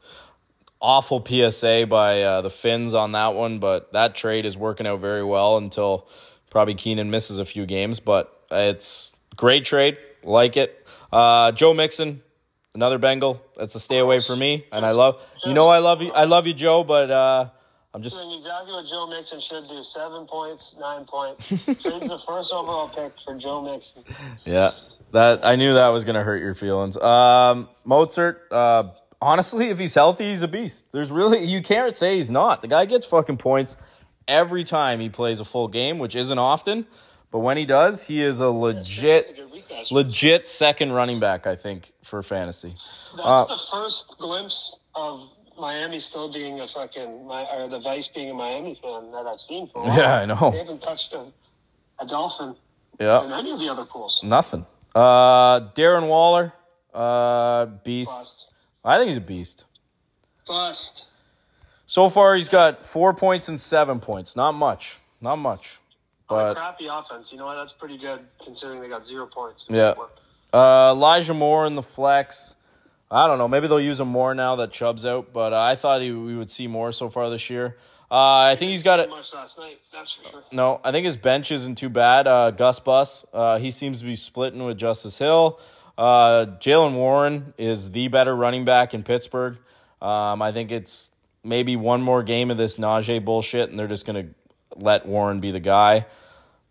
Awful 0.81 1.25
PSA 1.25 1.87
by 1.89 2.23
uh, 2.23 2.41
the 2.43 2.51
Finns 2.51 2.95
on 2.95 3.13
that 3.13 3.35
one, 3.35 3.61
but 3.61 3.93
that 3.93 4.15
trade 4.15 4.45
is 4.45 4.57
working 4.57 4.87
out 4.87 5.01
very 5.01 5.25
well 5.25 5.57
until 5.57 6.07
probably 6.51 6.75
Keenan 6.75 7.11
misses 7.11 7.39
a 7.39 7.45
few 7.45 7.67
games. 7.67 8.01
But 8.01 8.33
it's 8.51 9.15
great 9.37 9.65
trade. 9.65 9.97
Like 10.27 10.57
it. 10.57 10.87
Uh, 11.13 11.53
Joe 11.53 11.73
Mixon, 11.73 12.23
another 12.75 12.99
Bengal. 12.99 13.41
That's 13.57 13.75
a 13.75 13.81
stay 13.81 13.99
away 13.99 14.21
for 14.21 14.37
me. 14.37 14.67
And 14.73 14.85
I 14.85 14.91
love, 14.91 15.23
you 15.45 15.55
know, 15.55 15.69
I 15.69 15.79
love 15.79 16.03
you. 16.03 16.11
I 16.13 16.25
love 16.25 16.47
you, 16.47 16.55
Joe, 16.55 16.85
but 16.85 17.11
uh, 17.11 17.49
I'm 17.95 18.03
just. 18.03 18.17
Doing 18.17 18.39
exactly 18.39 18.73
what 18.73 18.87
Joe 18.87 19.07
Mixon 19.07 19.41
should 19.41 19.69
do. 19.69 19.83
Seven 19.83 20.27
points, 20.27 20.75
nine 20.79 21.05
points. 21.05 21.47
Trades 21.49 22.09
the 22.09 22.21
first 22.27 22.53
overall 22.53 22.89
pick 22.89 23.13
for 23.25 23.37
Joe 23.37 23.63
Mixon. 23.63 24.05
Yeah, 24.45 24.73
that 25.13 25.45
I 25.45 25.57
knew 25.57 25.75
that 25.75 25.89
was 25.89 26.05
gonna 26.05 26.23
hurt 26.23 26.43
your 26.43 26.55
feelings. 26.55 26.97
Um, 26.97 27.69
Mostert, 27.87 28.37
uh, 28.51 28.91
honestly, 29.21 29.71
if 29.71 29.79
he's 29.79 29.95
healthy, 29.95 30.31
he's 30.31 30.43
a 30.43 30.49
beast. 30.49 30.87
There's 30.93 31.11
really 31.11 31.45
you 31.45 31.63
can't 31.63 31.97
say 31.97 32.17
he's 32.17 32.31
not. 32.31 32.63
The 32.63 32.69
guy 32.69 32.85
gets 32.85 33.07
fucking 33.07 33.39
points 33.39 33.77
every 34.29 34.65
time 34.65 35.01
he 35.01 35.09
plays 35.09 35.41
a 35.41 35.45
full 35.45 35.69
game, 35.69 35.99
which 35.99 36.17
isn't 36.17 36.39
often. 36.39 36.87
But 37.31 37.41
when 37.41 37.57
he 37.57 37.67
does, 37.67 38.05
he 38.05 38.23
is 38.23 38.41
a 38.41 38.49
legit, 38.49 39.37
Good 39.37 39.51
week 39.51 39.71
last 39.71 39.91
week. 39.91 40.07
legit 40.07 40.49
second 40.49 40.93
running 40.93 41.21
back. 41.21 41.47
I 41.47 41.57
think 41.57 41.93
for 42.03 42.23
fantasy. 42.23 42.71
That's 43.17 43.21
uh, 43.27 43.45
the 43.47 43.59
first 43.71 44.15
glimpse 44.19 44.79
of 44.95 45.29
Miami 45.59 45.99
still 45.99 46.33
being 46.33 46.61
a 46.61 46.69
fucking, 46.69 47.27
my, 47.27 47.43
or 47.55 47.69
the 47.69 47.81
Vice 47.81 48.09
being 48.09 48.31
a 48.31 48.35
Miami 48.35 48.79
fan 48.81 49.11
that 49.13 49.27
I've 49.27 49.41
seen 49.41 49.69
for 49.73 49.83
a 49.83 49.87
while. 49.89 49.99
Yeah, 49.99 50.17
I 50.21 50.25
know. 50.27 50.51
They 50.51 50.59
haven't 50.59 50.83
touched 50.83 51.13
a, 51.15 51.27
a 52.01 52.07
Dolphin 52.07 52.55
yeah. 53.01 53.25
in 53.25 53.33
any 53.33 53.51
of 53.53 53.59
the 53.59 53.69
other 53.69 53.85
pools. 53.85 54.23
nothing. 54.25 54.65
Uh, 54.95 55.61
Darren 55.75 56.09
Waller, 56.09 56.53
uh, 56.95 57.67
beast. 57.67 58.17
Bust. 58.17 58.51
I 58.85 58.97
think 58.99 59.09
he's 59.09 59.19
a 59.19 59.21
beast. 59.21 59.65
Bust. 60.47 61.07
So 61.87 62.09
far, 62.09 62.35
he's 62.35 62.49
got 62.49 62.85
four 62.85 63.13
points 63.13 63.49
and 63.49 63.61
seven 63.61 64.01
points. 64.01 64.37
Not 64.37 64.53
much. 64.53 64.99
Not 65.21 65.37
much. 65.37 65.81
On 66.29 66.39
a 66.39 66.55
But 66.55 66.57
crappy 66.57 66.87
offense. 66.91 67.33
You 67.33 67.39
know 67.39 67.47
what? 67.47 67.55
That's 67.57 67.73
pretty 67.73 67.99
good 67.99 68.21
considering 68.45 68.81
they 68.81 68.89
got 68.89 69.07
zero 69.07 69.27
points. 69.27 69.65
Yeah. 69.69 69.95
uh, 70.53 70.93
Elijah 70.95 71.35
Moore 71.35 71.67
in 71.67 71.75
the 71.75 71.83
flex. 71.83 72.57
I 73.11 73.27
don't 73.29 73.39
know. 73.39 73.47
Maybe 73.47 73.69
they'll 73.69 73.81
use 73.81 74.01
him 74.01 74.09
more 74.09 74.35
now 74.35 74.57
that 74.57 74.73
Chubb's 74.73 75.07
out. 75.07 75.33
But 75.33 75.53
uh, 75.53 75.61
I 75.61 75.77
thought 75.77 76.01
he, 76.03 76.11
we 76.11 76.37
would 76.37 76.51
see 76.51 76.67
more 76.67 76.91
so 76.93 77.09
far 77.09 77.31
this 77.31 77.49
year. 77.51 77.77
Uh, 78.11 78.51
I 78.51 78.57
think 78.57 78.71
he's 78.71 78.83
got 78.83 79.01
it. 79.01 79.09
much 79.09 79.33
last 79.35 79.59
night. 79.59 79.79
That's 79.93 80.13
for 80.13 80.31
sure. 80.31 80.43
No, 80.53 80.81
I 80.85 80.93
think 80.93 81.05
his 81.07 81.17
bench 81.17 81.51
isn't 81.51 81.77
too 81.77 81.89
bad. 81.89 82.27
Uh, 82.29 82.51
Gus 82.53 82.79
Bus, 82.79 83.25
uh, 83.33 83.59
he 83.59 83.71
seems 83.71 83.99
to 84.01 84.05
be 84.05 84.15
splitting 84.17 84.65
with 84.65 84.79
Justice 84.79 85.19
Hill. 85.19 85.59
Uh, 85.99 86.47
Jaylen 86.61 86.95
Warren 86.95 87.55
is 87.59 87.91
the 87.91 88.09
better 88.09 88.35
running 88.35 88.65
back 88.65 88.95
in 88.95 89.03
Pittsburgh. 89.03 89.57
Um, 90.01 90.43
I 90.43 90.53
think 90.53 90.71
it's 90.71 91.11
maybe 91.43 91.75
one 91.75 92.03
more 92.03 92.23
game 92.23 92.51
of 92.51 92.59
this 92.59 92.77
Najee 92.77 93.25
bullshit, 93.25 93.71
and 93.71 93.79
they're 93.79 93.89
just 93.89 94.07
going 94.07 94.27
to 94.27 94.35
let 94.79 95.07
Warren 95.07 95.41
be 95.41 95.51
the 95.51 95.61
guy. 95.61 96.07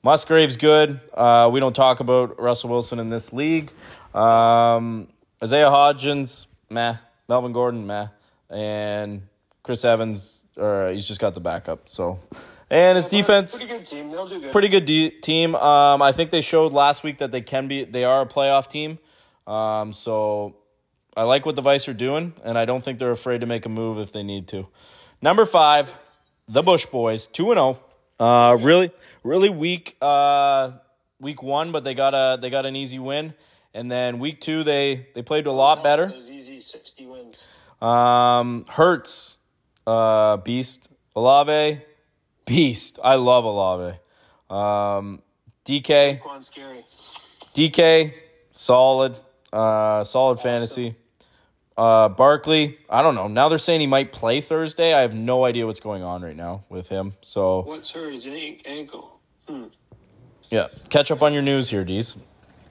Musgrave's 0.04 0.58
good. 0.58 1.00
Uh, 1.14 1.50
we 1.52 1.60
don't 1.60 1.76
talk 1.76 2.00
about 2.00 2.40
Russell 2.40 2.70
Wilson 2.70 3.00
in 3.00 3.10
this 3.10 3.34
league. 3.34 3.72
Um, 4.14 5.08
Isaiah 5.44 5.70
Hodgins, 5.70 6.46
meh. 6.70 6.96
Melvin 7.28 7.54
Gordon, 7.54 7.88
meh. 7.88 8.08
And 8.50 9.24
Chris 9.64 9.84
Evans, 9.84 10.44
uh, 10.58 10.90
he's 10.90 11.08
just 11.08 11.20
got 11.20 11.34
the 11.34 11.40
backup. 11.40 11.90
So, 11.90 12.20
and 12.70 12.96
his 12.96 13.08
defense, 13.08 13.58
Pretty 13.58 13.74
good 13.74 13.86
team. 13.86 14.12
They'll 14.12 14.28
do 14.28 14.40
good. 14.40 14.52
pretty 14.52 14.68
good 14.68 14.86
de- 14.86 15.10
team. 15.10 15.56
Um, 15.56 16.02
I 16.04 16.12
think 16.12 16.30
they 16.30 16.42
showed 16.42 16.72
last 16.72 17.04
week 17.04 17.18
that 17.18 17.32
they 17.32 17.42
can 17.42 17.68
be. 17.68 17.84
They 17.84 18.04
are 18.04 18.22
a 18.22 18.26
playoff 18.28 18.70
team. 18.70 19.00
Um, 19.48 19.92
so 19.92 20.56
I 21.18 21.24
like 21.24 21.46
what 21.48 21.56
the 21.56 21.62
Vice 21.64 21.88
are 21.88 21.94
doing, 21.94 22.34
and 22.44 22.58
I 22.60 22.66
don't 22.66 22.84
think 22.84 23.00
they're 23.00 23.12
afraid 23.12 23.42
to 23.42 23.48
make 23.48 23.66
a 23.66 23.70
move 23.70 23.98
if 23.98 24.12
they 24.12 24.24
need 24.24 24.48
to. 24.50 24.68
Number 25.22 25.46
five, 25.46 25.96
the 26.48 26.62
Bush 26.62 26.86
Boys, 26.86 27.26
two 27.26 27.50
and 27.52 27.58
zero. 27.58 27.80
Uh, 28.20 28.58
really, 28.60 28.92
really 29.24 29.50
weak. 29.50 29.98
Uh, 30.02 30.72
week 31.20 31.42
one, 31.42 31.72
but 31.72 31.84
they 31.84 31.94
got 31.94 32.14
a 32.14 32.40
they 32.40 32.50
got 32.50 32.66
an 32.66 32.76
easy 32.76 33.00
win, 33.00 33.34
and 33.74 33.92
then 33.92 34.20
week 34.20 34.42
two 34.42 34.64
they 34.64 35.08
they 35.16 35.22
played 35.22 35.48
a 35.48 35.52
lot 35.52 35.84
better. 35.84 36.08
Those 36.08 36.30
easy 36.30 36.60
60 36.60 37.06
wins. 37.06 37.48
Um, 37.82 38.66
Hurts, 38.70 39.38
uh, 39.86 40.38
beast. 40.38 40.88
Olave, 41.16 41.82
beast. 42.46 43.00
I 43.04 43.16
love 43.16 43.46
Olave. 43.46 43.98
Um, 44.50 45.22
DK, 45.66 46.22
scary. 46.44 46.84
DK, 47.54 48.14
solid, 48.52 49.18
uh, 49.54 50.04
solid 50.04 50.40
fantasy. 50.40 50.96
Uh, 51.78 52.08
Barkley, 52.10 52.78
I 52.90 53.02
don't 53.02 53.16
know. 53.16 53.28
Now 53.28 53.50
they're 53.50 53.58
saying 53.58 53.82
he 53.82 53.88
might 53.88 54.14
play 54.14 54.40
Thursday. 54.40 54.94
I 54.94 55.02
have 55.02 55.14
no 55.14 55.44
idea 55.44 55.66
what's 55.66 55.82
going 55.82 56.04
on 56.04 56.22
right 56.22 56.36
now 56.36 56.64
with 56.70 56.88
him. 56.88 57.16
So 57.22 57.64
What's 57.64 57.92
hurt? 57.92 58.14
His 58.14 58.26
ankle. 58.66 59.20
Hmm. 59.48 59.66
yeah, 60.50 60.68
catch 60.90 61.12
up 61.12 61.22
on 61.22 61.34
your 61.34 61.42
news 61.44 61.70
here, 61.70 61.84
Dees. 61.84 62.18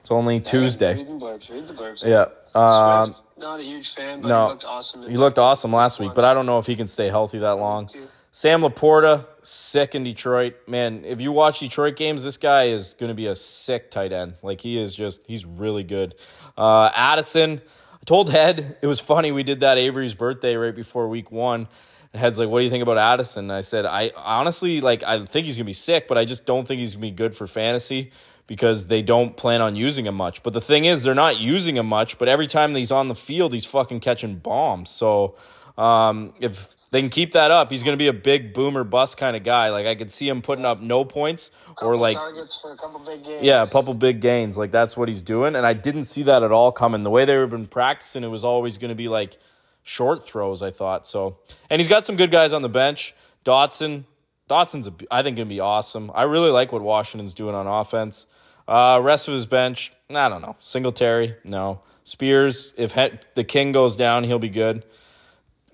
It's 0.01 0.11
only 0.11 0.39
Tuesday. 0.39 0.95
Read 0.95 1.07
the 1.07 1.11
blurbs. 1.13 1.49
Read 1.49 1.67
the 1.67 1.73
blurbs. 1.73 2.03
Yeah. 2.03 2.25
Um, 2.53 3.13
Swift, 3.13 3.23
not 3.37 3.59
a 3.59 3.63
huge 3.63 3.95
fan, 3.95 4.21
but 4.21 4.27
no. 4.27 4.45
he 4.45 4.49
looked 4.51 4.65
awesome. 4.65 5.09
he 5.09 5.17
looked 5.17 5.39
awesome 5.39 5.73
last 5.73 5.99
week, 5.99 6.13
but 6.13 6.23
I 6.25 6.33
don't 6.33 6.45
know 6.45 6.59
if 6.59 6.65
he 6.65 6.75
can 6.75 6.87
stay 6.87 7.07
healthy 7.07 7.39
that 7.39 7.53
long. 7.57 7.89
Sam 8.31 8.61
LaPorta, 8.61 9.25
sick 9.43 9.95
in 9.95 10.03
Detroit. 10.03 10.55
Man, 10.67 11.05
if 11.05 11.21
you 11.21 11.31
watch 11.31 11.61
Detroit 11.61 11.95
games, 11.95 12.23
this 12.23 12.35
guy 12.35 12.65
is 12.65 12.93
going 12.95 13.07
to 13.07 13.13
be 13.15 13.27
a 13.27 13.35
sick 13.35 13.89
tight 13.91 14.11
end. 14.11 14.35
Like 14.43 14.59
he 14.59 14.77
is 14.77 14.93
just, 14.93 15.25
he's 15.25 15.45
really 15.45 15.83
good. 15.83 16.15
Uh, 16.57 16.89
Addison, 16.93 17.61
told 18.05 18.29
Head 18.29 18.77
it 18.81 18.87
was 18.87 18.99
funny. 18.99 19.31
We 19.31 19.43
did 19.43 19.61
that 19.61 19.77
Avery's 19.77 20.13
birthday 20.13 20.55
right 20.55 20.75
before 20.75 21.07
week 21.07 21.31
one. 21.31 21.67
Head's 22.13 22.39
like, 22.39 22.47
"What 22.47 22.59
do 22.59 22.63
you 22.63 22.69
think 22.69 22.83
about 22.83 22.97
Addison?" 22.97 23.45
And 23.45 23.51
I 23.51 23.61
said, 23.61 23.85
"I 23.85 24.11
honestly 24.15 24.79
like. 24.79 25.03
I 25.03 25.25
think 25.25 25.45
he's 25.45 25.57
gonna 25.57 25.65
be 25.65 25.73
sick, 25.73 26.07
but 26.07 26.17
I 26.17 26.23
just 26.23 26.45
don't 26.45 26.65
think 26.65 26.79
he's 26.79 26.95
gonna 26.95 27.01
be 27.01 27.11
good 27.11 27.35
for 27.35 27.47
fantasy." 27.47 28.11
Because 28.47 28.85
they 28.85 29.01
don't 29.01 29.35
plan 29.35 29.61
on 29.61 29.75
using 29.75 30.05
him 30.05 30.13
much. 30.13 30.43
But 30.43 30.53
the 30.53 30.61
thing 30.61 30.85
is, 30.85 31.01
they're 31.01 31.15
not 31.15 31.37
using 31.37 31.77
him 31.77 31.87
much. 31.87 32.19
But 32.19 32.27
every 32.27 32.45
time 32.45 32.75
he's 32.75 32.91
on 32.91 33.07
the 33.07 33.15
field, 33.15 33.53
he's 33.53 33.65
fucking 33.65 34.01
catching 34.01 34.35
bombs. 34.35 34.91
So 34.91 35.35
um, 35.79 36.31
if 36.39 36.69
they 36.95 37.01
can 37.01 37.09
keep 37.09 37.33
that 37.33 37.51
up, 37.51 37.71
he's 37.71 37.83
going 37.83 37.91
to 37.91 38.01
be 38.01 38.07
a 38.07 38.13
big 38.13 38.53
boomer 38.53 38.85
bust 38.85 39.17
kind 39.17 39.35
of 39.35 39.43
guy. 39.43 39.67
Like 39.67 39.85
I 39.85 39.95
could 39.95 40.09
see 40.09 40.29
him 40.29 40.41
putting 40.41 40.63
up 40.63 40.79
no 40.79 41.03
points 41.03 41.51
or 41.81 41.97
like 41.97 42.15
targets 42.15 42.57
for 42.61 42.71
a 42.71 42.77
couple 42.77 43.01
big 43.01 43.21
games. 43.21 43.43
yeah, 43.43 43.63
a 43.63 43.67
couple 43.67 43.93
big 43.93 44.21
gains. 44.21 44.57
Like 44.57 44.71
that's 44.71 44.95
what 44.95 45.09
he's 45.09 45.21
doing, 45.21 45.57
and 45.57 45.65
I 45.65 45.73
didn't 45.73 46.05
see 46.05 46.23
that 46.23 46.41
at 46.41 46.53
all 46.53 46.71
coming. 46.71 47.03
The 47.03 47.09
way 47.09 47.25
they 47.25 47.35
were 47.35 47.47
been 47.47 47.65
practicing, 47.65 48.23
it 48.23 48.29
was 48.29 48.45
always 48.45 48.77
going 48.77 48.91
to 48.91 48.95
be 48.95 49.09
like 49.09 49.37
short 49.83 50.23
throws. 50.23 50.61
I 50.63 50.71
thought 50.71 51.05
so, 51.05 51.39
and 51.69 51.81
he's 51.81 51.89
got 51.89 52.05
some 52.05 52.15
good 52.15 52.31
guys 52.31 52.53
on 52.53 52.61
the 52.61 52.69
bench. 52.69 53.13
Dotson, 53.43 54.05
Dotson's 54.49 54.87
a, 54.87 54.93
I 55.11 55.21
think 55.21 55.35
gonna 55.35 55.49
be 55.49 55.59
awesome. 55.59 56.09
I 56.15 56.23
really 56.23 56.49
like 56.49 56.71
what 56.71 56.81
Washington's 56.81 57.33
doing 57.33 57.55
on 57.55 57.67
offense. 57.67 58.27
Uh, 58.69 59.01
rest 59.03 59.27
of 59.27 59.33
his 59.33 59.45
bench, 59.45 59.91
I 60.09 60.29
don't 60.29 60.41
know. 60.41 60.55
Singletary, 60.61 61.35
no. 61.43 61.81
Spears, 62.05 62.73
if 62.77 62.93
he, 62.93 63.09
the 63.35 63.43
king 63.43 63.73
goes 63.73 63.97
down, 63.97 64.23
he'll 64.23 64.39
be 64.39 64.47
good. 64.47 64.85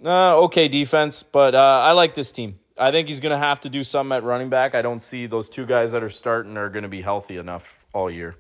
Uh, 0.03 0.37
okay 0.41 0.67
defense, 0.67 1.23
but 1.23 1.53
uh, 1.53 1.81
I 1.83 1.91
like 1.91 2.15
this 2.15 2.31
team. 2.31 2.59
I 2.77 2.91
think 2.91 3.07
he's 3.07 3.19
going 3.19 3.31
to 3.31 3.37
have 3.37 3.61
to 3.61 3.69
do 3.69 3.83
something 3.83 4.15
at 4.15 4.23
running 4.23 4.49
back. 4.49 4.73
I 4.73 4.81
don't 4.81 5.01
see 5.01 5.27
those 5.27 5.49
two 5.49 5.65
guys 5.67 5.91
that 5.91 6.01
are 6.03 6.09
starting 6.09 6.57
are 6.57 6.69
going 6.69 6.83
to 6.83 6.89
be 6.89 7.01
healthy 7.01 7.37
enough 7.37 7.77
all 7.93 8.09
year. 8.09 8.35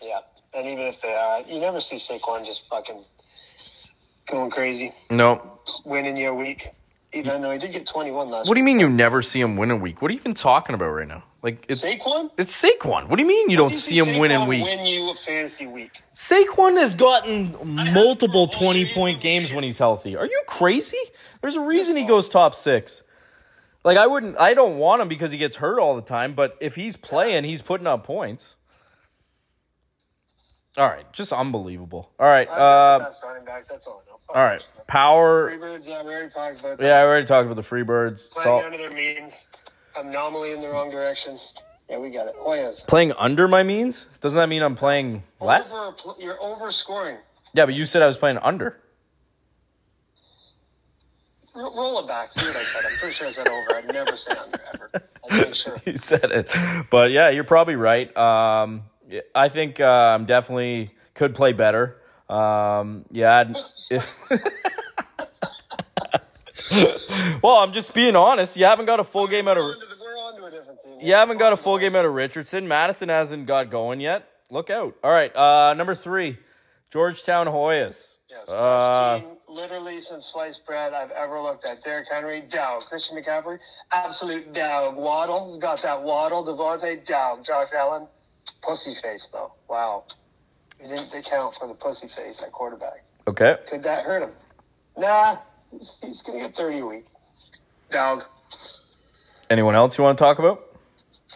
Yeah. 0.00 0.20
And 0.54 0.66
even 0.66 0.86
if 0.86 1.02
they 1.02 1.12
are, 1.14 1.42
you 1.42 1.60
never 1.60 1.80
see 1.80 1.96
Saquon 1.96 2.46
just 2.46 2.62
fucking 2.70 3.04
going 4.30 4.50
crazy, 4.50 4.92
No. 5.10 5.58
winning 5.84 6.16
your 6.16 6.34
week. 6.34 6.70
Even 7.16 7.42
though 7.42 7.50
he 7.50 7.58
did 7.58 7.72
get 7.72 7.86
21 7.86 8.30
last 8.30 8.48
What 8.48 8.54
do 8.54 8.60
you 8.60 8.64
mean 8.64 8.78
you 8.78 8.88
never 8.88 9.22
see 9.22 9.40
him 9.40 9.56
win 9.56 9.70
a 9.70 9.76
week? 9.76 10.02
What 10.02 10.10
are 10.10 10.14
you 10.14 10.20
even 10.20 10.34
talking 10.34 10.74
about 10.74 10.88
right 10.88 11.08
now? 11.08 11.24
Like 11.42 11.64
it's. 11.68 11.82
Saquon? 11.82 12.30
it's 12.36 12.60
Saquon. 12.60 13.08
What 13.08 13.16
do 13.16 13.22
you 13.22 13.28
mean 13.28 13.50
you 13.50 13.56
don't 13.56 13.72
You 13.72 13.78
see 13.78 13.98
him 13.98 14.18
win 14.18 14.30
in 14.30 14.46
week? 14.46 14.62
Win 14.62 14.84
you 14.84 15.10
a 15.10 15.14
fantasy 15.14 15.66
week. 15.66 16.02
Saquon 16.14 16.76
has 16.76 16.94
gotten 16.94 17.56
multiple 17.92 18.48
20 18.48 18.92
point 18.92 19.20
games 19.20 19.52
when 19.52 19.64
he's 19.64 19.78
healthy. 19.78 20.16
Are 20.16 20.26
you 20.26 20.42
crazy? 20.46 20.98
There's 21.40 21.56
a 21.56 21.60
reason 21.60 21.96
he 21.96 22.04
goes 22.04 22.28
top 22.28 22.54
6. 22.54 23.02
Like 23.84 23.96
I 23.96 24.06
wouldn't 24.06 24.38
I 24.38 24.54
don't 24.54 24.78
want 24.78 25.00
him 25.00 25.08
because 25.08 25.30
he 25.30 25.38
gets 25.38 25.56
hurt 25.56 25.78
all 25.78 25.94
the 25.94 26.02
time, 26.02 26.34
but 26.34 26.56
if 26.60 26.74
he's 26.74 26.96
playing, 26.96 27.44
he's 27.44 27.62
putting 27.62 27.86
up 27.86 28.04
points. 28.04 28.56
All 30.76 30.86
right, 30.88 31.10
just 31.12 31.32
unbelievable. 31.32 32.10
All 32.18 32.26
right, 32.26 32.46
I 32.48 32.50
think 32.50 32.56
the 32.56 32.62
uh, 32.62 32.98
best 32.98 33.20
running 33.22 33.44
backs. 33.44 33.68
That's 33.68 33.86
all 33.86 34.02
I 34.06 34.10
know. 34.10 34.18
all 34.40 34.44
right. 34.46 34.62
Power. 34.86 35.50
Freebirds, 35.50 35.88
yeah, 35.88 36.02
we 36.02 36.10
already 36.12 36.30
talked 36.30 36.60
about 36.60 36.78
that. 36.78 36.84
Yeah, 36.86 36.98
I 36.98 37.02
already 37.04 37.24
talked 37.26 37.46
about 37.46 37.56
the 37.56 37.62
Freebirds. 37.62 38.30
Playing 38.32 38.44
So, 38.44 38.64
under 38.64 38.76
their 38.78 38.90
means. 38.90 39.48
Anomaly 39.96 40.52
in 40.52 40.60
the 40.60 40.68
wrong 40.68 40.90
direction. 40.90 41.38
Yeah, 41.88 41.98
we 41.98 42.10
got 42.10 42.26
it. 42.26 42.34
Hoyas. 42.36 42.86
playing 42.86 43.12
under 43.16 43.48
my 43.48 43.62
means 43.62 44.06
doesn't 44.20 44.38
that 44.38 44.48
mean 44.48 44.60
I'm 44.62 44.74
playing 44.74 45.22
less? 45.40 45.72
Over, 45.72 45.94
you're 46.18 46.42
over 46.42 46.70
scoring. 46.70 47.16
Yeah, 47.54 47.64
but 47.64 47.74
you 47.74 47.86
said 47.86 48.02
I 48.02 48.06
was 48.06 48.16
playing 48.18 48.38
under. 48.38 48.78
R- 51.54 51.62
roll 51.74 51.98
it 52.00 52.06
back. 52.08 52.32
See 52.32 52.40
what 52.40 52.48
I 52.48 52.58
said. 52.58 52.82
I'm 52.90 52.98
pretty 52.98 53.14
sure 53.14 53.26
I 53.28 53.30
said 53.30 53.48
over. 53.48 53.76
I'd 53.76 53.92
never 53.92 54.16
say 54.16 54.32
under 54.32 54.60
ever. 54.74 54.90
I'll 55.30 55.38
make 55.38 55.54
sure. 55.54 55.76
you 55.86 55.96
said 55.96 56.24
it. 56.30 56.50
But 56.90 57.10
yeah, 57.12 57.30
you're 57.30 57.44
probably 57.44 57.76
right. 57.76 58.14
Um, 58.16 58.82
yeah, 58.82 58.95
I 59.34 59.48
think 59.48 59.80
I'm 59.80 60.24
definitely 60.26 60.90
could 61.14 61.34
play 61.34 61.52
better. 61.52 62.00
Um, 62.28 63.04
yeah. 63.10 63.52
Well, 67.42 67.56
I'm 67.58 67.72
just 67.72 67.94
being 67.94 68.16
honest. 68.16 68.56
You 68.56 68.64
haven't 68.64 68.86
got 68.86 68.98
a 68.98 69.04
full 69.04 69.28
game 69.28 69.46
out 69.46 69.56
of 69.58 69.64
We're 69.64 69.70
on 69.74 69.80
to 69.80 69.86
the- 69.86 69.96
we're 70.00 70.16
on 70.18 70.36
to 70.40 70.44
a 70.46 70.50
different 70.50 70.80
team. 70.82 70.98
you 71.00 71.14
haven't 71.14 71.38
got 71.38 71.52
a 71.52 71.56
full 71.56 71.78
game 71.78 71.94
out 71.94 72.04
of 72.04 72.12
Richardson. 72.12 72.66
Madison 72.66 73.08
hasn't 73.08 73.46
got 73.46 73.70
going 73.70 74.00
yet. 74.00 74.28
Look 74.50 74.70
out. 74.70 74.94
All 75.04 75.10
right. 75.12 75.34
Uh, 75.36 75.74
number 75.74 75.94
three, 75.94 76.38
Georgetown 76.90 77.46
Hoyas. 77.46 78.16
Yes, 78.28 78.48
Uh, 78.48 79.20
team, 79.20 79.28
literally 79.48 80.00
since 80.00 80.26
sliced 80.26 80.66
bread 80.66 80.92
I've 80.92 81.10
ever 81.12 81.40
looked 81.40 81.64
at. 81.64 81.82
Derrick 81.82 82.08
Henry, 82.10 82.40
Dow. 82.40 82.80
Christian 82.80 83.16
McCaffrey, 83.16 83.58
absolute 83.92 84.52
dog. 84.52 84.96
Waddle's 84.96 85.58
got 85.58 85.82
that 85.82 86.02
Waddle. 86.02 86.44
Davante, 86.44 87.04
dog. 87.04 87.44
Josh 87.44 87.68
Allen, 87.76 88.08
pussy 88.62 88.94
face 88.94 89.28
though. 89.32 89.52
Wow. 89.68 90.04
He 90.80 90.88
didn't 90.88 91.12
account 91.14 91.54
for 91.54 91.66
the 91.68 91.74
pussy 91.74 92.08
face 92.08 92.42
at 92.42 92.52
quarterback. 92.52 93.02
okay. 93.26 93.56
Could 93.68 93.82
that 93.84 94.04
hurt 94.04 94.22
him? 94.22 94.30
Nah, 94.98 95.38
he's, 95.70 95.98
he's 96.02 96.22
gonna 96.22 96.40
get 96.40 96.56
thirty 96.56 96.78
a 96.78 96.86
week. 96.86 97.06
Dog. 97.90 98.24
Anyone 99.48 99.74
else 99.74 99.96
you 99.96 100.04
want 100.04 100.18
to 100.18 100.22
talk 100.22 100.38
about? 100.38 100.62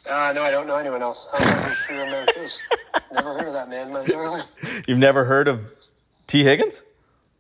Uh, 0.09 0.33
no, 0.35 0.43
I 0.43 0.51
don't 0.51 0.67
know 0.67 0.77
anyone 0.77 1.03
else. 1.03 1.27
I 1.33 1.39
don't 1.39 1.49
know 1.49 1.63
who 1.63 1.75
True 1.75 2.01
America. 2.01 2.49
Never 3.13 3.35
heard 3.35 3.49
of 3.49 3.53
that 3.55 3.69
man. 3.69 4.45
You've 4.89 4.99
never 4.99 5.25
heard 5.25 5.49
of 5.49 5.65
Tee 6.27 6.45
Higgins? 6.45 6.83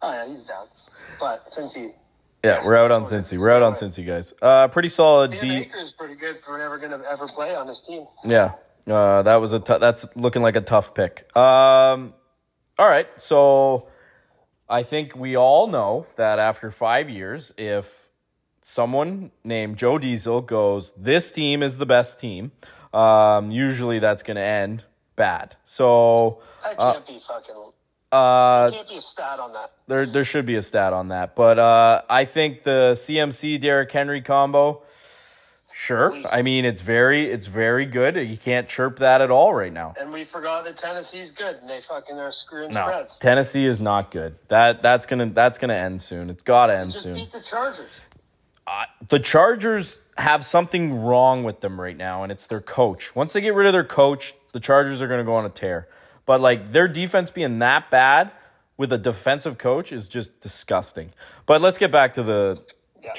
Oh 0.02 0.12
yeah, 0.12 0.26
he's 0.26 0.42
down. 0.42 0.66
But 1.18 1.52
since 1.52 1.74
he 1.74 1.90
Yeah, 2.44 2.64
we're 2.64 2.76
out 2.76 2.90
on 2.90 3.02
Cincy. 3.04 3.38
We're 3.38 3.50
out 3.50 3.62
on 3.62 3.74
Cincy, 3.74 4.06
guys. 4.06 4.32
Uh, 4.40 4.68
pretty 4.68 4.88
solid 4.88 5.32
Dan 5.32 5.40
D. 5.40 5.48
Baker's 5.60 5.92
pretty 5.92 6.14
good 6.14 6.38
for 6.44 6.58
never 6.58 6.78
gonna 6.78 7.02
ever 7.08 7.26
play 7.26 7.54
on 7.54 7.66
this 7.66 7.80
team. 7.80 8.06
Yeah, 8.24 8.52
uh, 8.91 9.22
that 9.22 9.36
was 9.36 9.53
a 9.53 9.61
t- 9.61 9.78
that's 9.78 10.07
looking 10.16 10.43
like 10.43 10.57
a 10.57 10.61
tough 10.61 10.95
pick. 10.95 11.34
Um, 11.36 12.14
all 12.78 12.88
right, 12.88 13.07
so 13.16 13.88
I 14.68 14.82
think 14.82 15.14
we 15.16 15.36
all 15.36 15.66
know 15.66 16.07
that 16.16 16.38
after 16.38 16.70
five 16.70 17.09
years, 17.11 17.53
if 17.59 18.09
someone 18.62 19.30
named 19.45 19.76
Joe 19.76 19.99
Diesel 19.99 20.41
goes, 20.43 20.93
"This 20.97 21.32
team 21.32 21.62
is 21.62 21.78
the 21.78 21.86
best 21.86 22.20
team." 22.20 22.53
Um, 22.93 23.51
usually 23.51 23.99
that's 24.01 24.22
going 24.22 24.36
to 24.36 24.43
end 24.43 24.84
bad. 25.16 25.57
So 25.62 26.41
That 26.64 26.76
can't 26.78 27.07
be 27.07 27.18
fucking. 27.20 27.55
uh, 28.11 28.70
Can't 28.70 28.88
be 28.88 28.97
a 28.97 29.01
stat 29.01 29.38
on 29.38 29.53
that. 29.53 29.70
there 29.86 30.07
there 30.07 30.24
should 30.24 30.47
be 30.47 30.57
a 30.57 30.62
stat 30.62 30.93
on 30.93 31.09
that, 31.09 31.36
but 31.36 31.59
uh, 31.59 32.03
I 32.11 32.24
think 32.24 32.64
the 32.64 32.93
CMC 32.95 33.61
Derrick 33.61 33.93
Henry 33.93 34.22
combo. 34.22 34.82
Sure, 35.83 36.14
I 36.31 36.43
mean 36.43 36.66
it's 36.66 36.83
very 36.83 37.31
it's 37.31 37.47
very 37.47 37.87
good. 37.87 38.14
You 38.16 38.37
can't 38.37 38.68
chirp 38.68 38.99
that 38.99 39.22
at 39.22 39.31
all 39.31 39.55
right 39.55 39.72
now. 39.72 39.95
And 39.99 40.12
we 40.12 40.24
forgot 40.24 40.64
that 40.64 40.76
Tennessee's 40.76 41.33
good, 41.33 41.57
and 41.57 41.70
they 41.70 41.81
fucking 41.81 42.18
are 42.18 42.31
screwing 42.31 42.70
No, 42.72 42.83
spreads. 42.83 43.16
Tennessee 43.16 43.64
is 43.64 43.81
not 43.81 44.11
good. 44.11 44.37
That 44.49 44.83
that's 44.83 45.07
gonna 45.07 45.31
that's 45.31 45.57
gonna 45.57 45.74
end 45.74 46.03
soon. 46.03 46.28
It's 46.28 46.43
gotta 46.43 46.76
end 46.76 46.95
soon. 46.95 47.14
beat 47.14 47.33
the 47.33 47.41
Chargers. 47.41 47.91
the 49.09 49.18
Chargers 49.18 50.01
have 50.18 50.45
something 50.45 51.03
wrong 51.03 51.45
with 51.45 51.62
them 51.62 51.81
right 51.81 51.97
now, 51.97 52.24
and 52.24 52.31
it's 52.31 52.47
their 52.47 52.61
coach. 52.61 53.16
Once 53.16 53.33
they 53.33 53.41
get 53.41 53.55
rid 53.55 53.66
of 53.66 53.72
their 53.72 53.83
coach, 53.83 54.35
the 54.53 54.61
Chargers 54.61 55.01
are 55.01 55.09
going 55.09 55.18
to 55.20 55.24
go 55.24 55.33
on 55.33 55.47
a 55.47 55.51
tear. 55.51 55.89
But 56.26 56.43
like 56.43 56.72
their 56.72 56.89
defense 56.89 57.31
being 57.31 57.59
that 57.61 57.91
bad 57.91 58.33
with 58.76 58.93
a 58.93 58.99
defensive 58.99 59.57
coach 59.57 59.93
is 59.93 60.09
just 60.09 60.41
disgusting. 60.41 61.12
But 61.47 61.62
let's 61.62 61.78
get 61.78 61.91
back 61.91 62.12
to 62.14 62.22
the. 62.22 62.62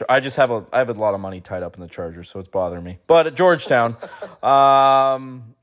I 0.10 0.20
just 0.20 0.38
have 0.38 0.52
a 0.52 0.66
I 0.72 0.80
have 0.80 0.90
a 0.90 0.94
lot 0.94 1.14
of 1.14 1.20
money 1.20 1.42
tied 1.42 1.64
up 1.64 1.76
in 1.76 1.82
the 1.82 1.88
Chargers, 1.88 2.30
so 2.30 2.40
it's 2.40 2.48
bothering 2.48 2.84
me. 2.84 3.00
But 3.08 3.28
at 3.28 3.36
Georgetown, 3.36 3.96
um, 4.44 5.56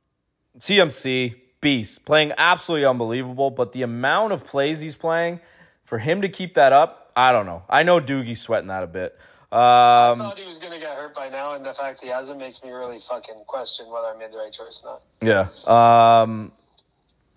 CMC 0.58 1.36
beast 1.60 2.04
playing 2.04 2.32
absolutely 2.36 2.86
unbelievable. 2.86 3.50
But 3.50 3.72
the 3.72 3.82
amount 3.82 4.32
of 4.32 4.46
plays 4.46 4.80
he's 4.80 4.96
playing 4.96 5.40
for 5.84 5.98
him 5.98 6.22
to 6.22 6.28
keep 6.28 6.54
that 6.54 6.72
up, 6.72 7.12
I 7.16 7.32
don't 7.32 7.46
know. 7.46 7.62
I 7.68 7.82
know 7.82 8.00
Doogie's 8.00 8.40
sweating 8.40 8.68
that 8.68 8.82
a 8.82 8.86
bit. 8.86 9.16
Um, 9.50 9.58
I 9.58 10.14
thought 10.18 10.38
he 10.38 10.46
was 10.46 10.58
gonna 10.58 10.78
get 10.78 10.94
hurt 10.94 11.14
by 11.14 11.30
now, 11.30 11.54
and 11.54 11.64
the 11.64 11.72
fact 11.72 12.02
he 12.02 12.08
hasn't 12.08 12.38
makes 12.38 12.62
me 12.62 12.70
really 12.70 13.00
fucking 13.00 13.44
question 13.46 13.86
whether 13.90 14.08
I 14.08 14.16
made 14.16 14.30
the 14.30 14.38
right 14.38 14.52
choice 14.52 14.82
or 14.84 15.00
not. 15.22 15.48
Yeah. 15.66 16.22
Um, 16.22 16.52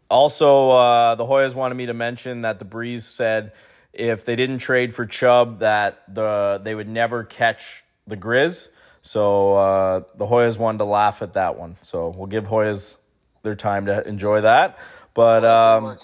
also, 0.09 0.71
uh, 0.71 1.15
the 1.15 1.25
Hoyas 1.25 1.55
wanted 1.55 1.75
me 1.75 1.85
to 1.85 1.93
mention 1.93 2.41
that 2.41 2.59
the 2.59 2.65
Breeze 2.65 3.05
said 3.05 3.53
if 3.93 4.25
they 4.25 4.35
didn't 4.35 4.59
trade 4.59 4.93
for 4.93 5.05
Chubb, 5.05 5.59
that 5.59 6.03
the 6.13 6.59
they 6.63 6.75
would 6.75 6.89
never 6.89 7.23
catch 7.23 7.83
the 8.07 8.17
Grizz. 8.17 8.69
So 9.01 9.55
uh, 9.55 10.01
the 10.15 10.25
Hoyas 10.25 10.57
wanted 10.57 10.79
to 10.79 10.85
laugh 10.85 11.21
at 11.21 11.33
that 11.33 11.57
one. 11.57 11.77
So 11.81 12.09
we'll 12.09 12.27
give 12.27 12.45
Hoyas 12.45 12.97
their 13.43 13.55
time 13.55 13.87
to 13.87 14.07
enjoy 14.07 14.41
that. 14.41 14.77
But 15.13 15.43
um, 15.43 15.97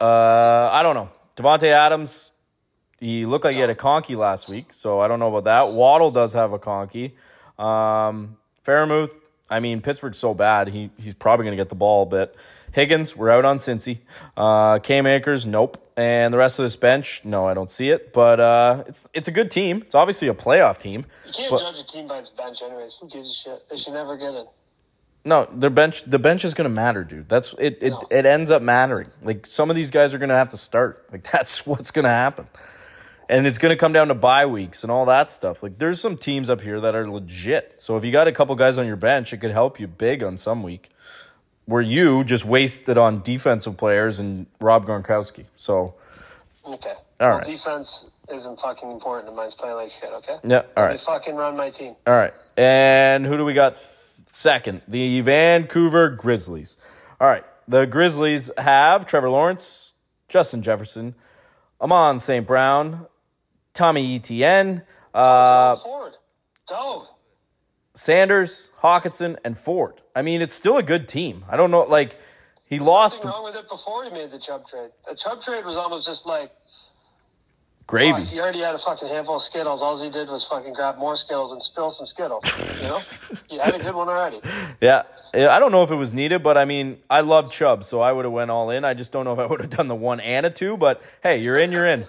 uh, 0.00 0.70
I 0.72 0.82
don't 0.82 0.94
know. 0.94 1.10
Davante 1.36 1.68
Adams, 1.68 2.32
he 3.00 3.24
looked 3.24 3.44
like 3.44 3.54
he 3.54 3.60
had 3.60 3.70
a 3.70 3.74
conky 3.74 4.14
last 4.14 4.48
week, 4.48 4.72
so 4.72 5.00
I 5.00 5.08
don't 5.08 5.18
know 5.18 5.34
about 5.34 5.44
that. 5.44 5.76
Waddle 5.76 6.10
does 6.10 6.34
have 6.34 6.52
a 6.52 6.58
conky. 6.58 7.14
Um, 7.58 8.36
Freiermuth, 8.64 9.10
I 9.50 9.60
mean, 9.60 9.80
Pittsburgh's 9.80 10.18
so 10.18 10.34
bad, 10.34 10.68
he 10.68 10.90
he's 10.98 11.14
probably 11.14 11.44
going 11.44 11.56
to 11.56 11.60
get 11.60 11.68
the 11.68 11.74
ball 11.74 12.04
a 12.04 12.06
bit. 12.06 12.36
Higgins, 12.72 13.16
we're 13.16 13.30
out 13.30 13.44
on 13.44 13.58
Cincy. 13.58 13.98
Uh, 14.36 14.78
Cam 14.78 15.06
Akers, 15.06 15.44
nope. 15.44 15.81
And 15.96 16.32
the 16.32 16.38
rest 16.38 16.58
of 16.58 16.64
this 16.64 16.76
bench, 16.76 17.20
no, 17.22 17.46
I 17.46 17.54
don't 17.54 17.70
see 17.70 17.90
it. 17.90 18.12
But 18.12 18.40
uh, 18.40 18.84
it's 18.86 19.06
it's 19.12 19.28
a 19.28 19.30
good 19.30 19.50
team. 19.50 19.82
It's 19.82 19.94
obviously 19.94 20.28
a 20.28 20.34
playoff 20.34 20.78
team. 20.78 21.04
You 21.26 21.32
can't 21.32 21.50
but- 21.50 21.60
judge 21.60 21.80
a 21.80 21.86
team 21.86 22.06
by 22.06 22.18
its 22.18 22.30
bench, 22.30 22.62
anyways. 22.62 22.94
Who 23.00 23.08
gives 23.08 23.30
a 23.30 23.34
shit? 23.34 23.68
They 23.68 23.76
should 23.76 23.92
never 23.94 24.16
get 24.16 24.32
it. 24.34 24.46
No, 25.24 25.46
their 25.52 25.70
bench 25.70 26.02
the 26.04 26.18
bench 26.18 26.44
is 26.44 26.52
going 26.54 26.68
to 26.68 26.74
matter, 26.74 27.04
dude. 27.04 27.28
That's 27.28 27.54
it. 27.58 27.78
It, 27.80 27.90
No. 27.90 28.02
it 28.10 28.26
ends 28.26 28.50
up 28.50 28.60
mattering. 28.62 29.10
Like 29.22 29.46
some 29.46 29.70
of 29.70 29.76
these 29.76 29.90
guys 29.90 30.14
are 30.14 30.18
going 30.18 30.30
to 30.30 30.34
have 30.34 30.48
to 30.48 30.56
start. 30.56 31.06
Like 31.12 31.22
that's 31.30 31.64
what's 31.66 31.90
going 31.92 32.04
to 32.04 32.10
happen, 32.10 32.48
and 33.28 33.46
it's 33.46 33.58
going 33.58 33.70
to 33.70 33.76
come 33.76 33.92
down 33.92 34.08
to 34.08 34.14
bye 34.14 34.46
weeks 34.46 34.82
and 34.82 34.90
all 34.90 35.04
that 35.06 35.30
stuff. 35.30 35.62
Like 35.62 35.78
there's 35.78 36.00
some 36.00 36.16
teams 36.16 36.50
up 36.50 36.60
here 36.60 36.80
that 36.80 36.94
are 36.96 37.08
legit. 37.08 37.74
So 37.78 37.96
if 37.96 38.04
you 38.04 38.10
got 38.10 38.26
a 38.26 38.32
couple 38.32 38.54
guys 38.56 38.78
on 38.78 38.86
your 38.86 38.96
bench, 38.96 39.32
it 39.32 39.36
could 39.38 39.52
help 39.52 39.78
you 39.78 39.86
big 39.86 40.24
on 40.24 40.36
some 40.38 40.62
week. 40.64 40.90
Where 41.66 41.82
you 41.82 42.24
just 42.24 42.44
wasted 42.44 42.98
on 42.98 43.22
defensive 43.22 43.76
players 43.76 44.18
and 44.18 44.46
Rob 44.60 44.84
Gronkowski. 44.84 45.44
So 45.56 45.94
Okay. 46.66 46.90
All 47.20 47.28
well, 47.28 47.38
right. 47.38 47.46
Defense 47.46 48.10
isn't 48.32 48.60
fucking 48.60 48.90
important, 48.90 49.28
and 49.28 49.36
mine's 49.36 49.54
playing 49.54 49.76
like 49.76 49.90
shit. 49.90 50.10
Okay. 50.12 50.36
yeah, 50.44 50.62
all 50.76 50.88
me 50.88 50.96
fucking 50.96 51.34
run 51.34 51.56
my 51.56 51.70
team. 51.70 51.94
all 52.06 52.14
right. 52.14 52.32
And 52.56 53.26
who 53.26 53.36
do 53.36 53.44
we 53.44 53.54
got 53.54 53.76
second? 54.26 54.82
The 54.86 55.20
Vancouver 55.22 56.08
Grizzlies. 56.08 56.76
All 57.20 57.28
right, 57.28 57.44
the 57.68 57.86
Grizzlies 57.86 58.50
have 58.58 59.06
Trevor 59.06 59.30
Lawrence, 59.30 59.94
Justin 60.28 60.62
Jefferson, 60.62 61.14
Amon 61.80 62.18
St. 62.18 62.46
Brown, 62.46 63.06
Tommy 63.74 64.16
Etienne, 64.16 64.82
uh, 65.14 65.74
John 65.74 65.84
Ford. 65.84 66.16
Dove. 66.68 67.08
Sanders, 67.94 68.70
Hockenson, 68.80 69.36
and 69.44 69.56
Ford. 69.56 70.00
I 70.14 70.22
mean, 70.22 70.40
it's 70.40 70.54
still 70.54 70.78
a 70.78 70.82
good 70.82 71.08
team. 71.08 71.44
I 71.48 71.56
don't 71.56 71.70
know, 71.70 71.82
like 71.82 72.18
he 72.66 72.78
lost 72.78 73.24
Nothing 73.24 73.42
wrong 73.42 73.52
with 73.52 73.62
it 73.62 73.68
before 73.68 74.04
he 74.04 74.10
made 74.10 74.30
the 74.30 74.38
Chubb 74.38 74.66
trade. 74.66 74.90
The 75.08 75.14
Chubb 75.14 75.42
trade 75.42 75.64
was 75.64 75.76
almost 75.76 76.06
just 76.06 76.24
like 76.24 76.52
gravy. 77.86 78.20
fuck, 78.20 78.28
he 78.28 78.40
already 78.40 78.60
had 78.60 78.74
a 78.74 78.78
fucking 78.78 79.08
handful 79.08 79.36
of 79.36 79.42
Skittles. 79.42 79.82
All 79.82 80.02
he 80.02 80.08
did 80.08 80.28
was 80.30 80.44
fucking 80.46 80.72
grab 80.72 80.96
more 80.96 81.16
Skittles 81.16 81.52
and 81.52 81.60
spill 81.60 81.90
some 81.90 82.06
Skittles. 82.06 82.44
You 82.82 82.88
know, 82.88 83.02
he 83.48 83.58
had 83.58 83.74
a 83.74 83.78
good 83.78 83.94
one 83.94 84.08
already. 84.08 84.40
Yeah, 84.80 85.02
I 85.34 85.58
don't 85.58 85.70
know 85.70 85.82
if 85.82 85.90
it 85.90 85.96
was 85.96 86.14
needed, 86.14 86.42
but 86.42 86.56
I 86.56 86.64
mean, 86.64 86.98
I 87.10 87.20
love 87.20 87.52
Chubb, 87.52 87.84
so 87.84 88.00
I 88.00 88.10
would 88.12 88.24
have 88.24 88.32
went 88.32 88.50
all 88.50 88.70
in. 88.70 88.84
I 88.86 88.94
just 88.94 89.12
don't 89.12 89.24
know 89.26 89.34
if 89.34 89.38
I 89.38 89.44
would 89.46 89.60
have 89.60 89.70
done 89.70 89.88
the 89.88 89.94
one 89.94 90.20
and 90.20 90.46
a 90.46 90.50
two. 90.50 90.78
But 90.78 91.02
hey, 91.22 91.38
you're 91.38 91.58
in, 91.58 91.72
you're 91.72 91.86
in. 91.86 92.06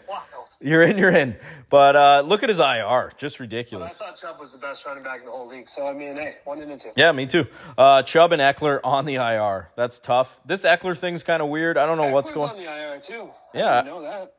You're 0.63 0.83
in, 0.83 0.97
you're 0.97 1.11
in. 1.11 1.35
But 1.69 1.95
uh, 1.95 2.21
look 2.21 2.41
at 2.41 2.49
his 2.49 2.59
IR, 2.59 3.11
just 3.17 3.39
ridiculous. 3.41 3.99
I 3.99 4.05
thought 4.05 4.17
Chubb 4.17 4.39
was 4.39 4.53
the 4.53 4.57
best 4.57 4.85
running 4.85 5.03
back 5.03 5.19
in 5.19 5.25
the 5.25 5.31
whole 5.31 5.47
league. 5.47 5.67
So 5.67 5.85
I 5.85 5.93
mean, 5.93 6.15
hey, 6.15 6.35
one 6.45 6.61
and 6.61 6.79
two. 6.79 6.89
Yeah, 6.95 7.11
me 7.11 7.25
too. 7.25 7.47
Uh, 7.77 8.01
Chubb 8.03 8.31
and 8.31 8.41
Ekeler 8.41 8.79
on 8.83 9.03
the 9.05 9.15
IR. 9.15 9.69
That's 9.75 9.99
tough. 9.99 10.39
This 10.45 10.63
Ekeler 10.63 10.97
thing's 10.97 11.23
kind 11.23 11.41
of 11.41 11.49
weird. 11.49 11.77
I 11.77 11.85
don't 11.85 11.97
know 11.97 12.11
what's 12.11 12.31
going. 12.31 12.51
on 12.51 12.57
the 12.57 12.63
IR 12.63 13.01
too. 13.01 13.29
Yeah. 13.53 13.79
I 13.79 13.81
know 13.83 14.01
that. 14.03 14.33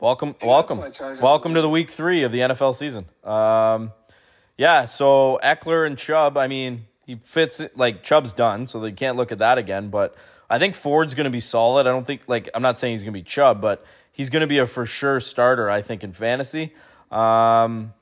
Welcome, 0.00 0.34
that's 0.40 0.44
welcome, 0.44 0.80
welcome 1.20 1.54
to 1.54 1.60
the 1.60 1.68
week 1.68 1.90
three 1.90 2.24
of 2.24 2.32
the 2.32 2.38
NFL 2.38 2.74
season. 2.74 3.04
Um, 3.22 3.92
yeah, 4.58 4.86
so 4.86 5.38
Ekeler 5.44 5.86
and 5.86 5.96
Chubb. 5.96 6.36
I 6.36 6.48
mean, 6.48 6.86
he 7.06 7.16
fits 7.22 7.60
it 7.60 7.76
like 7.76 8.02
Chubb's 8.02 8.32
done, 8.32 8.66
so 8.66 8.80
they 8.80 8.90
can't 8.90 9.16
look 9.16 9.30
at 9.30 9.38
that 9.38 9.58
again. 9.58 9.90
But 9.90 10.16
I 10.50 10.58
think 10.58 10.74
Ford's 10.74 11.14
going 11.14 11.24
to 11.24 11.30
be 11.30 11.40
solid. 11.40 11.86
I 11.86 11.90
don't 11.90 12.06
think 12.06 12.22
like 12.26 12.50
I'm 12.52 12.62
not 12.62 12.78
saying 12.78 12.94
he's 12.94 13.02
going 13.02 13.12
to 13.14 13.18
be 13.18 13.22
Chubb, 13.22 13.60
but 13.60 13.84
he's 14.12 14.30
going 14.30 14.42
to 14.42 14.46
be 14.46 14.58
a 14.58 14.66
for 14.66 14.86
sure 14.86 15.18
starter. 15.20 15.68
I 15.68 15.82
think 15.82 16.04
in 16.04 16.12
fantasy. 16.12 16.72
Um, 17.10 17.92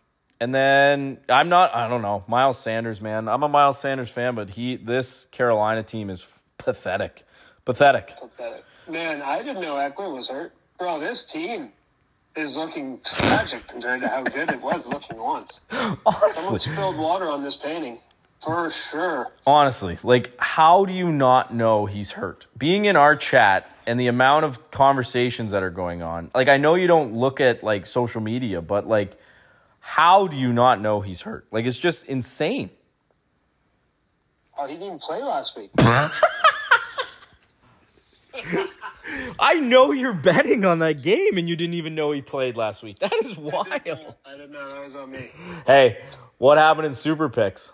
and 0.40 0.54
then 0.54 1.18
I'm 1.28 1.48
not. 1.48 1.74
I 1.74 1.88
don't 1.88 2.02
know 2.02 2.24
Miles 2.26 2.58
Sanders, 2.58 3.00
man. 3.00 3.28
I'm 3.28 3.42
a 3.42 3.48
Miles 3.48 3.78
Sanders 3.78 4.10
fan, 4.10 4.34
but 4.34 4.50
he 4.50 4.76
this 4.76 5.26
Carolina 5.26 5.82
team 5.82 6.10
is 6.10 6.26
pathetic, 6.58 7.22
pathetic. 7.64 8.14
Pathetic. 8.20 8.64
Man, 8.88 9.22
I 9.22 9.42
didn't 9.42 9.62
know 9.62 9.74
Ekeler 9.74 10.14
was 10.14 10.28
hurt. 10.28 10.52
Bro, 10.78 11.00
this 11.00 11.24
team 11.24 11.70
is 12.36 12.56
looking 12.56 13.00
tragic 13.04 13.66
compared 13.68 14.00
to 14.00 14.08
how 14.08 14.22
good 14.22 14.50
it 14.50 14.60
was 14.60 14.86
looking 14.86 15.18
once. 15.18 15.60
Honestly, 16.06 16.58
Someone 16.58 16.60
spilled 16.60 16.96
water 16.96 17.28
on 17.28 17.44
this 17.44 17.56
painting. 17.56 17.98
For 18.42 18.70
sure. 18.70 19.26
honestly, 19.46 19.98
like, 20.02 20.32
how 20.38 20.86
do 20.86 20.94
you 20.94 21.12
not 21.12 21.52
know 21.54 21.84
he's 21.84 22.12
hurt? 22.12 22.46
Being 22.56 22.86
in 22.86 22.96
our 22.96 23.14
chat 23.14 23.70
and 23.90 23.98
the 23.98 24.06
amount 24.06 24.44
of 24.44 24.70
conversations 24.70 25.50
that 25.50 25.64
are 25.64 25.70
going 25.70 26.00
on, 26.00 26.30
like, 26.32 26.46
I 26.46 26.58
know 26.58 26.76
you 26.76 26.86
don't 26.86 27.12
look 27.12 27.40
at 27.40 27.64
like 27.64 27.86
social 27.86 28.20
media, 28.20 28.62
but 28.62 28.86
like, 28.86 29.18
how 29.80 30.28
do 30.28 30.36
you 30.36 30.52
not 30.52 30.80
know 30.80 31.00
he's 31.00 31.22
hurt? 31.22 31.48
Like, 31.50 31.64
it's 31.66 31.76
just 31.76 32.06
insane. 32.06 32.70
Oh, 34.56 34.64
he 34.66 34.74
didn't 34.74 34.86
even 34.86 34.98
play 35.00 35.20
last 35.20 35.58
week. 35.58 35.70
I 39.40 39.54
know 39.54 39.90
you're 39.90 40.14
betting 40.14 40.64
on 40.64 40.78
that 40.78 41.02
game 41.02 41.36
and 41.36 41.48
you 41.48 41.56
didn't 41.56 41.74
even 41.74 41.96
know 41.96 42.12
he 42.12 42.22
played 42.22 42.56
last 42.56 42.84
week. 42.84 43.00
That 43.00 43.12
is 43.14 43.36
wild. 43.38 43.66
I 43.66 43.80
didn't 43.80 44.52
know 44.52 44.72
that 44.72 44.84
was 44.86 44.94
on 44.94 45.10
me. 45.10 45.30
hey, 45.66 45.98
what 46.38 46.58
happened 46.58 46.86
in 46.86 46.94
Super 46.94 47.28
Picks? 47.28 47.72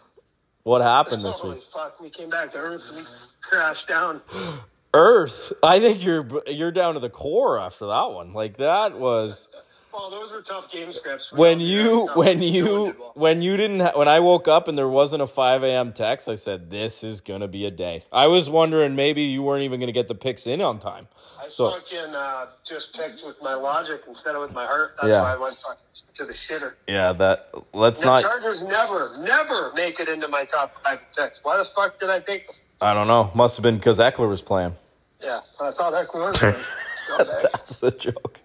What 0.62 0.80
happened 0.80 1.26
this 1.26 1.40
Holy 1.40 1.56
week? 1.56 1.64
fuck, 1.70 2.00
we 2.00 2.08
came 2.08 2.30
back 2.30 2.52
to 2.52 2.58
earth 2.58 2.84
and 2.88 2.96
we 2.96 3.04
crashed 3.42 3.86
down. 3.86 4.22
Earth. 4.96 5.52
I 5.62 5.78
think 5.78 6.02
you're 6.04 6.26
you're 6.46 6.72
down 6.72 6.94
to 6.94 7.00
the 7.00 7.10
core 7.10 7.58
after 7.60 7.86
that 7.86 8.10
one. 8.12 8.32
Like 8.32 8.56
that 8.56 8.98
was 8.98 9.48
Well, 9.92 10.10
those 10.10 10.32
were 10.32 10.40
tough 10.42 10.70
game 10.72 10.90
scripts. 10.90 11.30
When 11.32 11.60
you 11.60 12.08
when 12.14 12.40
you 12.42 12.94
well. 12.98 13.12
when 13.14 13.42
you 13.42 13.56
didn't 13.58 13.80
ha- 13.80 13.92
when 13.94 14.08
I 14.08 14.20
woke 14.20 14.48
up 14.48 14.68
and 14.68 14.76
there 14.78 14.88
wasn't 14.88 15.20
a 15.22 15.26
5 15.26 15.62
a.m. 15.64 15.92
text, 15.92 16.28
I 16.28 16.34
said 16.34 16.70
this 16.70 17.04
is 17.04 17.20
gonna 17.20 17.46
be 17.48 17.66
a 17.66 17.70
day. 17.70 18.04
I 18.10 18.26
was 18.26 18.48
wondering 18.48 18.96
maybe 18.96 19.22
you 19.22 19.42
weren't 19.42 19.62
even 19.64 19.80
gonna 19.80 19.92
get 19.92 20.08
the 20.08 20.14
picks 20.14 20.46
in 20.46 20.60
on 20.62 20.78
time. 20.78 21.08
I 21.38 21.48
So 21.48 21.70
fucking 21.72 22.14
uh, 22.14 22.46
just 22.66 22.94
picked 22.94 23.22
with 23.24 23.36
my 23.42 23.54
logic 23.54 24.00
instead 24.08 24.34
of 24.34 24.40
with 24.40 24.54
my 24.54 24.64
heart. 24.66 24.96
That's 25.00 25.10
Yeah. 25.12 25.20
why 25.22 25.34
I 25.34 25.36
went 25.36 25.56
fucking 25.58 25.84
to 26.14 26.24
the 26.24 26.32
shitter. 26.32 26.72
yeah, 26.88 27.12
that 27.12 27.50
let's 27.74 28.00
The 28.00 28.06
not. 28.06 28.22
Chargers 28.22 28.62
never, 28.64 29.14
never 29.18 29.72
make 29.74 30.00
it 30.00 30.08
into 30.08 30.28
my 30.28 30.44
top 30.44 30.72
five 30.82 31.00
picks. 31.14 31.40
Why 31.42 31.58
the 31.58 31.66
fuck 31.66 32.00
did 32.00 32.08
I 32.08 32.20
pick? 32.20 32.50
I 32.80 32.94
don't 32.94 33.06
know. 33.06 33.30
Must 33.34 33.56
have 33.58 33.62
been 33.62 33.76
because 33.76 33.98
Ekeler 33.98 34.28
was 34.28 34.40
playing. 34.42 34.74
Yeah, 35.22 35.40
I 35.60 35.70
thought 35.70 35.94
Ekeler 35.94 36.32
was. 36.42 36.66
That's 37.52 37.82
a 37.82 37.90
joke. 37.90 38.40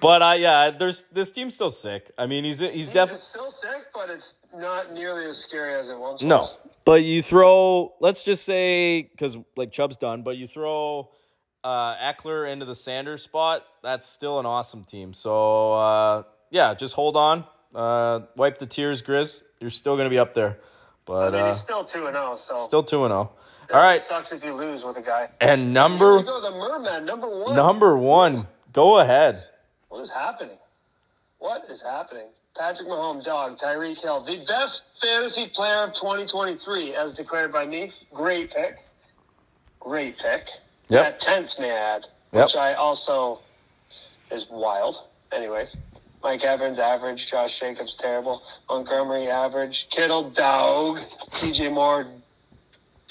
But 0.00 0.22
uh, 0.22 0.34
yeah, 0.36 0.70
there's 0.76 1.04
this 1.12 1.32
team's 1.32 1.54
still 1.54 1.70
sick. 1.70 2.10
I 2.18 2.26
mean, 2.26 2.44
he's 2.44 2.60
he's 2.60 2.90
definitely 2.90 3.20
still 3.20 3.50
sick, 3.50 3.86
but 3.94 4.10
it's 4.10 4.34
not 4.54 4.92
nearly 4.92 5.26
as 5.26 5.38
scary 5.38 5.78
as 5.80 5.88
it 5.88 5.98
once 5.98 6.22
no. 6.22 6.40
was. 6.40 6.54
No, 6.64 6.70
but 6.84 7.04
you 7.04 7.22
throw, 7.22 7.94
let's 8.00 8.24
just 8.24 8.44
say, 8.44 9.02
because 9.02 9.36
like 9.56 9.72
Chubb's 9.72 9.96
done, 9.96 10.22
but 10.22 10.36
you 10.36 10.46
throw 10.46 11.10
uh, 11.64 11.94
Ekeler 11.96 12.50
into 12.50 12.66
the 12.66 12.74
Sanders 12.74 13.22
spot. 13.22 13.64
That's 13.82 14.06
still 14.06 14.38
an 14.38 14.46
awesome 14.46 14.84
team. 14.84 15.14
So 15.14 15.72
uh, 15.74 16.22
yeah, 16.50 16.74
just 16.74 16.94
hold 16.94 17.16
on, 17.16 17.44
uh, 17.74 18.20
wipe 18.36 18.58
the 18.58 18.66
tears, 18.66 19.02
Grizz. 19.02 19.42
You're 19.60 19.70
still 19.70 19.96
gonna 19.96 20.10
be 20.10 20.18
up 20.18 20.34
there. 20.34 20.58
But 21.04 21.28
I 21.28 21.30
mean, 21.30 21.40
uh, 21.42 21.48
he's 21.48 21.58
still 21.60 21.84
2 21.84 22.06
and 22.06 22.14
0, 22.14 22.36
so. 22.36 22.58
still 22.58 22.82
two 22.82 23.04
and 23.04 23.10
zero. 23.12 23.30
It 23.68 23.74
All 23.74 23.80
right, 23.82 24.00
sucks 24.00 24.32
if 24.32 24.44
you 24.44 24.52
lose 24.52 24.84
with 24.84 24.96
a 24.96 25.02
guy. 25.02 25.28
and 25.40 25.60
Here 25.60 25.66
we 25.68 25.72
number 25.72 26.22
go, 26.22 26.40
the 26.40 26.50
Merman, 26.50 27.04
number 27.06 27.28
one. 27.28 27.56
number 27.56 27.96
one, 27.96 28.46
go 28.72 28.98
ahead. 29.00 29.44
What 29.88 30.00
is 30.00 30.10
happening? 30.10 30.58
What 31.38 31.62
is 31.68 31.82
happening? 31.82 32.26
Patrick 32.56 32.86
Mahomes, 32.88 33.24
dog, 33.24 33.58
Tyreek 33.58 34.00
Hill, 34.00 34.22
the 34.24 34.44
best 34.46 34.82
fantasy 35.00 35.48
player 35.48 35.84
of 35.84 35.94
2023, 35.94 36.94
as 36.94 37.12
declared 37.12 37.50
by 37.52 37.64
me. 37.66 37.92
Great 38.12 38.50
pick. 38.52 38.84
Great 39.80 40.18
pick. 40.18 40.48
Yep. 40.88 41.06
At 41.06 41.20
10th, 41.20 41.58
may 41.58 41.70
I 41.72 41.96
add, 41.96 42.06
Yep. 42.32 42.44
which 42.44 42.56
I 42.56 42.74
also 42.74 43.40
is 44.30 44.46
wild. 44.50 45.02
Anyways, 45.32 45.76
Mike 46.22 46.44
Evans, 46.44 46.78
average. 46.78 47.30
Josh 47.30 47.58
Jacobs, 47.58 47.94
terrible. 47.94 48.42
Montgomery, 48.68 49.28
average. 49.28 49.88
Kittle, 49.90 50.30
dog. 50.30 50.98
DJ 51.30 51.72
Moore 51.72 52.06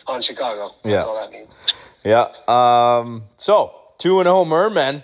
on 0.07 0.21
Chicago. 0.21 0.71
That's 0.83 0.93
Yeah. 0.93 1.03
all 1.03 1.19
that 1.19 1.31
means. 1.31 1.53
Yeah. 2.03 2.29
Um. 2.47 3.23
So 3.37 3.73
two 3.97 4.19
and 4.19 4.27
zero 4.27 4.45
Mermen. 4.45 5.03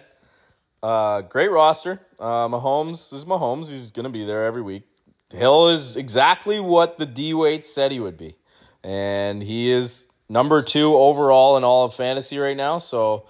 Uh, 0.82 1.22
great 1.22 1.52
roster. 1.52 2.00
Uh, 2.20 2.48
Mahomes 2.48 3.12
is 3.14 3.26
Mahomes. 3.26 3.68
He's 3.70 3.92
gonna 3.92 4.10
be 4.10 4.26
there 4.26 4.46
every 4.46 4.62
week. 4.62 4.84
Hill 5.32 5.70
is 5.70 5.98
exactly 5.98 6.60
what 6.60 6.98
the 6.98 7.06
D 7.06 7.34
weight 7.34 7.66
said 7.66 7.92
he 7.92 8.00
would 8.00 8.18
be, 8.18 8.38
and 8.84 9.44
he 9.44 9.70
is 9.72 10.08
number 10.30 10.62
two 10.62 10.96
overall 10.96 11.58
in 11.58 11.64
all 11.64 11.84
of 11.86 11.94
fantasy 11.94 12.38
right 12.38 12.56
now. 12.56 12.78
So, 12.78 13.26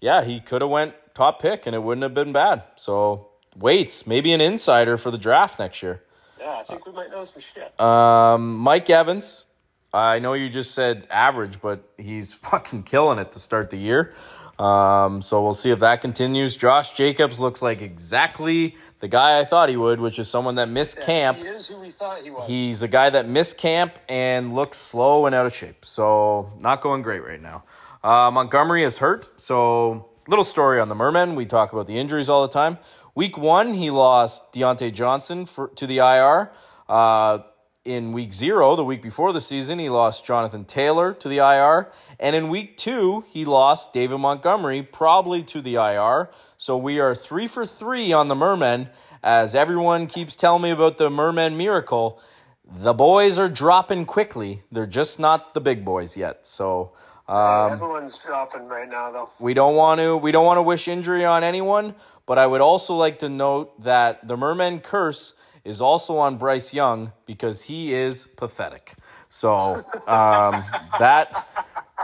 yeah, 0.00 0.22
he 0.24 0.40
could 0.40 0.62
have 0.62 0.70
went 0.70 0.94
top 1.14 1.42
pick, 1.42 1.66
and 1.66 1.74
it 1.74 1.80
wouldn't 1.82 2.02
have 2.04 2.14
been 2.14 2.32
bad. 2.32 2.62
So, 2.76 3.28
waits 3.56 4.06
maybe 4.06 4.32
an 4.32 4.40
insider 4.40 4.96
for 4.96 5.10
the 5.10 5.18
draft 5.18 5.58
next 5.58 5.82
year. 5.82 6.02
Yeah, 6.38 6.58
I 6.60 6.64
think 6.64 6.86
we 6.86 6.92
might 6.92 7.10
know 7.10 7.24
some 7.24 7.42
shit. 7.54 7.80
Um, 7.80 8.56
Mike 8.56 8.88
Evans. 8.90 9.46
I 9.94 10.20
know 10.20 10.32
you 10.32 10.48
just 10.48 10.74
said 10.74 11.06
average, 11.10 11.60
but 11.60 11.86
he's 11.98 12.32
fucking 12.50 12.84
killing 12.84 13.18
it 13.18 13.32
to 13.32 13.38
start 13.38 13.70
the 13.70 13.76
year. 13.76 14.14
Um, 14.58 15.22
so 15.22 15.42
we'll 15.42 15.54
see 15.54 15.70
if 15.70 15.80
that 15.80 16.00
continues. 16.00 16.56
Josh 16.56 16.92
Jacobs 16.92 17.40
looks 17.40 17.62
like 17.62 17.80
exactly 17.80 18.76
the 19.00 19.08
guy 19.08 19.38
I 19.40 19.44
thought 19.44 19.68
he 19.68 19.76
would, 19.76 19.98
which 19.98 20.18
is 20.18 20.28
someone 20.28 20.54
that 20.56 20.68
missed 20.68 21.00
camp. 21.00 21.38
He 21.38 21.44
is 21.44 21.66
who 21.68 21.80
we 21.80 21.90
thought 21.90 22.22
he 22.22 22.30
was. 22.30 22.46
He's 22.46 22.82
a 22.82 22.88
guy 22.88 23.10
that 23.10 23.28
missed 23.28 23.58
camp 23.58 23.98
and 24.08 24.52
looks 24.52 24.78
slow 24.78 25.26
and 25.26 25.34
out 25.34 25.46
of 25.46 25.54
shape. 25.54 25.84
So 25.84 26.52
not 26.58 26.80
going 26.80 27.02
great 27.02 27.24
right 27.24 27.40
now. 27.40 27.64
Uh, 28.04 28.30
Montgomery 28.30 28.84
is 28.84 28.98
hurt. 28.98 29.40
So 29.40 30.08
little 30.28 30.44
story 30.44 30.80
on 30.80 30.88
the 30.88 30.94
Mermen. 30.94 31.34
We 31.34 31.46
talk 31.46 31.72
about 31.72 31.86
the 31.86 31.98
injuries 31.98 32.28
all 32.28 32.46
the 32.46 32.52
time. 32.52 32.78
Week 33.14 33.36
one, 33.36 33.74
he 33.74 33.90
lost 33.90 34.52
Diontae 34.52 34.92
Johnson 34.92 35.44
for, 35.44 35.68
to 35.68 35.86
the 35.86 35.98
IR. 35.98 36.50
Uh, 36.88 37.40
in 37.84 38.12
week 38.12 38.32
zero, 38.32 38.76
the 38.76 38.84
week 38.84 39.02
before 39.02 39.32
the 39.32 39.40
season, 39.40 39.78
he 39.78 39.88
lost 39.88 40.24
Jonathan 40.24 40.64
Taylor 40.64 41.12
to 41.14 41.28
the 41.28 41.38
IR. 41.38 41.90
And 42.20 42.36
in 42.36 42.48
week 42.48 42.76
two, 42.76 43.24
he 43.28 43.44
lost 43.44 43.92
David 43.92 44.18
Montgomery, 44.18 44.82
probably 44.82 45.42
to 45.44 45.60
the 45.60 45.74
IR. 45.74 46.30
So 46.56 46.76
we 46.76 47.00
are 47.00 47.14
three 47.14 47.48
for 47.48 47.66
three 47.66 48.12
on 48.12 48.28
the 48.28 48.36
Mermen. 48.36 48.88
As 49.22 49.54
everyone 49.54 50.06
keeps 50.06 50.36
telling 50.36 50.62
me 50.62 50.70
about 50.70 50.98
the 50.98 51.10
Mermen 51.10 51.56
miracle, 51.56 52.20
the 52.64 52.94
boys 52.94 53.38
are 53.38 53.48
dropping 53.48 54.06
quickly. 54.06 54.62
They're 54.70 54.86
just 54.86 55.20
not 55.20 55.52
the 55.52 55.60
big 55.60 55.84
boys 55.84 56.16
yet. 56.16 56.46
So 56.46 56.92
um, 57.28 57.72
Everyone's 57.72 58.18
dropping 58.18 58.66
right 58.66 58.88
now, 58.88 59.10
though. 59.12 59.30
we 59.38 59.54
don't 59.54 59.74
want 59.76 60.00
to 60.00 60.16
we 60.16 60.32
don't 60.32 60.44
want 60.44 60.58
to 60.58 60.62
wish 60.62 60.88
injury 60.88 61.24
on 61.24 61.44
anyone, 61.44 61.94
but 62.32 62.38
I 62.38 62.46
would 62.46 62.62
also 62.62 62.96
like 62.96 63.18
to 63.18 63.28
note 63.28 63.78
that 63.82 64.26
the 64.26 64.38
Merman 64.38 64.80
curse 64.80 65.34
is 65.66 65.82
also 65.82 66.16
on 66.16 66.38
Bryce 66.38 66.72
Young 66.72 67.12
because 67.26 67.62
he 67.62 67.92
is 67.92 68.26
pathetic. 68.26 68.94
So 69.28 69.82
um, 70.06 70.64
that 70.98 71.46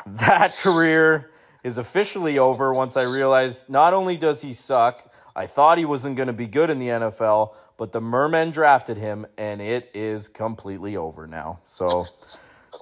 that 0.04 0.54
career 0.56 1.30
is 1.64 1.78
officially 1.78 2.38
over 2.38 2.74
once 2.74 2.98
I 2.98 3.04
realized 3.04 3.70
not 3.70 3.94
only 3.94 4.18
does 4.18 4.42
he 4.42 4.52
suck, 4.52 5.10
I 5.34 5.46
thought 5.46 5.78
he 5.78 5.86
wasn't 5.86 6.16
going 6.16 6.26
to 6.26 6.34
be 6.34 6.46
good 6.46 6.68
in 6.68 6.78
the 6.78 6.88
NFL, 6.88 7.54
but 7.78 7.92
the 7.92 8.02
Mermen 8.02 8.50
drafted 8.50 8.98
him 8.98 9.24
and 9.38 9.62
it 9.62 9.90
is 9.94 10.28
completely 10.28 10.98
over 10.98 11.26
now. 11.26 11.60
So 11.64 12.04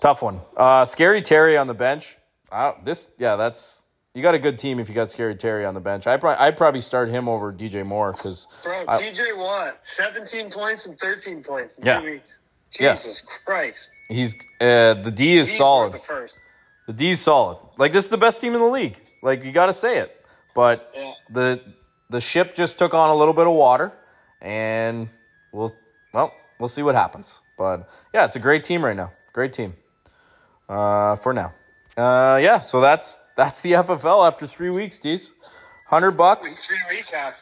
tough 0.00 0.20
one. 0.20 0.40
Uh, 0.56 0.84
Scary 0.84 1.22
Terry 1.22 1.56
on 1.56 1.68
the 1.68 1.74
bench. 1.74 2.18
Uh, 2.50 2.72
this, 2.82 3.10
yeah, 3.18 3.36
that's 3.36 3.85
you 4.16 4.22
got 4.22 4.34
a 4.34 4.38
good 4.38 4.58
team 4.58 4.80
if 4.80 4.88
you 4.88 4.94
got 4.94 5.10
Scary 5.10 5.34
Terry 5.36 5.66
on 5.66 5.74
the 5.74 5.80
bench. 5.80 6.06
I 6.06 6.16
probably 6.16 6.42
I'd 6.44 6.56
probably 6.56 6.80
start 6.80 7.10
him 7.10 7.28
over 7.28 7.52
DJ 7.52 7.84
Moore 7.84 8.12
because 8.12 8.48
Bro, 8.64 8.84
I- 8.88 9.02
TJ 9.02 9.36
Watt, 9.36 9.78
17 9.82 10.50
points 10.50 10.86
and 10.86 10.98
13 10.98 11.42
points 11.42 11.76
in 11.78 11.84
Yeah. 11.86 12.00
two 12.00 12.06
weeks. 12.12 12.38
Yeah. 12.80 12.92
Jesus 12.92 13.22
Christ. 13.44 13.92
he's 14.08 14.34
uh, 14.60 14.94
the 14.94 15.12
D 15.14 15.36
is 15.36 15.48
He's 15.48 15.58
solid. 15.58 15.94
a 15.94 15.98
first. 15.98 16.40
The 16.86 16.94
D 16.94 17.10
is 17.10 17.20
solid. 17.20 17.58
Like 17.78 17.92
this 17.92 18.04
is 18.06 18.10
the 18.10 18.16
best 18.16 18.40
team 18.40 18.54
in 18.54 18.60
the 18.60 18.66
league. 18.66 18.98
Like 19.22 19.44
you 19.44 19.52
got 19.52 19.66
to 19.66 19.72
say 19.74 19.98
it. 19.98 20.24
But 20.54 20.90
Yeah. 20.94 21.12
the 21.30 21.60
the 22.08 22.20
ship 22.20 22.54
just 22.54 22.78
took 22.78 22.94
on 22.94 23.10
a 23.10 23.14
little 23.14 23.34
bit 23.34 23.46
of 23.46 23.52
water, 23.52 23.92
and 24.40 25.08
we'll 25.52 25.72
well 26.14 26.32
we'll 26.58 26.68
see 26.68 26.82
what 26.82 26.94
happens. 26.94 27.42
But 27.58 27.88
yeah, 28.14 28.24
it's 28.24 28.36
a 28.36 28.40
great 28.40 28.64
team 28.64 28.82
right 28.84 28.96
now. 28.96 29.12
Great 29.34 29.52
team. 29.52 29.74
Uh, 30.68 31.16
for 31.16 31.32
now. 31.34 31.52
Uh, 31.96 32.38
yeah. 32.42 32.58
So 32.58 32.80
that's 32.80 33.18
that's 33.36 33.60
the 33.62 33.72
FFL 33.84 34.26
after 34.26 34.46
three 34.46 34.70
weeks. 34.70 34.98
D's, 34.98 35.32
hundred 35.86 36.12
bucks. 36.12 36.58
Three 36.66 36.78
recap. 36.90 37.34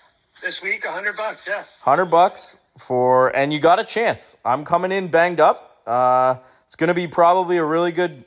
This 0.42 0.61
week, 0.61 0.84
100 0.84 1.16
bucks, 1.16 1.44
yeah. 1.48 1.64
Hundred 1.80 2.07
bucks 2.07 2.59
for, 2.78 3.34
and 3.34 3.50
you 3.50 3.59
got 3.61 3.78
a 3.78 3.84
chance. 3.84 4.36
I'm 4.44 4.62
coming 4.66 4.92
in 4.92 5.09
banged 5.09 5.40
up. 5.40 5.80
Uh, 5.86 6.36
it's 6.66 6.76
gonna 6.76 6.92
be 6.92 7.07
probably 7.07 7.57
a 7.57 7.64
really 7.64 7.92
good 7.92 8.24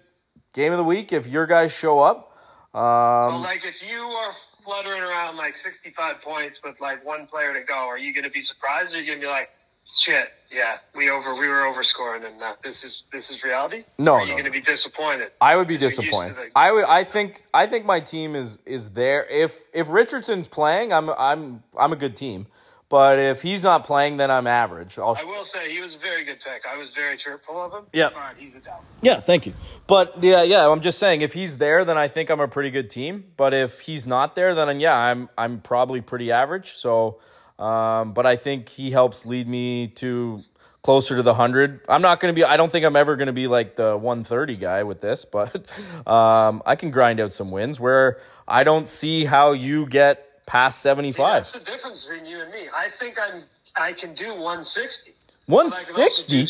game 0.54 0.72
of 0.74 0.78
the 0.80 0.84
week 0.84 1.14
if 1.14 1.28
your 1.28 1.46
guys 1.46 1.72
show 1.72 2.00
up. 2.00 2.36
So, 2.74 2.80
Um, 2.80 3.42
like, 3.44 3.64
if 3.64 3.88
you 3.88 4.02
are 4.02 4.32
fluttering 4.64 5.02
around 5.04 5.38
like 5.38 5.56
65 5.56 6.22
points 6.24 6.62
with 6.64 6.80
like 6.82 7.06
one 7.06 7.28
player 7.28 7.54
to 7.54 7.64
go, 7.64 7.76
are 7.88 7.98
you 8.00 8.14
going 8.14 8.24
to 8.24 8.32
be 8.32 8.42
surprised 8.42 8.96
or 8.96 8.98
are 8.98 9.02
you 9.02 9.14
to 9.14 9.22
be 9.22 9.28
like, 9.28 9.50
shit, 9.90 10.30
yeah, 10.52 10.78
we 10.96 11.10
over, 11.10 11.36
we 11.36 11.48
were 11.48 11.62
overscoring 11.62 12.26
and 12.26 12.42
uh, 12.42 12.54
this 12.64 12.84
is, 12.84 13.04
this 13.12 13.30
is 13.30 13.44
reality? 13.44 13.84
No, 13.98 14.14
Or 14.14 14.20
are 14.20 14.22
you 14.24 14.28
no, 14.30 14.34
going 14.34 14.46
to 14.46 14.52
be 14.52 14.62
disappointed? 14.62 15.32
I 15.42 15.56
would 15.56 15.68
be 15.68 15.74
You're 15.76 15.90
disappointed. 15.90 16.36
the- 16.36 16.50
I 16.56 16.72
would. 16.72 16.86
I 16.86 17.04
think. 17.04 17.44
I 17.54 17.68
think 17.68 17.86
my 17.86 18.00
team 18.00 18.36
is 18.36 18.60
is 18.66 18.92
there. 18.92 19.26
If 19.26 19.58
if 19.74 19.90
Richardson's 19.90 20.48
playing, 20.48 20.94
I'm 20.94 21.10
I'm 21.10 21.64
I'm 21.78 21.92
a 21.94 21.96
good 21.98 22.16
team. 22.16 22.48
But 22.90 23.20
if 23.20 23.42
he's 23.42 23.64
not 23.66 23.84
playing, 23.84 24.16
then 24.16 24.32
I'm 24.32 24.48
average. 24.48 24.98
I'll 24.98 25.18
I 25.20 25.24
will 25.26 25.44
say 25.44 25.70
he 25.70 25.82
was 25.82 25.96
a 25.96 25.98
very 26.00 26.24
good 26.24 26.38
pick. 26.42 26.62
I 26.66 26.78
was 26.78 26.88
very 26.96 27.18
cheerful 27.18 27.62
of 27.62 27.74
him. 27.74 27.84
Yeah. 27.92 28.12
But 28.14 28.38
he's 28.38 28.56
a 28.56 28.60
doubt. 28.60 28.82
Yeah, 29.02 29.20
thank 29.20 29.46
you. 29.46 29.54
But 29.88 30.24
yeah, 30.24 30.44
yeah, 30.44 30.70
I'm 30.70 30.80
just 30.80 30.98
saying 30.98 31.20
if 31.20 31.34
he's 31.34 31.58
there, 31.58 31.84
then 31.84 31.98
I 31.98 32.08
think 32.08 32.30
I'm 32.30 32.40
a 32.40 32.48
pretty 32.48 32.70
good 32.72 32.90
team. 32.90 33.26
But 33.36 33.54
if 33.54 33.82
he's 33.82 34.08
not 34.08 34.36
there, 34.36 34.56
then 34.56 34.80
yeah, 34.80 34.96
I'm 34.96 35.28
I'm 35.38 35.60
probably 35.60 36.00
pretty 36.00 36.32
average. 36.32 36.76
So, 36.76 37.20
um, 37.60 38.14
but 38.14 38.26
I 38.26 38.36
think 38.36 38.70
he 38.70 38.92
helps 38.92 39.26
lead 39.26 39.48
me 39.48 39.88
to 39.96 40.42
closer 40.84 41.16
to 41.18 41.24
the 41.24 41.34
hundred. 41.34 41.82
I'm 41.90 42.02
not 42.02 42.20
going 42.20 42.34
to 42.34 42.36
be. 42.36 42.44
I 42.44 42.56
don't 42.58 42.72
think 42.72 42.86
I'm 42.86 42.96
ever 42.96 43.16
going 43.16 43.28
to 43.28 43.34
be 43.34 43.48
like 43.48 43.76
the 43.76 43.98
130 43.98 44.56
guy 44.58 44.84
with 44.84 45.02
this, 45.02 45.26
but 45.38 45.66
um, 46.08 46.62
I 46.66 46.76
can 46.76 46.92
grind 46.92 47.20
out 47.20 47.34
some 47.34 47.52
wins 47.52 47.80
where 47.80 48.20
I 48.48 48.64
don't 48.64 48.88
see 48.88 49.26
how 49.26 49.52
you 49.52 49.86
get 49.88 50.46
past 50.46 50.80
See, 50.80 50.84
75. 50.84 51.44
that's 51.44 51.52
the 51.54 51.60
difference 51.60 52.06
between 52.06 52.26
you 52.26 52.40
and 52.42 52.52
me. 52.52 52.70
I 52.74 52.88
think 53.00 53.18
I'm, 53.20 53.44
I 53.76 53.92
can 53.94 54.14
do 54.14 54.30
160. 54.30 55.14
but 55.48 55.56
I 55.56 55.60
can 55.60 55.68
also 55.68 56.02
160? 56.02 56.46
do 56.46 56.48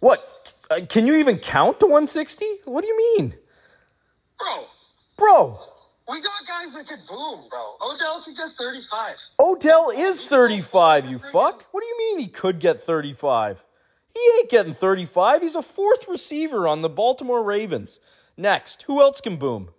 What? 0.00 0.54
Uh, 0.70 0.80
Can 0.88 1.06
you 1.06 1.16
even 1.16 1.38
count 1.38 1.78
to 1.80 1.86
160? 1.86 2.44
What 2.64 2.82
do 2.82 2.88
you 2.88 2.96
mean, 3.18 3.34
Bro, 4.38 4.64
bro? 5.16 5.60
We 6.10 6.20
got 6.20 6.46
guys 6.46 6.74
that 6.74 6.88
could 6.88 7.06
boom, 7.08 7.44
bro. 7.48 7.76
Odell 7.80 8.22
could 8.24 8.36
get 8.36 8.50
35. 8.58 9.14
Odell 9.38 9.90
is 9.90 10.24
35, 10.24 11.06
you 11.06 11.18
fuck. 11.18 11.66
What 11.70 11.82
do 11.82 11.86
you 11.86 11.98
mean 11.98 12.18
he 12.18 12.26
could 12.26 12.58
get 12.58 12.82
35? 12.82 13.62
He 14.12 14.20
ain't 14.38 14.50
getting 14.50 14.74
35. 14.74 15.42
He's 15.42 15.54
a 15.54 15.62
fourth 15.62 16.08
receiver 16.08 16.66
on 16.66 16.82
the 16.82 16.88
Baltimore 16.88 17.42
Ravens. 17.42 18.00
Next, 18.36 18.82
who 18.82 19.00
else 19.00 19.20
can 19.20 19.36
boom? 19.36 19.70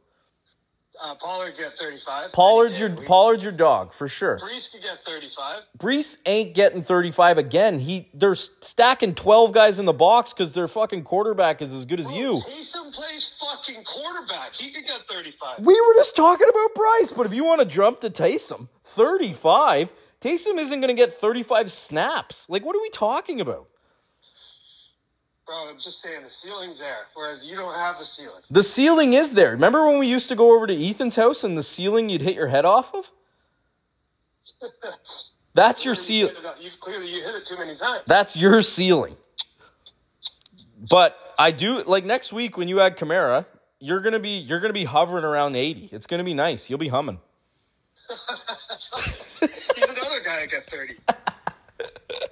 Uh, 1.04 1.16
Pollard 1.16 1.56
get 1.58 1.78
35. 1.80 2.32
Pollard's 2.32 2.80
your 2.80 2.90
Any 2.90 2.90
day 2.90 2.94
of 2.94 2.96
the 2.98 3.02
week. 3.02 3.08
Pollard's 3.08 3.44
your 3.44 3.54
dog 3.54 3.92
for 3.92 4.08
sure. 4.08 4.38
Breece 4.40 4.72
could 4.72 4.84
get 4.84 5.04
35. 5.04 5.64
Breece 5.80 6.18
ain't 6.28 6.54
getting 6.54 6.84
35 6.84 7.40
again. 7.40 7.80
He 7.80 8.10
they're 8.14 8.36
stacking 8.36 9.16
12 9.16 9.52
guys 9.52 9.80
in 9.80 9.86
the 9.86 9.94
box 9.94 10.32
because 10.32 10.54
their 10.54 10.68
fucking 10.68 11.04
quarterback 11.04 11.62
is 11.62 11.74
as 11.74 11.86
good 11.86 12.00
as 12.00 12.12
you. 12.12 12.34
Taysom 12.34 12.94
plays 12.94 13.32
fucking 13.40 13.84
quarterback. 13.84 14.54
He 14.54 14.72
could 14.72 14.86
get 14.86 15.02
35. 15.10 15.66
We 15.66 15.74
were 15.74 15.94
just 15.96 16.16
talking 16.16 16.48
about 16.48 16.76
Bryce, 16.76 17.12
but 17.12 17.26
if 17.26 17.34
you 17.34 17.46
want 17.46 17.62
to 17.62 17.68
jump 17.68 18.00
to 18.02 18.10
Taysom, 18.10 18.68
35, 18.84 19.92
Taysom 20.22 20.60
isn't 20.60 20.82
going 20.82 20.96
to 20.96 21.00
get 21.02 21.12
35 21.12 21.72
snaps. 21.72 22.48
Like, 22.48 22.64
what 22.64 22.76
are 22.76 22.82
we 22.82 22.92
talking 22.92 23.42
about? 23.42 23.68
I'm 25.70 25.80
just 25.80 26.02
saying 26.02 26.24
the 26.24 26.30
ceiling's 26.30 26.80
there, 26.80 27.08
whereas 27.14 27.46
you 27.46 27.56
don't 27.56 27.74
have 27.76 27.98
the 27.98 28.06
ceiling. 28.06 28.42
The 28.50 28.64
ceiling 28.64 29.14
is 29.14 29.34
there. 29.34 29.52
Remember 29.52 29.88
when 29.88 30.00
we 30.00 30.08
used 30.08 30.28
to 30.30 30.36
go 30.36 30.56
over 30.56 30.68
to 30.68 30.74
Ethan's 30.90 31.16
house 31.16 31.44
and 31.44 31.58
the 31.58 31.64
ceiling 31.64 32.10
you'd 32.10 32.22
hit 32.22 32.36
your 32.36 32.48
head 32.48 32.66
off 32.66 32.94
of? 32.94 33.12
That's 35.54 35.84
your 35.86 35.96
ceiling. 35.96 36.34
hit 36.36 36.44
it 36.44 36.48
up- 36.48 36.58
You've 36.62 36.80
clearly 36.80 37.08
you 37.14 37.24
hit 37.24 37.36
it 37.36 37.46
too 37.48 37.58
many 37.58 37.78
times. 37.78 38.04
That's 38.08 38.36
your 38.38 38.62
ceiling. 38.62 39.18
But 40.90 41.18
I 41.38 41.52
do 41.52 41.84
like 41.84 42.06
next 42.06 42.32
week 42.34 42.58
when 42.58 42.68
you 42.68 42.80
add 42.82 42.98
Kamara, 42.98 43.46
you're 43.80 44.00
gonna 44.02 44.20
be 44.20 44.38
you're 44.38 44.60
gonna 44.60 44.74
be 44.74 44.86
hovering 44.86 45.26
around 45.26 45.56
80. 45.56 45.90
It's 45.92 46.08
gonna 46.08 46.24
be 46.24 46.34
nice. 46.34 46.70
You'll 46.70 46.80
be 46.80 46.88
humming. 46.88 47.20
He's 49.42 49.90
another 49.90 50.22
guy 50.24 50.46
that 50.46 50.50
got 50.52 50.64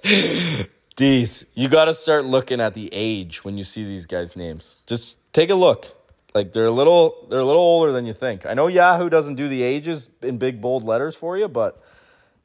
30. 0.04 0.66
These 1.00 1.46
you 1.54 1.68
got 1.70 1.86
to 1.86 1.94
start 1.94 2.26
looking 2.26 2.60
at 2.60 2.74
the 2.74 2.90
age 2.92 3.42
when 3.42 3.56
you 3.56 3.64
see 3.64 3.84
these 3.84 4.04
guys' 4.04 4.36
names. 4.36 4.76
Just 4.86 5.16
take 5.32 5.48
a 5.48 5.54
look. 5.54 5.86
Like 6.34 6.52
they're 6.52 6.66
a 6.66 6.70
little 6.70 7.26
they're 7.30 7.38
a 7.38 7.44
little 7.44 7.62
older 7.62 7.90
than 7.90 8.04
you 8.04 8.12
think. 8.12 8.44
I 8.44 8.52
know 8.52 8.66
Yahoo 8.66 9.08
doesn't 9.08 9.36
do 9.36 9.48
the 9.48 9.62
ages 9.62 10.10
in 10.20 10.36
big 10.36 10.60
bold 10.60 10.84
letters 10.84 11.16
for 11.16 11.38
you, 11.38 11.48
but 11.48 11.82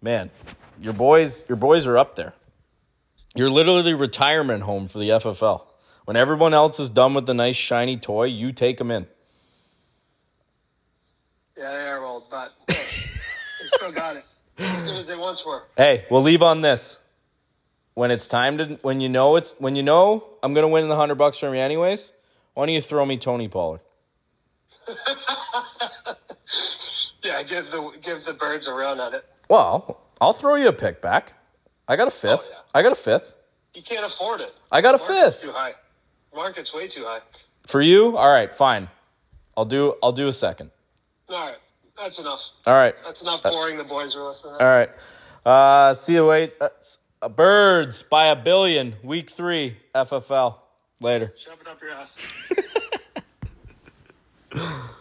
man, 0.02 0.32
your 0.80 0.94
boys 0.94 1.44
your 1.50 1.58
boys 1.58 1.86
are 1.86 1.98
up 1.98 2.16
there. 2.16 2.34
You're 3.36 3.50
literally 3.50 3.94
retirement 3.94 4.64
home 4.64 4.88
for 4.88 5.00
the 5.00 5.10
FFL. 5.10 5.66
When 6.06 6.16
everyone 6.16 6.54
else 6.54 6.80
is 6.80 6.90
done 6.90 7.14
with 7.14 7.26
the 7.26 7.34
nice 7.34 7.58
shiny 7.58 7.98
toy, 7.98 8.28
you 8.28 8.54
take 8.54 8.78
them 8.78 8.90
in. 8.90 9.06
Yeah, 11.58 11.74
they 11.74 11.90
are 11.90 12.02
old, 12.02 12.30
but 12.30 12.54
hey, 12.70 12.76
they 13.60 13.68
still 13.68 13.92
got 13.92 14.16
it. 14.16 14.24
As 14.60 14.84
good 14.84 15.02
as 15.02 15.08
they 15.08 15.18
once 15.18 15.46
were. 15.46 15.64
Hey, 15.76 16.06
we'll 16.10 16.22
leave 16.22 16.42
on 16.42 16.62
this. 16.62 17.00
When 17.96 18.12
it's 18.12 18.28
time 18.28 18.58
to, 18.60 18.66
when 18.82 19.00
you 19.02 19.10
know 19.10 19.36
it's, 19.38 19.56
when 19.58 19.76
you 19.76 19.84
know 19.84 20.26
I'm 20.44 20.54
gonna 20.54 20.68
win 20.68 20.88
the 20.88 20.96
hundred 20.96 21.16
bucks 21.16 21.40
from 21.40 21.54
you 21.56 21.60
anyways, 21.62 22.14
why 22.54 22.66
don't 22.66 22.76
you 22.76 22.82
throw 22.82 23.06
me 23.06 23.18
Tony 23.18 23.48
Pollard? 23.48 23.82
Yeah, 27.24 27.42
give 27.42 27.72
the 27.72 27.92
give 28.04 28.24
the 28.24 28.34
birds 28.34 28.68
a 28.68 28.74
run 28.74 29.00
at 29.00 29.16
it. 29.16 29.26
Well, 29.50 30.00
I'll 30.22 30.34
throw 30.34 30.56
you 30.56 30.68
a 30.68 30.74
pick 30.74 31.02
back. 31.02 31.34
I 31.88 31.96
got 31.96 32.08
a 32.08 32.12
fifth. 32.12 32.42
Oh, 32.46 32.50
yeah. 32.52 32.60
I 32.76 32.84
got 32.84 32.92
a 32.92 32.96
fifth. 32.96 33.34
You 33.74 33.82
can't 33.82 34.06
afford 34.06 34.42
it. 34.42 34.54
I 34.72 34.82
got 34.82 34.94
a 34.94 35.00
fifth 35.00 35.42
Too 35.42 35.52
high. 35.52 35.74
Market's 36.36 36.72
way 36.72 36.88
too 36.88 37.04
high. 37.04 37.22
for 37.66 37.82
you. 37.82 38.16
All 38.16 38.32
right, 38.32 38.54
fine. 38.54 38.90
I'll 39.58 39.66
do. 39.66 39.96
I'll 40.04 40.12
do 40.12 40.28
a 40.28 40.34
second. 40.34 40.70
All 41.28 41.48
right, 41.48 41.58
that's 41.98 42.20
enough. 42.20 42.42
All 42.68 42.76
right. 42.76 42.96
That's 43.04 43.24
enough 43.24 43.42
boring. 43.42 43.78
The 43.78 43.84
boys 43.84 44.16
are 44.16 44.28
listening. 44.28 44.58
All 44.60 44.68
right. 44.68 44.92
Uh, 45.44 45.96
see 45.96 46.14
you. 46.14 46.28
Wait. 46.28 46.54
Birds 47.30 48.04
by 48.04 48.28
a 48.28 48.36
billion. 48.36 48.96
Week 49.04 49.30
three. 49.30 49.78
FFL. 49.94 50.56
Later. 51.02 51.34
Shove 51.38 51.60
it 51.62 51.68
up 51.68 51.82
your 51.82 51.92
ass. 51.92 52.16